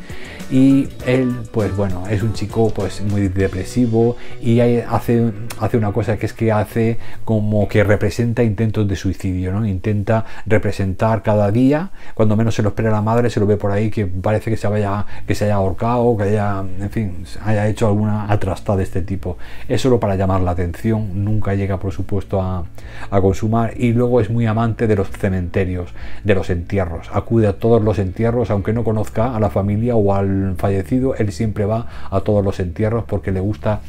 y 0.50 0.88
él 1.06 1.34
pues 1.50 1.76
bueno 1.76 2.04
es 2.08 2.22
un 2.22 2.32
chico 2.32 2.70
pues 2.72 3.02
muy 3.02 3.28
depresivo 3.28 4.16
y 4.40 4.60
hace, 4.60 5.32
hace 5.58 5.76
una 5.76 5.92
cosa 5.92 6.18
que 6.18 6.26
es 6.26 6.32
que 6.32 6.52
hace 6.52 6.98
como 7.24 7.66
que 7.66 7.82
representa 7.82 8.44
intentos 8.44 8.86
de 8.86 8.94
suicidio 8.94 9.52
¿no? 9.52 9.66
intenta 9.66 10.24
representar 10.46 11.22
cada 11.22 11.50
día 11.50 11.90
cuando 12.14 12.36
menos 12.36 12.54
se 12.54 12.62
lo 12.62 12.68
espera 12.68 12.90
la 12.90 13.02
madre 13.02 13.28
se 13.28 13.40
lo 13.40 13.46
ve 13.46 13.56
por 13.56 13.72
ahí 13.72 13.90
que 13.90 14.06
parece 14.06 14.50
que 14.50 14.56
se 14.56 14.68
vaya 14.68 15.04
que 15.26 15.34
se 15.34 15.46
haya 15.46 15.56
ahorcado 15.56 16.16
que 16.16 16.24
haya 16.24 16.35
en 16.36 16.90
fin 16.90 17.24
haya 17.44 17.66
hecho 17.66 17.86
alguna 17.86 18.30
atrasta 18.30 18.76
de 18.76 18.82
este 18.82 19.02
tipo 19.02 19.38
es 19.68 19.80
solo 19.80 20.00
para 20.00 20.16
llamar 20.16 20.40
la 20.40 20.52
atención 20.52 21.24
nunca 21.24 21.54
llega 21.54 21.78
por 21.78 21.92
supuesto 21.92 22.40
a, 22.40 22.64
consumar 23.10 23.72
y 23.76 23.92
luego 23.92 24.20
es 24.20 24.30
muy 24.30 24.46
amante 24.46 24.86
de 24.86 24.96
los 24.96 25.08
cementerios 25.10 25.90
de 26.24 26.34
los 26.34 26.50
entierros 26.50 27.08
acude 27.12 27.46
a 27.46 27.54
todos 27.54 27.82
los 27.82 27.98
entierros 27.98 28.50
aunque 28.50 28.72
no 28.72 28.84
conozca 28.84 29.34
a 29.34 29.40
la 29.40 29.50
familia 29.50 29.96
o 29.96 30.14
al 30.14 30.54
fallecido, 30.56 31.14
él 31.14 31.32
siempre 31.32 31.64
va 31.64 31.86
a 32.10 32.20
todos 32.20 32.44
los 32.44 32.60
entierros 32.60 33.04
porque 33.04 33.32
le 33.32 33.40
gusta, 33.40 33.80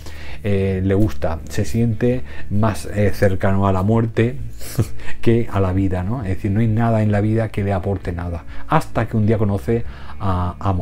eh, 0.44 0.82
le 0.84 0.94
gusta, 0.94 1.40
se 1.50 1.66
siente 1.66 2.24
más 2.50 2.86
eh, 2.86 3.12
cercano 3.14 3.68
a 3.68 3.72
la 3.72 3.84
muerte 3.84 4.38
que 5.22 5.48
a 5.52 5.60
la 5.60 5.74
vida, 5.74 6.04
¿no? 6.04 6.24
Es 6.24 6.30
decir, 6.30 6.52
no 6.52 6.60
hay 6.60 6.68
nada 6.68 7.02
en 7.02 7.12
la 7.12 7.22
vida 7.22 7.50
que 7.50 7.64
le 7.64 7.74
aporte 7.74 8.12
nada. 8.12 8.44
Hasta 8.68 9.08
que 9.08 9.18
un 9.18 9.26
día 9.26 9.38
conoce 9.38 9.84
a, 10.20 10.56
a 10.60 10.74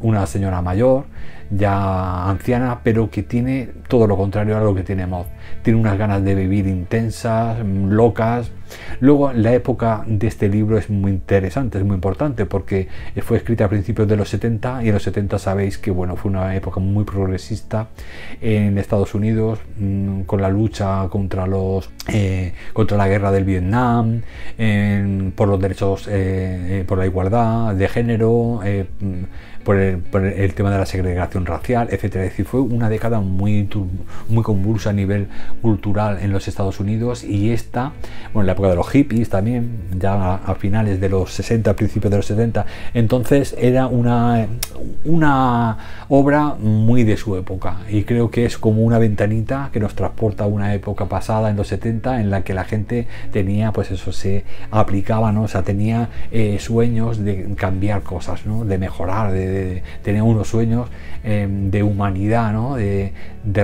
una 0.00 0.26
señora 0.26 0.62
mayor, 0.62 1.04
ya 1.50 2.28
anciana, 2.28 2.80
pero 2.82 3.10
que 3.10 3.22
tiene 3.22 3.68
todo 3.88 4.06
lo 4.06 4.16
contrario 4.16 4.56
a 4.56 4.60
lo 4.60 4.74
que 4.74 4.82
tiene 4.82 5.06
Moth. 5.06 5.28
Tiene 5.62 5.78
unas 5.78 5.96
ganas 5.98 6.24
de 6.24 6.34
vivir 6.34 6.66
intensas, 6.66 7.58
locas. 7.64 8.50
Luego, 8.98 9.32
la 9.32 9.52
época 9.52 10.02
de 10.06 10.26
este 10.26 10.48
libro 10.48 10.76
es 10.76 10.90
muy 10.90 11.12
interesante, 11.12 11.78
es 11.78 11.84
muy 11.84 11.94
importante, 11.94 12.46
porque 12.46 12.88
fue 13.22 13.36
escrita 13.36 13.66
a 13.66 13.68
principios 13.68 14.08
de 14.08 14.16
los 14.16 14.28
70 14.28 14.82
y 14.82 14.88
en 14.88 14.94
los 14.94 15.02
70 15.04 15.38
sabéis 15.38 15.78
que 15.78 15.92
bueno, 15.92 16.16
fue 16.16 16.32
una 16.32 16.54
época 16.56 16.80
muy 16.80 17.04
progresista 17.04 17.88
en 18.40 18.76
Estados 18.78 19.14
Unidos, 19.14 19.60
mm, 19.78 20.22
con 20.22 20.42
la 20.42 20.48
lucha 20.48 21.06
contra, 21.10 21.46
los, 21.46 21.90
eh, 22.08 22.54
contra 22.72 22.96
la 22.96 23.06
guerra 23.06 23.30
del 23.30 23.44
Vietnam, 23.44 24.22
por 25.36 25.48
los 25.48 25.60
derechos, 25.60 26.08
eh, 26.08 26.80
eh, 26.80 26.84
por 26.86 26.98
la 26.98 27.06
igualdad 27.06 27.74
de 27.74 27.88
género 27.88 28.60
por 29.66 29.76
el, 29.76 30.54
tema 30.54 30.70
de 30.70 30.78
la 30.78 30.86
segregación 30.86 31.44
racial, 31.44 31.88
etcétera. 31.90 32.24
Es 32.24 32.30
decir, 32.30 32.46
fue 32.46 32.60
una 32.60 32.88
década 32.88 33.18
muy, 33.18 33.68
muy 34.28 34.44
convulsa 34.44 34.90
a 34.90 34.92
nivel 34.92 35.26
cultural 35.60 36.20
en 36.22 36.30
los 36.30 36.46
Estados 36.46 36.78
Unidos 36.78 37.24
y 37.24 37.50
esta, 37.50 37.92
bueno, 38.32 38.42
en 38.42 38.46
la 38.46 38.52
época 38.52 38.68
de 38.68 38.76
los 38.76 38.88
hippies 38.88 39.28
también, 39.28 39.88
ya 39.98 40.34
a, 40.34 40.54
finales 40.54 41.00
de 41.00 41.08
los 41.08 41.32
60, 41.32 41.74
principios 41.74 42.12
de 42.12 42.16
los 42.16 42.26
70, 42.26 42.64
entonces 42.94 43.56
era 43.58 43.88
una, 43.88 44.46
una 45.04 45.78
obra 46.08 46.54
muy 46.54 47.02
de 47.02 47.16
su 47.16 47.34
época 47.34 47.78
y 47.90 48.04
creo 48.04 48.30
que 48.30 48.44
es 48.44 48.58
como 48.58 48.82
una 48.82 49.00
ventanita 49.00 49.70
que 49.72 49.80
nos 49.80 49.96
transporta 49.96 50.44
a 50.44 50.46
una 50.46 50.74
época 50.74 51.06
pasada 51.06 51.50
en 51.50 51.56
los 51.56 51.66
70 51.66 52.20
en 52.20 52.30
la 52.30 52.42
que 52.42 52.54
la 52.54 52.64
gente 52.64 53.08
tenía, 53.32 53.72
pues 53.72 53.90
eso, 53.90 54.12
se 54.12 54.44
aplicaba, 54.70 55.32
¿no? 55.32 55.42
O 55.42 55.48
sea, 55.48 55.64
tenía 55.64 56.08
eh, 56.30 56.58
sueños 56.60 57.18
de 57.18 57.52
cambiar 57.56 58.02
cosas, 58.02 58.46
¿no? 58.46 58.64
De 58.64 58.78
mejorar, 58.78 59.32
de 59.32 59.55
tener 60.02 60.22
unos 60.22 60.48
sueños 60.48 60.88
em, 61.24 61.70
de 61.70 61.82
humanidad, 61.82 62.76
de, 62.76 63.12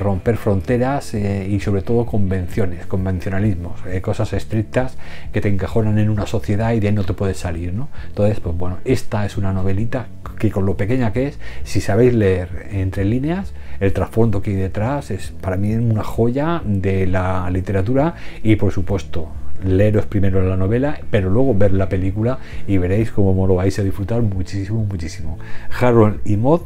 romper 0.00 0.36
fronteras 0.36 1.14
eh, 1.14 1.46
y 1.48 1.60
sobre 1.60 1.82
todo 1.82 2.06
convenciones, 2.06 2.86
convencionalismos, 2.86 3.80
eh, 3.86 4.00
cosas 4.00 4.32
estrictas 4.32 4.96
que 5.32 5.40
te 5.40 5.48
encajonan 5.48 5.98
en 5.98 6.08
una 6.08 6.26
sociedad 6.26 6.72
y 6.72 6.80
de 6.80 6.88
ahí 6.88 6.94
no 6.94 7.04
te 7.04 7.12
puedes 7.12 7.36
salir. 7.36 7.72
¿no? 7.72 7.88
Entonces, 8.08 8.40
pues 8.40 8.56
bueno, 8.56 8.78
esta 8.84 9.26
es 9.26 9.36
una 9.36 9.52
novelita 9.52 10.06
que 10.38 10.50
con 10.50 10.66
lo 10.66 10.76
pequeña 10.76 11.12
que 11.12 11.28
es, 11.28 11.38
si 11.64 11.80
sabéis 11.80 12.14
leer 12.14 12.68
entre 12.72 13.04
líneas, 13.04 13.52
el 13.80 13.92
trasfondo 13.92 14.42
que 14.42 14.50
hay 14.50 14.56
detrás 14.56 15.10
es 15.10 15.32
para 15.40 15.56
mí 15.56 15.74
una 15.74 16.04
joya 16.04 16.62
de 16.64 17.06
la 17.06 17.48
literatura 17.50 18.14
y 18.42 18.56
por 18.56 18.72
supuesto 18.72 19.28
leeros 19.64 20.06
primero 20.06 20.42
la 20.46 20.56
novela, 20.56 21.00
pero 21.10 21.30
luego 21.30 21.54
ver 21.54 21.72
la 21.72 21.88
película 21.88 22.38
y 22.66 22.78
veréis 22.78 23.10
cómo 23.10 23.46
lo 23.46 23.56
vais 23.56 23.78
a 23.78 23.82
disfrutar 23.82 24.22
muchísimo, 24.22 24.84
muchísimo. 24.84 25.38
Harold 25.80 26.20
y 26.24 26.36
Maud, 26.36 26.62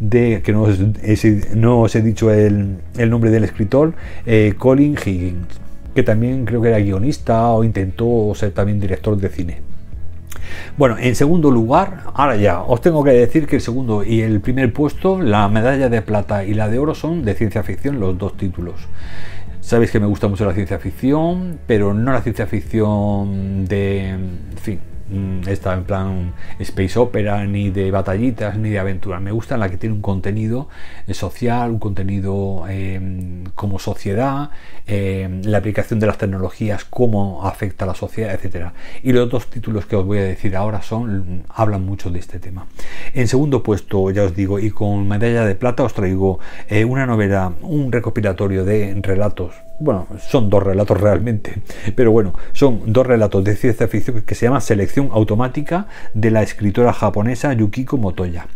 de, 0.00 0.42
que 0.42 0.52
no 0.52 0.62
os, 0.62 1.94
he 1.94 2.02
dicho 2.02 2.32
el, 2.32 2.78
nombre 3.08 3.30
del 3.30 3.44
escritor, 3.44 3.94
eh, 4.26 4.54
Colin 4.56 4.96
Higgins, 4.96 5.46
que 5.94 6.02
también 6.02 6.44
creo 6.44 6.62
que 6.62 6.68
era 6.68 6.78
guionista 6.78 7.48
o 7.48 7.64
intentó 7.64 8.32
ser 8.34 8.52
también 8.52 8.80
director 8.80 9.16
de 9.16 9.28
cine. 9.28 9.68
Bueno, 10.76 10.96
en 10.98 11.14
segundo 11.16 11.50
lugar, 11.50 12.04
ahora 12.14 12.36
ya, 12.36 12.60
os 12.60 12.80
tengo 12.80 13.02
que 13.02 13.10
decir 13.10 13.46
que 13.46 13.56
el 13.56 13.62
segundo 13.62 14.04
y 14.04 14.20
el 14.20 14.40
primer 14.40 14.72
puesto, 14.72 15.20
la 15.20 15.48
medalla 15.48 15.88
de 15.88 16.02
plata 16.02 16.44
y 16.44 16.54
la 16.54 16.68
de 16.68 16.78
oro 16.78 16.94
son 16.94 17.24
de 17.24 17.34
ciencia 17.34 17.62
ficción, 17.62 17.98
los 17.98 18.16
dos 18.16 18.36
títulos. 18.36 18.76
Sabéis 19.60 19.90
que 19.90 20.00
me 20.00 20.06
gusta 20.06 20.28
mucho 20.28 20.44
la 20.44 20.54
ciencia 20.54 20.78
ficción, 20.78 21.58
pero 21.66 21.92
no 21.92 22.12
la 22.12 22.22
ciencia 22.22 22.46
ficción 22.46 23.66
de, 23.66 24.08
en 24.08 24.38
fin, 24.60 24.80
esta 25.46 25.74
en 25.74 25.84
plan 25.84 26.34
space 26.58 26.98
opera, 26.98 27.44
ni 27.46 27.70
de 27.70 27.90
batallitas, 27.90 28.56
ni 28.58 28.70
de 28.70 28.78
aventuras. 28.78 29.20
Me 29.20 29.32
gusta 29.32 29.56
la 29.56 29.68
que 29.68 29.76
tiene 29.76 29.94
un 29.94 30.02
contenido 30.02 30.68
eh, 31.06 31.14
social, 31.14 31.70
un 31.70 31.78
contenido 31.78 32.66
em, 32.68 33.44
como 33.54 33.78
sociedad, 33.78 34.50
em, 34.86 35.42
la 35.44 35.58
aplicación 35.58 36.00
de 36.00 36.06
las 36.06 36.18
tecnologías, 36.18 36.84
cómo 36.84 37.46
afecta 37.46 37.84
a 37.84 37.88
la 37.88 37.94
sociedad, 37.94 38.34
etcétera. 38.34 38.72
Y 39.02 39.12
los 39.12 39.30
dos 39.30 39.48
títulos 39.48 39.86
que 39.86 39.96
os 39.96 40.04
voy 40.04 40.18
a 40.18 40.24
decir 40.24 40.56
ahora 40.56 40.82
son 40.82 41.44
hablan 41.48 41.84
mucho 41.84 42.10
de 42.10 42.18
este 42.18 42.38
tema. 42.38 42.66
En 43.14 43.28
segundo 43.28 43.62
puesto, 43.62 44.10
ya 44.10 44.24
os 44.24 44.34
digo, 44.34 44.58
y 44.58 44.70
con 44.70 45.08
medalla 45.08 45.44
de 45.44 45.54
plata 45.54 45.82
os 45.82 45.94
traigo 45.94 46.38
eh, 46.68 46.84
una 46.84 47.06
novela, 47.06 47.52
un 47.62 47.92
recopilatorio 47.92 48.64
de 48.64 48.98
relatos 49.02 49.67
bueno, 49.80 50.06
son 50.28 50.50
dos 50.50 50.62
relatos 50.62 51.00
realmente, 51.00 51.54
pero 51.94 52.10
bueno, 52.10 52.34
son 52.52 52.92
dos 52.92 53.06
relatos 53.06 53.44
de 53.44 53.54
ciencia 53.54 53.86
ficción 53.86 54.22
que 54.22 54.34
se 54.34 54.46
llama 54.46 54.60
Selección 54.60 55.10
Automática 55.12 55.86
de 56.14 56.30
la 56.30 56.42
escritora 56.42 56.92
japonesa 56.92 57.52
Yukiko 57.52 57.96
Motoya. 57.96 58.48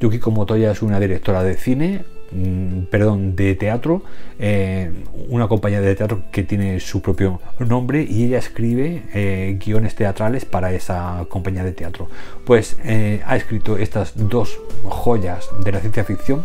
Yukiko 0.00 0.30
Motoya 0.30 0.70
es 0.70 0.80
una 0.82 1.00
directora 1.00 1.42
de 1.42 1.54
cine, 1.54 2.04
mm, 2.30 2.84
perdón, 2.84 3.34
de 3.34 3.54
teatro, 3.56 4.02
eh, 4.38 4.90
una 5.28 5.48
compañía 5.48 5.80
de 5.80 5.94
teatro 5.94 6.22
que 6.30 6.44
tiene 6.44 6.78
su 6.78 7.02
propio 7.02 7.40
nombre 7.58 8.06
y 8.08 8.24
ella 8.24 8.38
escribe 8.38 9.02
eh, 9.12 9.58
guiones 9.62 9.96
teatrales 9.96 10.44
para 10.44 10.72
esa 10.72 11.26
compañía 11.28 11.64
de 11.64 11.72
teatro. 11.72 12.08
Pues 12.44 12.78
eh, 12.84 13.20
ha 13.26 13.36
escrito 13.36 13.76
estas 13.76 14.12
dos 14.16 14.58
joyas 14.84 15.48
de 15.64 15.72
la 15.72 15.80
ciencia 15.80 16.04
ficción 16.04 16.44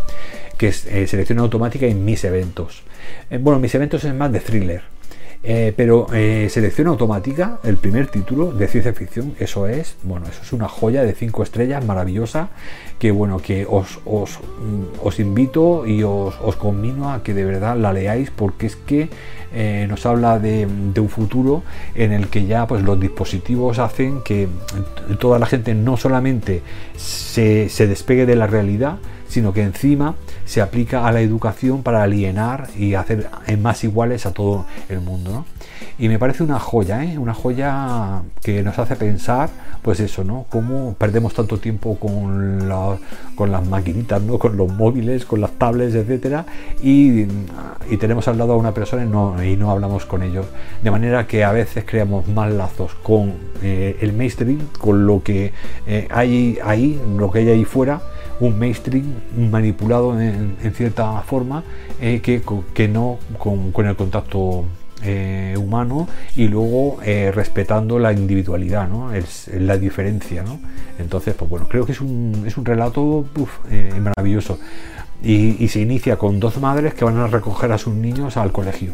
que 0.57 0.69
es 0.69 0.87
selección 1.09 1.39
automática 1.39 1.85
en 1.85 2.03
mis 2.05 2.23
eventos. 2.23 2.83
Eh, 3.29 3.37
bueno, 3.37 3.59
mis 3.59 3.73
eventos 3.75 4.03
es 4.03 4.13
más 4.13 4.31
de 4.31 4.39
thriller. 4.39 4.95
Eh, 5.47 5.73
pero 5.77 6.07
eh, 6.11 6.47
selección 6.49 6.87
automática, 6.87 7.59
el 7.63 7.77
primer 7.77 8.07
título 8.07 8.51
de 8.51 8.67
ciencia 8.67 8.93
ficción, 8.93 9.35
eso 9.39 9.67
es, 9.67 9.95
bueno, 10.01 10.25
eso 10.27 10.41
es 10.41 10.51
una 10.53 10.67
joya 10.67 11.03
de 11.03 11.13
cinco 11.13 11.43
estrellas 11.43 11.85
maravillosa 11.85 12.49
que 12.97 13.11
bueno, 13.11 13.37
que 13.37 13.67
os, 13.69 13.99
os, 14.05 14.39
mm, 14.39 15.21
invito 15.21 15.85
y 15.85 16.01
os, 16.01 16.33
os, 16.41 16.55
conmino 16.55 17.13
a 17.13 17.21
que 17.21 17.35
de 17.35 17.45
verdad 17.45 17.77
la 17.77 17.93
leáis 17.93 18.31
porque 18.31 18.65
es 18.65 18.75
que 18.75 19.09
nos 19.87 20.05
habla 20.05 20.39
de, 20.39 20.65
un 20.65 21.09
futuro 21.09 21.63
en 21.93 22.11
el 22.11 22.27
que 22.27 22.45
ya 22.45 22.65
pues 22.65 22.81
los 22.81 22.99
dispositivos 22.99 23.77
hacen 23.77 24.21
que 24.23 24.47
toda 25.19 25.37
la 25.37 25.45
gente 25.45 25.75
no 25.75 25.95
solamente 25.95 26.61
se, 26.97 27.69
se 27.69 27.87
despegue 27.87 28.25
de 28.25 28.35
la 28.35 28.47
realidad, 28.47 28.97
sino 29.35 29.51
que 29.51 29.63
encima 29.63 30.15
se 30.45 30.61
aplica 30.61 31.05
a 31.05 31.11
la 31.11 31.19
educación 31.19 31.83
para 31.83 32.01
alienar 32.03 32.69
y 32.77 32.93
hacer 32.93 33.27
más 33.61 33.83
iguales 33.83 34.25
a 34.25 34.31
todo 34.31 34.65
el 34.87 35.01
mundo. 35.01 35.43
Y 35.99 36.07
me 36.07 36.17
parece 36.17 36.41
una 36.41 36.57
joya, 36.57 37.03
¿eh? 37.03 37.17
una 37.17 37.33
joya 37.33 38.21
que 38.41 38.63
nos 38.63 38.79
hace 38.79 38.95
pensar, 38.95 39.49
pues 39.81 39.99
eso, 39.99 40.23
¿no? 40.23 40.45
Cómo 40.49 40.95
perdemos 40.97 41.33
tanto 41.33 41.57
tiempo 41.57 41.99
con, 41.99 42.69
las 42.69 43.67
maquinitas, 43.67 44.21
¿no? 44.21 44.39
Con 44.39 44.55
los 44.55 44.71
móviles, 44.71 45.25
con 45.25 45.41
las 45.41 45.51
tablets, 45.51 45.95
etcétera, 45.95 46.45
y, 46.81 47.25
tenemos 47.99 48.29
al 48.29 48.37
lado 48.37 48.53
a 48.53 48.55
una 48.55 48.73
persona 48.73 49.03
y 49.03 49.09
no, 49.09 49.43
y 49.43 49.57
no 49.57 49.69
hablamos 49.69 50.05
con 50.05 50.23
ellos. 50.23 50.45
De 50.81 50.91
manera 50.91 51.27
que 51.27 51.43
a 51.43 51.51
veces 51.51 51.83
creamos 51.85 52.25
más 52.29 52.49
lazos 52.53 52.95
con 53.03 53.33
eh, 53.61 53.97
el 53.99 54.13
mainstream, 54.13 54.59
con 54.79 55.05
lo 55.05 55.21
que 55.21 55.51
eh, 55.87 56.07
hay 56.09 56.57
ahí, 56.63 57.01
lo 57.17 57.29
que 57.29 57.39
hay 57.39 57.49
ahí 57.49 57.65
fuera, 57.65 58.01
un 58.39 58.59
mainstream 58.59 59.05
manipulado 59.37 60.19
en, 60.19 60.57
cierta 60.73 61.21
forma 61.21 61.63
eh, 62.01 62.21
que, 62.21 62.41
que, 62.73 62.87
no 62.87 63.17
con, 63.37 63.85
el 63.85 63.95
contacto 63.95 64.65
eh, 65.05 65.55
humano 65.57 66.07
y 66.35 66.47
luego 66.47 66.99
eh, 67.03 67.31
respetando 67.33 67.99
la 67.99 68.11
individualidad, 68.11 68.87
¿no? 68.87 69.13
es, 69.13 69.49
la 69.53 69.77
diferencia. 69.77 70.43
Entonces, 70.99 71.33
pues 71.35 71.49
bueno, 71.49 71.67
creo 71.67 71.85
que 71.85 71.91
es 71.91 72.01
un, 72.01 72.43
es 72.45 72.57
un 72.57 72.65
relato 72.65 73.25
maravilloso. 74.01 74.59
Y, 75.23 75.67
se 75.69 75.79
inicia 75.79 76.17
con 76.17 76.39
dos 76.39 76.57
madres 76.59 76.93
que 76.93 77.03
van 77.03 77.17
a 77.17 77.27
recoger 77.27 77.71
a 77.71 77.77
sus 77.77 77.95
niños 77.95 78.37
al 78.37 78.51
colegio. 78.51 78.93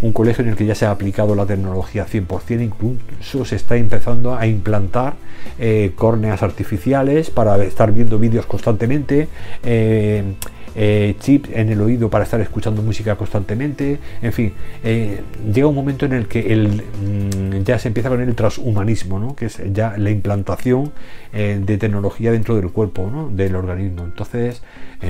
Un 0.00 0.12
colegio 0.12 0.44
en 0.44 0.50
el 0.50 0.56
que 0.56 0.66
ya 0.66 0.74
se 0.74 0.86
ha 0.86 0.90
aplicado 0.90 1.34
la 1.34 1.46
tecnología 1.46 2.06
100%, 2.06 2.62
incluso 2.62 3.44
se 3.44 3.56
está 3.56 3.76
empezando 3.76 4.36
a 4.36 4.46
implantar 4.46 5.14
eh, 5.58 5.92
córneas 5.96 6.42
artificiales 6.42 7.30
para 7.30 7.62
estar 7.64 7.92
viendo 7.92 8.18
vídeos 8.18 8.46
constantemente. 8.46 9.28
Eh, 9.64 10.34
eh, 10.74 11.14
chips 11.20 11.50
en 11.52 11.68
el 11.68 11.80
oído 11.80 12.10
para 12.10 12.24
estar 12.24 12.40
escuchando 12.40 12.82
música 12.82 13.16
constantemente, 13.16 13.98
en 14.20 14.32
fin, 14.32 14.52
llega 14.82 15.66
un 15.66 15.74
momento 15.74 16.06
en 16.06 16.12
el 16.12 16.28
que 16.28 16.52
el, 16.52 16.82
mm, 16.82 17.62
ya 17.64 17.78
se 17.78 17.88
empieza 17.88 18.08
con 18.08 18.20
el 18.20 18.34
transhumanismo, 18.34 19.18
¿no? 19.18 19.36
que 19.36 19.46
es 19.46 19.60
ya 19.72 19.96
la 19.96 20.10
implantación 20.10 20.92
de 21.32 21.78
tecnología 21.78 22.30
dentro 22.30 22.56
del 22.56 22.70
cuerpo, 22.70 23.10
¿no? 23.10 23.28
del 23.28 23.56
organismo. 23.56 24.04
Entonces, 24.04 24.62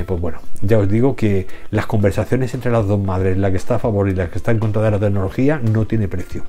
pues 0.06 0.20
bueno, 0.20 0.38
ya 0.60 0.78
os 0.78 0.88
digo 0.88 1.16
que 1.16 1.48
las 1.70 1.86
conversaciones 1.86 2.54
entre 2.54 2.70
las 2.70 2.86
dos 2.86 3.00
madres, 3.00 3.36
la 3.38 3.50
que 3.50 3.56
está 3.56 3.76
a 3.76 3.78
favor 3.80 4.08
y 4.08 4.14
la 4.14 4.28
que 4.28 4.38
está 4.38 4.52
en 4.52 4.60
contra 4.60 4.82
de 4.82 4.92
la 4.92 5.00
tecnología, 5.00 5.60
no 5.62 5.86
tiene 5.86 6.06
precio. 6.06 6.44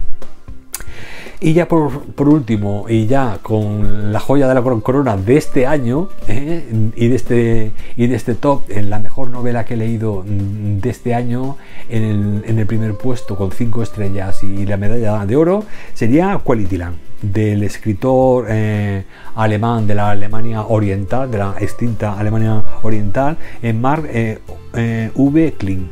Y 1.44 1.52
ya 1.52 1.68
por, 1.68 1.92
último, 2.30 2.86
y 2.88 3.06
ya 3.06 3.40
con 3.42 4.14
la 4.14 4.22
joya 4.22 4.48
de 4.48 4.54
la 4.54 4.62
corona 4.62 5.18
de 5.18 5.36
este 5.36 5.68
año 5.68 6.08
¿eh? 6.30 6.64
y, 6.96 7.10
de 7.10 7.16
este, 7.18 7.74
y 7.98 8.08
de 8.08 8.16
este 8.16 8.34
top, 8.34 8.62
en 8.70 8.90
la 8.90 8.98
mejor 9.00 9.28
novela 9.28 9.66
que 9.66 9.74
he 9.74 9.78
leído 9.78 10.24
de 10.26 10.90
este 10.90 11.14
año, 11.14 11.58
en 11.90 12.46
el, 12.48 12.66
primer 12.66 12.94
puesto 12.96 13.36
con 13.36 13.52
cinco 13.52 13.84
estrellas 13.84 14.42
y 14.42 14.66
la 14.66 14.78
medalla 14.78 15.26
de 15.26 15.36
oro, 15.36 15.66
sería 15.94 16.40
Quality 16.42 16.78
Land 16.78 16.96
del 17.22 17.64
escritor 17.64 18.46
eh, 18.48 19.04
alemán 19.36 19.86
de 19.86 19.96
la 19.96 20.12
Alemania 20.12 20.62
Oriental, 20.62 21.30
de 21.30 21.40
la 21.40 21.56
extinta 21.60 22.18
Alemania 22.18 22.64
Oriental, 22.84 23.36
en 23.62 23.82
Mark 23.82 24.08
eh, 24.10 24.40
V. 25.14 25.54
Kling. 25.58 25.90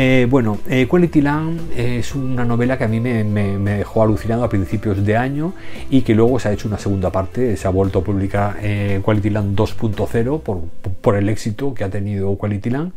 Eh, 0.00 0.28
bueno, 0.30 0.58
eh, 0.68 0.86
Quality 0.86 1.20
Land 1.22 1.72
es 1.76 2.14
una 2.14 2.44
novela 2.44 2.78
que 2.78 2.84
a 2.84 2.88
mí 2.88 3.00
me, 3.00 3.24
dejó 3.24 4.04
alucinado 4.04 4.44
a 4.44 4.48
principios 4.48 5.04
de 5.04 5.16
año 5.16 5.54
y 5.90 6.02
que 6.02 6.14
luego 6.14 6.38
se 6.38 6.48
ha 6.48 6.52
hecho 6.52 6.68
una 6.68 6.78
segunda 6.78 7.10
parte, 7.10 7.56
se 7.56 7.66
ha 7.66 7.70
vuelto 7.72 7.98
a 7.98 8.04
publicar 8.04 8.58
eh, 8.62 9.00
Quality 9.04 9.30
Land 9.30 9.58
2.0 9.58 10.40
por, 10.42 10.60
por, 11.00 11.16
el 11.16 11.28
éxito 11.28 11.74
que 11.74 11.82
ha 11.82 11.90
tenido 11.90 12.38
Quality 12.38 12.70
Land. 12.70 12.92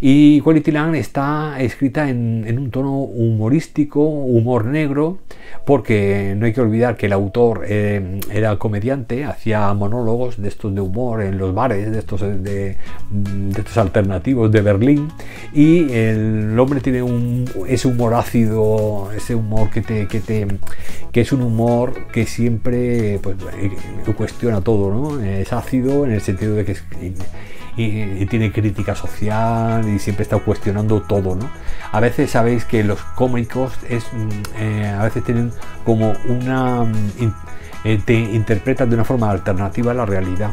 Y 0.00 0.40
Quality 0.42 0.70
Land 0.70 0.94
está 0.94 1.60
escrita 1.60 2.08
en, 2.08 2.58
un 2.58 2.70
tono 2.70 2.98
humorístico, 2.98 4.00
humor 4.00 4.64
negro, 4.64 5.18
porque 5.66 6.34
no 6.36 6.46
hay 6.46 6.52
que 6.52 6.60
olvidar 6.60 6.96
que 6.96 7.06
el 7.06 7.12
autor 7.12 7.64
eh, 7.66 8.20
era 8.32 8.56
comediante, 8.58 9.24
hacía 9.24 9.72
monólogos 9.74 10.40
de 10.40 10.48
estos 10.48 10.74
de 10.74 10.80
humor 10.80 11.22
en 11.22 11.38
los 11.38 11.52
bares, 11.52 11.90
de 11.90 11.98
estos, 11.98 12.20
de, 12.20 12.76
estos 13.56 13.76
alternativos 13.76 14.52
de 14.52 14.60
Berlín, 14.62 15.08
y 15.52 15.90
el 15.92 16.58
hombre 16.58 16.80
tiene 16.80 17.02
un, 17.02 17.44
ese 17.66 17.88
humor 17.88 18.14
ácido, 18.14 19.10
ese 19.16 19.34
humor 19.34 19.70
que 19.70 19.80
te, 19.82 20.06
que 20.06 20.20
te 20.20 20.46
que 21.12 21.22
es 21.22 21.32
un 21.32 21.42
humor 21.42 22.06
que 22.12 22.26
siempre 22.26 23.18
pues, 23.22 23.36
eh, 23.60 23.70
cuestiona 24.16 24.60
todo, 24.60 24.92
¿no? 24.92 25.20
Es 25.20 25.52
ácido 25.52 26.04
en 26.04 26.12
el 26.12 26.20
sentido 26.20 26.54
de 26.54 26.64
que 26.64 26.72
es 26.72 26.84
y, 27.78 28.26
tiene 28.26 28.52
crítica 28.52 28.94
social 28.94 29.88
y 29.88 29.98
siempre 29.98 30.24
está 30.24 30.38
cuestionando 30.38 31.00
todo, 31.02 31.36
¿no? 31.36 31.48
A 31.92 32.00
veces 32.00 32.30
sabéis 32.30 32.64
que 32.64 32.82
los 32.82 33.00
cómicos 33.14 33.72
es, 33.88 34.04
mm, 34.12 34.28
eh, 34.56 34.96
a 34.98 35.04
veces 35.04 35.24
tienen 35.24 35.52
como 35.84 36.14
una... 36.28 36.82
Mm, 36.82 37.32
eh, 37.84 38.00
te 38.04 38.14
interpretan 38.14 38.90
de 38.90 38.96
una 38.96 39.04
forma 39.04 39.30
alternativa 39.30 39.92
a 39.92 39.94
la 39.94 40.04
realidad. 40.04 40.50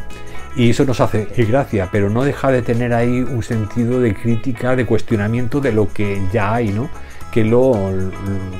Y 0.54 0.70
eso 0.70 0.84
nos 0.84 1.00
hace 1.00 1.26
gracia, 1.36 1.88
pero 1.90 2.08
no 2.08 2.22
deja 2.22 2.50
de 2.50 2.62
tener 2.62 2.94
ahí 2.94 3.20
un 3.20 3.42
sentido 3.42 4.00
de 4.00 4.14
crítica, 4.14 4.76
de 4.76 4.86
cuestionamiento 4.86 5.60
de 5.60 5.72
lo 5.72 5.92
que 5.92 6.22
ya 6.32 6.54
hay, 6.54 6.68
¿no? 6.68 6.88
Que 7.32 7.44
lo, 7.44 7.90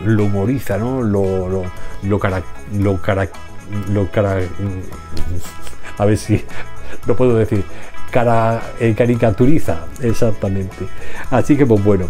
lo 0.05 0.25
humoriza, 0.25 0.77
¿no? 0.77 1.01
Lo, 1.01 1.49
lo, 1.49 1.63
lo, 2.03 2.19
cara, 2.19 2.43
lo, 2.75 3.01
cara, 3.01 3.29
lo 3.89 4.11
cara, 4.11 4.41
a 5.97 6.05
ver 6.05 6.19
si 6.19 6.45
lo 7.07 7.17
puedo 7.17 7.37
decir 7.37 7.65
cara, 8.11 8.63
eh, 8.81 8.95
caricaturiza, 8.97 9.87
exactamente. 10.03 10.87
Así 11.31 11.57
que 11.57 11.67
pues 11.67 11.83
bueno. 11.83 12.09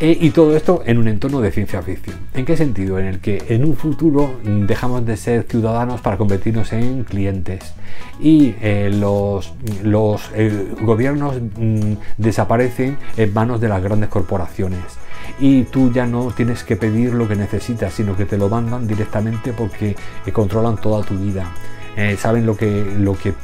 Eh, 0.00 0.16
y 0.20 0.30
todo 0.30 0.56
esto 0.56 0.82
en 0.86 0.98
un 0.98 1.08
entorno 1.08 1.40
de 1.40 1.50
ciencia 1.50 1.82
ficción. 1.82 2.16
¿En 2.32 2.44
qué 2.44 2.56
sentido? 2.56 3.00
En 3.00 3.06
el 3.06 3.18
que 3.18 3.42
en 3.48 3.64
un 3.64 3.76
futuro 3.76 4.38
dejamos 4.44 5.04
de 5.04 5.16
ser 5.16 5.42
ciudadanos 5.42 6.00
para 6.00 6.16
convertirnos 6.16 6.72
en 6.72 7.02
clientes 7.02 7.74
y 8.20 8.54
eh, 8.60 8.90
los, 8.94 9.54
los 9.82 10.30
gobiernos 10.80 11.40
mm, 11.40 11.94
desaparecen 12.16 12.96
en 13.16 13.34
manos 13.34 13.60
de 13.60 13.68
las 13.68 13.82
grandes 13.82 14.08
corporaciones 14.08 14.78
y 15.40 15.64
tú 15.64 15.92
ya 15.92 16.06
no 16.06 16.30
tienes 16.30 16.64
que 16.64 16.76
pedir 16.76 17.14
lo 17.14 17.28
que 17.28 17.36
necesitas, 17.36 17.92
sino 17.92 18.16
que 18.16 18.24
te 18.24 18.38
lo 18.38 18.48
mandan 18.48 18.86
directamente 18.86 19.52
porque 19.52 19.96
controlan 20.32 20.76
toda 20.76 21.04
tu 21.04 21.16
vida. 21.18 21.50
Eh, 22.00 22.16
saben 22.16 22.46
lo 22.46 22.56
que, 22.56 22.84
lo 22.96 23.18
que, 23.18 23.34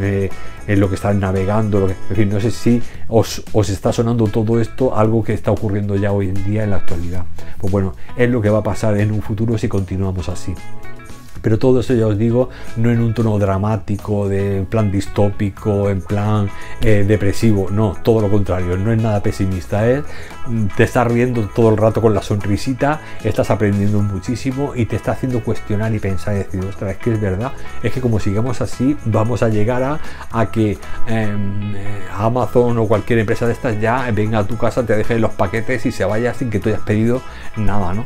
eh, 0.00 0.28
lo 0.66 0.88
que 0.88 0.96
están 0.96 1.20
navegando, 1.20 1.88
en 1.88 2.16
fin, 2.16 2.28
no 2.28 2.40
sé 2.40 2.50
si 2.50 2.82
os, 3.06 3.40
os, 3.52 3.70
está 3.70 3.92
sonando 3.92 4.26
todo 4.26 4.60
esto, 4.60 4.96
algo 4.96 5.22
que 5.22 5.32
está 5.32 5.52
ocurriendo 5.52 5.94
ya 5.94 6.10
hoy 6.10 6.30
en 6.30 6.44
día 6.44 6.64
en 6.64 6.70
la 6.70 6.78
actualidad. 6.78 7.24
Pues 7.58 7.70
bueno, 7.70 7.94
es 8.16 8.28
lo 8.28 8.42
que 8.42 8.50
va 8.50 8.58
a 8.58 8.62
pasar 8.64 8.98
en 8.98 9.12
un 9.12 9.22
futuro 9.22 9.56
si 9.56 9.68
continuamos 9.68 10.28
así. 10.28 10.52
Pero 11.42 11.58
todo 11.58 11.80
eso 11.80 11.94
ya 11.94 12.06
os 12.06 12.18
digo, 12.18 12.50
no 12.76 12.90
en 12.90 13.00
un 13.00 13.14
tono 13.14 13.38
dramático, 13.38 14.28
de 14.28 14.64
plan 14.68 14.90
distópico, 14.90 15.88
en 15.88 16.02
plan 16.02 16.50
eh, 16.80 17.04
depresivo, 17.06 17.68
no, 17.70 17.96
todo 18.02 18.20
lo 18.20 18.30
contrario, 18.30 18.76
no 18.76 18.92
es 18.92 19.02
nada 19.02 19.22
pesimista, 19.22 19.88
¿eh? 19.88 20.02
te 20.76 20.84
estás 20.84 21.06
riendo 21.06 21.48
todo 21.54 21.70
el 21.70 21.76
rato 21.76 22.00
con 22.00 22.14
la 22.14 22.22
sonrisita, 22.22 23.00
estás 23.22 23.50
aprendiendo 23.50 24.00
muchísimo 24.00 24.72
y 24.74 24.86
te 24.86 24.96
está 24.96 25.12
haciendo 25.12 25.42
cuestionar 25.42 25.94
y 25.94 25.98
pensar 25.98 26.34
y 26.34 26.38
decir, 26.38 26.64
ostras, 26.64 26.92
es 26.92 26.98
que 26.98 27.12
es 27.12 27.20
verdad, 27.20 27.52
es 27.82 27.92
que 27.92 28.00
como 28.00 28.18
sigamos 28.18 28.60
así, 28.60 28.96
vamos 29.04 29.42
a 29.42 29.48
llegar 29.48 29.82
a, 29.82 30.00
a 30.32 30.50
que 30.50 30.78
em, 31.06 31.74
eh, 31.76 32.04
Amazon 32.16 32.78
o 32.78 32.86
cualquier 32.86 33.20
empresa 33.20 33.46
de 33.46 33.52
estas 33.52 33.80
ya 33.80 34.10
venga 34.12 34.38
a 34.38 34.44
tu 34.46 34.56
casa, 34.56 34.84
te 34.84 34.96
deje 34.96 35.18
los 35.18 35.32
paquetes 35.32 35.86
y 35.86 35.92
se 35.92 36.04
vaya 36.04 36.34
sin 36.34 36.50
que 36.50 36.58
tú 36.58 36.68
hayas 36.68 36.82
pedido 36.82 37.22
nada, 37.56 37.94
¿no? 37.94 38.04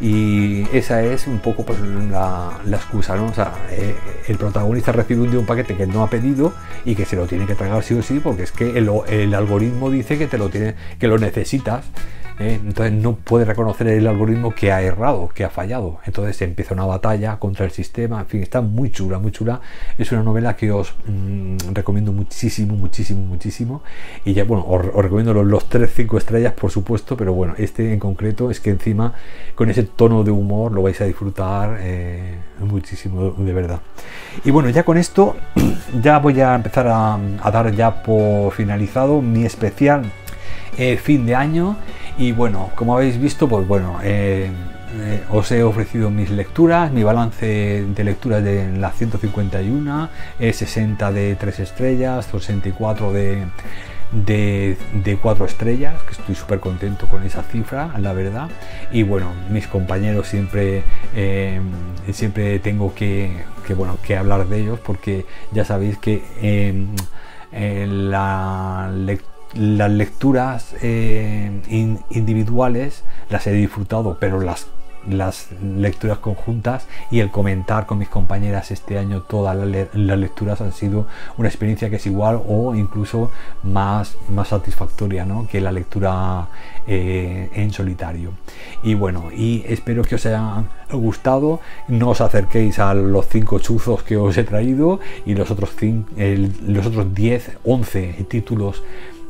Y 0.00 0.66
esa 0.72 1.02
es 1.02 1.26
un 1.26 1.40
poco 1.40 1.64
pues, 1.64 1.78
la, 2.10 2.58
excusa, 2.70 3.16
¿no? 3.16 3.26
O 3.26 3.34
sea, 3.34 3.52
eh, 3.70 3.94
el 4.28 4.38
protagonista 4.38 4.92
recibe 4.92 5.20
un, 5.20 5.30
día 5.30 5.38
un 5.38 5.46
paquete 5.46 5.76
que 5.76 5.86
no 5.86 6.02
ha 6.02 6.08
pedido 6.08 6.54
y 6.86 6.94
que 6.94 7.04
se 7.04 7.16
lo 7.16 7.26
tiene 7.26 7.46
que 7.46 7.54
tragar 7.54 7.82
sí 7.82 7.94
o 7.94 8.02
sí, 8.02 8.18
porque 8.18 8.44
es 8.44 8.52
que 8.52 8.78
el, 8.78 8.90
el 9.08 9.34
algoritmo 9.34 9.90
dice 9.90 10.16
que 10.16 10.26
te 10.26 10.38
lo 10.38 10.48
tiene, 10.48 10.74
que 10.98 11.06
lo 11.06 11.18
necesitas 11.18 11.84
¿eh? 12.40 12.54
entonces 12.54 12.92
no 12.92 13.16
puede 13.16 13.44
reconocer 13.44 13.88
el 13.88 14.06
algoritmo 14.06 14.54
que 14.54 14.72
ha 14.72 14.82
errado, 14.82 15.28
que 15.34 15.44
ha 15.44 15.50
fallado. 15.50 16.00
Entonces 16.04 16.40
empieza 16.42 16.74
una 16.74 16.86
batalla 16.86 17.38
contra 17.38 17.64
el 17.64 17.70
sistema. 17.70 18.20
En 18.20 18.26
fin, 18.26 18.42
está 18.42 18.60
muy 18.60 18.90
chula, 18.90 19.18
muy 19.18 19.30
chula. 19.30 19.60
Es 19.98 20.10
una 20.12 20.22
novela 20.22 20.56
que 20.56 20.72
os 20.72 20.94
mm, 21.06 21.72
recomiendo 21.72 22.12
muchísimo, 22.12 22.74
muchísimo, 22.74 23.22
muchísimo. 23.22 23.82
Y 24.24 24.32
ya, 24.32 24.44
bueno, 24.44 24.64
os, 24.66 24.84
recomiendo 24.86 25.34
los, 25.34 25.46
los 25.46 25.70
3-5 25.70 26.18
estrellas, 26.18 26.54
por 26.54 26.70
supuesto, 26.70 27.16
pero 27.16 27.32
bueno, 27.32 27.54
este 27.58 27.92
en 27.92 27.98
concreto 27.98 28.50
es 28.50 28.60
que 28.60 28.70
encima 28.70 29.14
con 29.54 29.70
ese 29.70 29.82
tono 29.82 30.24
de 30.24 30.30
humor 30.30 30.72
lo 30.72 30.82
vais 30.82 31.00
a 31.00 31.04
disfrutar 31.04 31.78
eh, 31.80 32.38
muchísimo, 32.58 33.32
de 33.32 33.52
verdad. 33.52 33.80
Y 34.44 34.50
bueno, 34.50 34.70
ya 34.70 34.84
con 34.84 34.96
esto, 34.96 35.36
ya 36.02 36.18
voy 36.18 36.40
a 36.40 36.54
empezar 36.54 36.86
a, 36.88 37.18
dar 37.50 37.74
ya 37.74 38.02
por 38.02 38.52
finalizado 38.52 39.20
mi 39.20 39.44
especial 39.44 40.10
eh, 40.78 40.96
fin 40.96 41.26
de 41.26 41.34
año 41.34 41.76
y 42.18 42.32
bueno, 42.32 42.70
como 42.74 42.96
habéis 42.96 43.20
visto, 43.20 43.48
pues 43.48 43.66
bueno, 43.66 43.98
eh, 44.02 44.50
eh, 44.98 45.22
os 45.30 45.50
he 45.52 45.62
ofrecido 45.62 46.10
mis 46.10 46.30
lecturas, 46.30 46.92
mi 46.92 47.02
balance 47.02 47.84
de 47.84 48.04
lecturas 48.04 48.42
de 48.42 48.76
las 48.76 48.96
151, 48.96 50.08
60 50.38 51.12
de 51.12 51.36
3 51.36 51.60
estrellas, 51.60 52.26
64 52.26 53.12
de 53.12 53.44
de, 54.12 54.76
de 54.92 55.16
cuatro 55.18 55.44
estrellas, 55.44 56.02
que 56.02 56.14
estoy 56.14 56.34
súper 56.34 56.58
contento 56.58 57.06
con 57.06 57.22
esa 57.22 57.44
cifra, 57.44 57.96
la 57.96 58.12
verdad. 58.12 58.48
Y 58.90 59.04
bueno, 59.04 59.30
mis 59.50 59.68
compañeros 59.68 60.26
siempre, 60.26 60.82
siempre 62.12 62.58
tengo 62.58 62.92
que, 62.92 63.44
que, 63.64 63.74
bueno, 63.74 63.98
que 64.02 64.16
hablar 64.16 64.48
de 64.48 64.62
ellos 64.62 64.80
porque 64.80 65.26
ya 65.52 65.64
sabéis 65.64 65.96
que 65.98 66.24
eh, 67.52 67.86
la 67.88 68.90
las 69.54 69.90
lecturas 69.90 70.74
individuales 70.82 73.04
las 73.28 73.46
he 73.46 73.52
disfrutado, 73.52 74.16
pero 74.20 74.40
las 74.40 74.66
las 75.08 75.48
lecturas 75.62 76.18
conjuntas 76.18 76.86
y 77.10 77.20
el 77.20 77.30
comentar 77.30 77.86
con 77.86 77.98
mis 77.98 78.08
compañeras 78.08 78.70
este 78.70 78.98
año 78.98 79.22
todas 79.22 79.56
las 79.56 80.18
lecturas 80.18 80.60
han 80.60 80.72
sido 80.72 81.06
una 81.38 81.48
experiencia 81.48 81.88
que 81.88 81.96
es 81.96 82.06
igual 82.06 82.40
o 82.46 82.74
incluso 82.74 83.30
más, 83.62 84.16
más 84.28 84.48
satisfactoria 84.48 85.26
que 85.50 85.60
la 85.60 85.72
lectura 85.72 86.48
eh, 86.86 87.50
en 87.54 87.72
solitario. 87.72 88.32
Y 88.82 88.94
bueno, 88.94 89.30
y 89.34 89.64
espero 89.66 90.02
que 90.02 90.16
os 90.16 90.26
haya 90.26 90.64
gustado. 90.92 91.60
No 91.88 92.10
os 92.10 92.20
acerquéis 92.20 92.78
a 92.78 92.94
los 92.94 93.28
cinco 93.28 93.58
chuzos 93.58 94.02
que 94.02 94.16
os 94.16 94.36
he 94.36 94.44
traído 94.44 95.00
y 95.24 95.34
los 95.34 95.50
otros 95.50 95.74
10, 97.14 97.50
11 97.64 98.26
títulos 98.28 98.82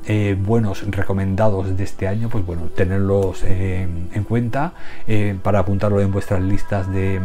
eh, 0.07 0.35
buenos 0.39 0.91
recomendados 0.91 1.77
de 1.77 1.85
este 1.85 2.09
año, 2.09 2.31
pues 2.31 2.45
bueno, 2.47 2.63
tenerlos 2.75 3.45
eh, 3.45 3.87
en 4.15 4.25
cuenta 4.25 4.73
eh, 5.07 5.39
para 5.43 5.59
apuntarlo 5.59 6.01
en 6.01 6.11
vuestras 6.11 6.41
listas 6.41 6.91
de, 6.91 7.21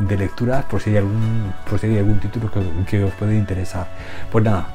de, 0.00 0.16
lecturas 0.16 0.64
por 0.64 0.82
si 0.82 0.90
hay 0.90 0.96
algún, 0.96 1.52
por 1.70 1.78
si 1.78 1.86
hay 1.86 1.98
algún 1.98 2.18
título 2.18 2.50
que, 2.50 2.60
que, 2.90 3.04
os 3.04 3.12
puede 3.12 3.36
interesar. 3.36 3.86
Pues 4.32 4.44
nada, 4.44 4.66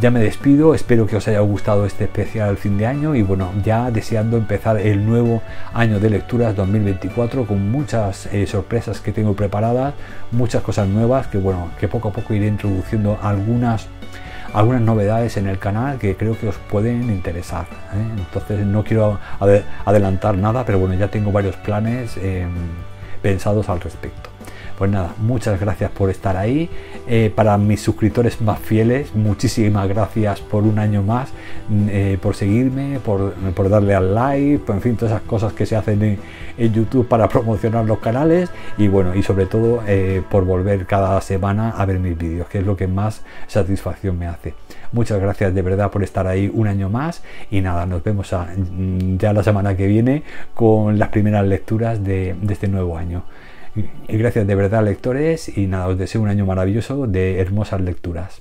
ya 0.00 0.10
me 0.10 0.18
despido, 0.18 0.74
espero 0.74 1.06
que 1.06 1.14
os 1.14 1.28
haya 1.28 1.38
gustado 1.38 1.86
este 1.86 2.04
especial 2.04 2.56
fin 2.56 2.76
de 2.76 2.86
año 2.86 3.14
y 3.14 3.22
bueno, 3.22 3.52
ya 3.64 3.92
deseando 3.92 4.36
empezar 4.36 4.76
el 4.78 5.06
nuevo 5.06 5.40
año 5.72 6.00
de 6.00 6.10
lecturas 6.10 6.56
2024 6.56 7.46
con 7.46 7.70
muchas 7.70 8.28
sorpresas 8.46 9.00
que 9.00 9.12
tengo 9.12 9.34
preparadas, 9.34 9.94
muchas 10.32 10.62
cosas 10.62 10.88
nuevas 10.88 11.28
que 11.28 11.38
bueno, 11.38 11.70
que 11.78 11.86
poco 11.86 12.08
a 12.08 12.12
poco 12.12 12.34
iré 12.34 12.48
introduciendo 12.48 13.18
algunas 13.22 13.88
algunas 14.54 14.82
novedades 14.82 15.36
en 15.36 15.46
el 15.46 15.58
canal 15.58 15.98
que 15.98 16.16
creo 16.16 16.38
que 16.38 16.48
os 16.48 16.56
pueden 16.56 17.04
interesar. 17.10 17.66
¿eh? 17.94 18.06
Entonces 18.18 18.64
no 18.66 18.84
quiero 18.84 19.18
adelantar 19.84 20.36
nada, 20.36 20.64
pero 20.64 20.78
bueno, 20.78 20.94
ya 20.94 21.08
tengo 21.08 21.32
varios 21.32 21.56
planes 21.56 22.16
em, 22.16 22.50
pensados 23.22 23.68
al 23.68 23.80
respecto. 23.80 24.27
Pues 24.78 24.92
nada, 24.92 25.12
muchas 25.18 25.58
gracias 25.58 25.90
por 25.90 26.08
estar 26.08 26.36
ahí. 26.36 26.70
Eh, 27.08 27.32
para 27.34 27.58
mis 27.58 27.82
suscriptores 27.82 28.40
más 28.40 28.60
fieles, 28.60 29.12
muchísimas 29.12 29.88
gracias 29.88 30.40
por 30.40 30.62
un 30.62 30.78
año 30.78 31.02
más, 31.02 31.30
mm, 31.68 31.88
eh, 31.90 32.18
por 32.22 32.36
seguirme, 32.36 33.00
por, 33.00 33.34
darle 33.68 33.96
al 33.96 34.14
like, 34.14 34.60
por, 34.60 34.76
en 34.76 34.82
fin, 34.82 34.96
todas 34.96 35.16
esas 35.16 35.26
cosas 35.26 35.52
que 35.52 35.66
se 35.66 35.74
hacen 35.74 36.00
en, 36.02 36.18
YouTube 36.72 37.06
para 37.06 37.28
promocionar 37.28 37.84
los 37.86 37.98
canales 37.98 38.50
y 38.76 38.88
bueno, 38.88 39.14
y 39.14 39.22
sobre 39.22 39.46
todo 39.46 39.82
eh, 39.86 40.22
por 40.28 40.44
volver 40.44 40.86
cada 40.86 41.20
semana 41.20 41.70
a 41.70 41.84
ver 41.86 42.00
mis 42.00 42.18
vídeos, 42.18 42.48
que 42.48 42.58
es 42.58 42.66
lo 42.66 42.76
que 42.76 42.88
más 42.88 43.22
satisfacción 43.46 44.18
me 44.18 44.26
hace. 44.26 44.54
Muchas 44.92 45.20
gracias 45.20 45.54
de 45.54 45.62
verdad 45.62 45.90
por 45.90 46.02
estar 46.02 46.26
ahí 46.26 46.50
un 46.52 46.66
año 46.66 46.88
más 46.88 47.22
y 47.50 47.60
nada, 47.60 47.86
nos 47.86 48.02
vemos 48.04 48.32
mm, 48.32 49.18
ya 49.18 49.32
la 49.32 49.42
semana 49.42 49.76
que 49.76 49.86
viene 49.86 50.22
con 50.54 50.98
las 50.98 51.08
primeras 51.08 51.46
lecturas 51.46 52.04
de 52.04 52.36
este 52.48 52.68
nuevo 52.68 52.96
año. 52.96 53.24
Gracias 54.08 54.46
de 54.46 54.54
verdad 54.54 54.84
lectores 54.84 55.56
y 55.56 55.66
nada, 55.66 55.88
os 55.88 55.98
deseo 55.98 56.20
un 56.22 56.28
año 56.28 56.46
maravilloso 56.46 57.06
de 57.06 57.40
hermosas 57.40 57.80
lecturas. 57.80 58.36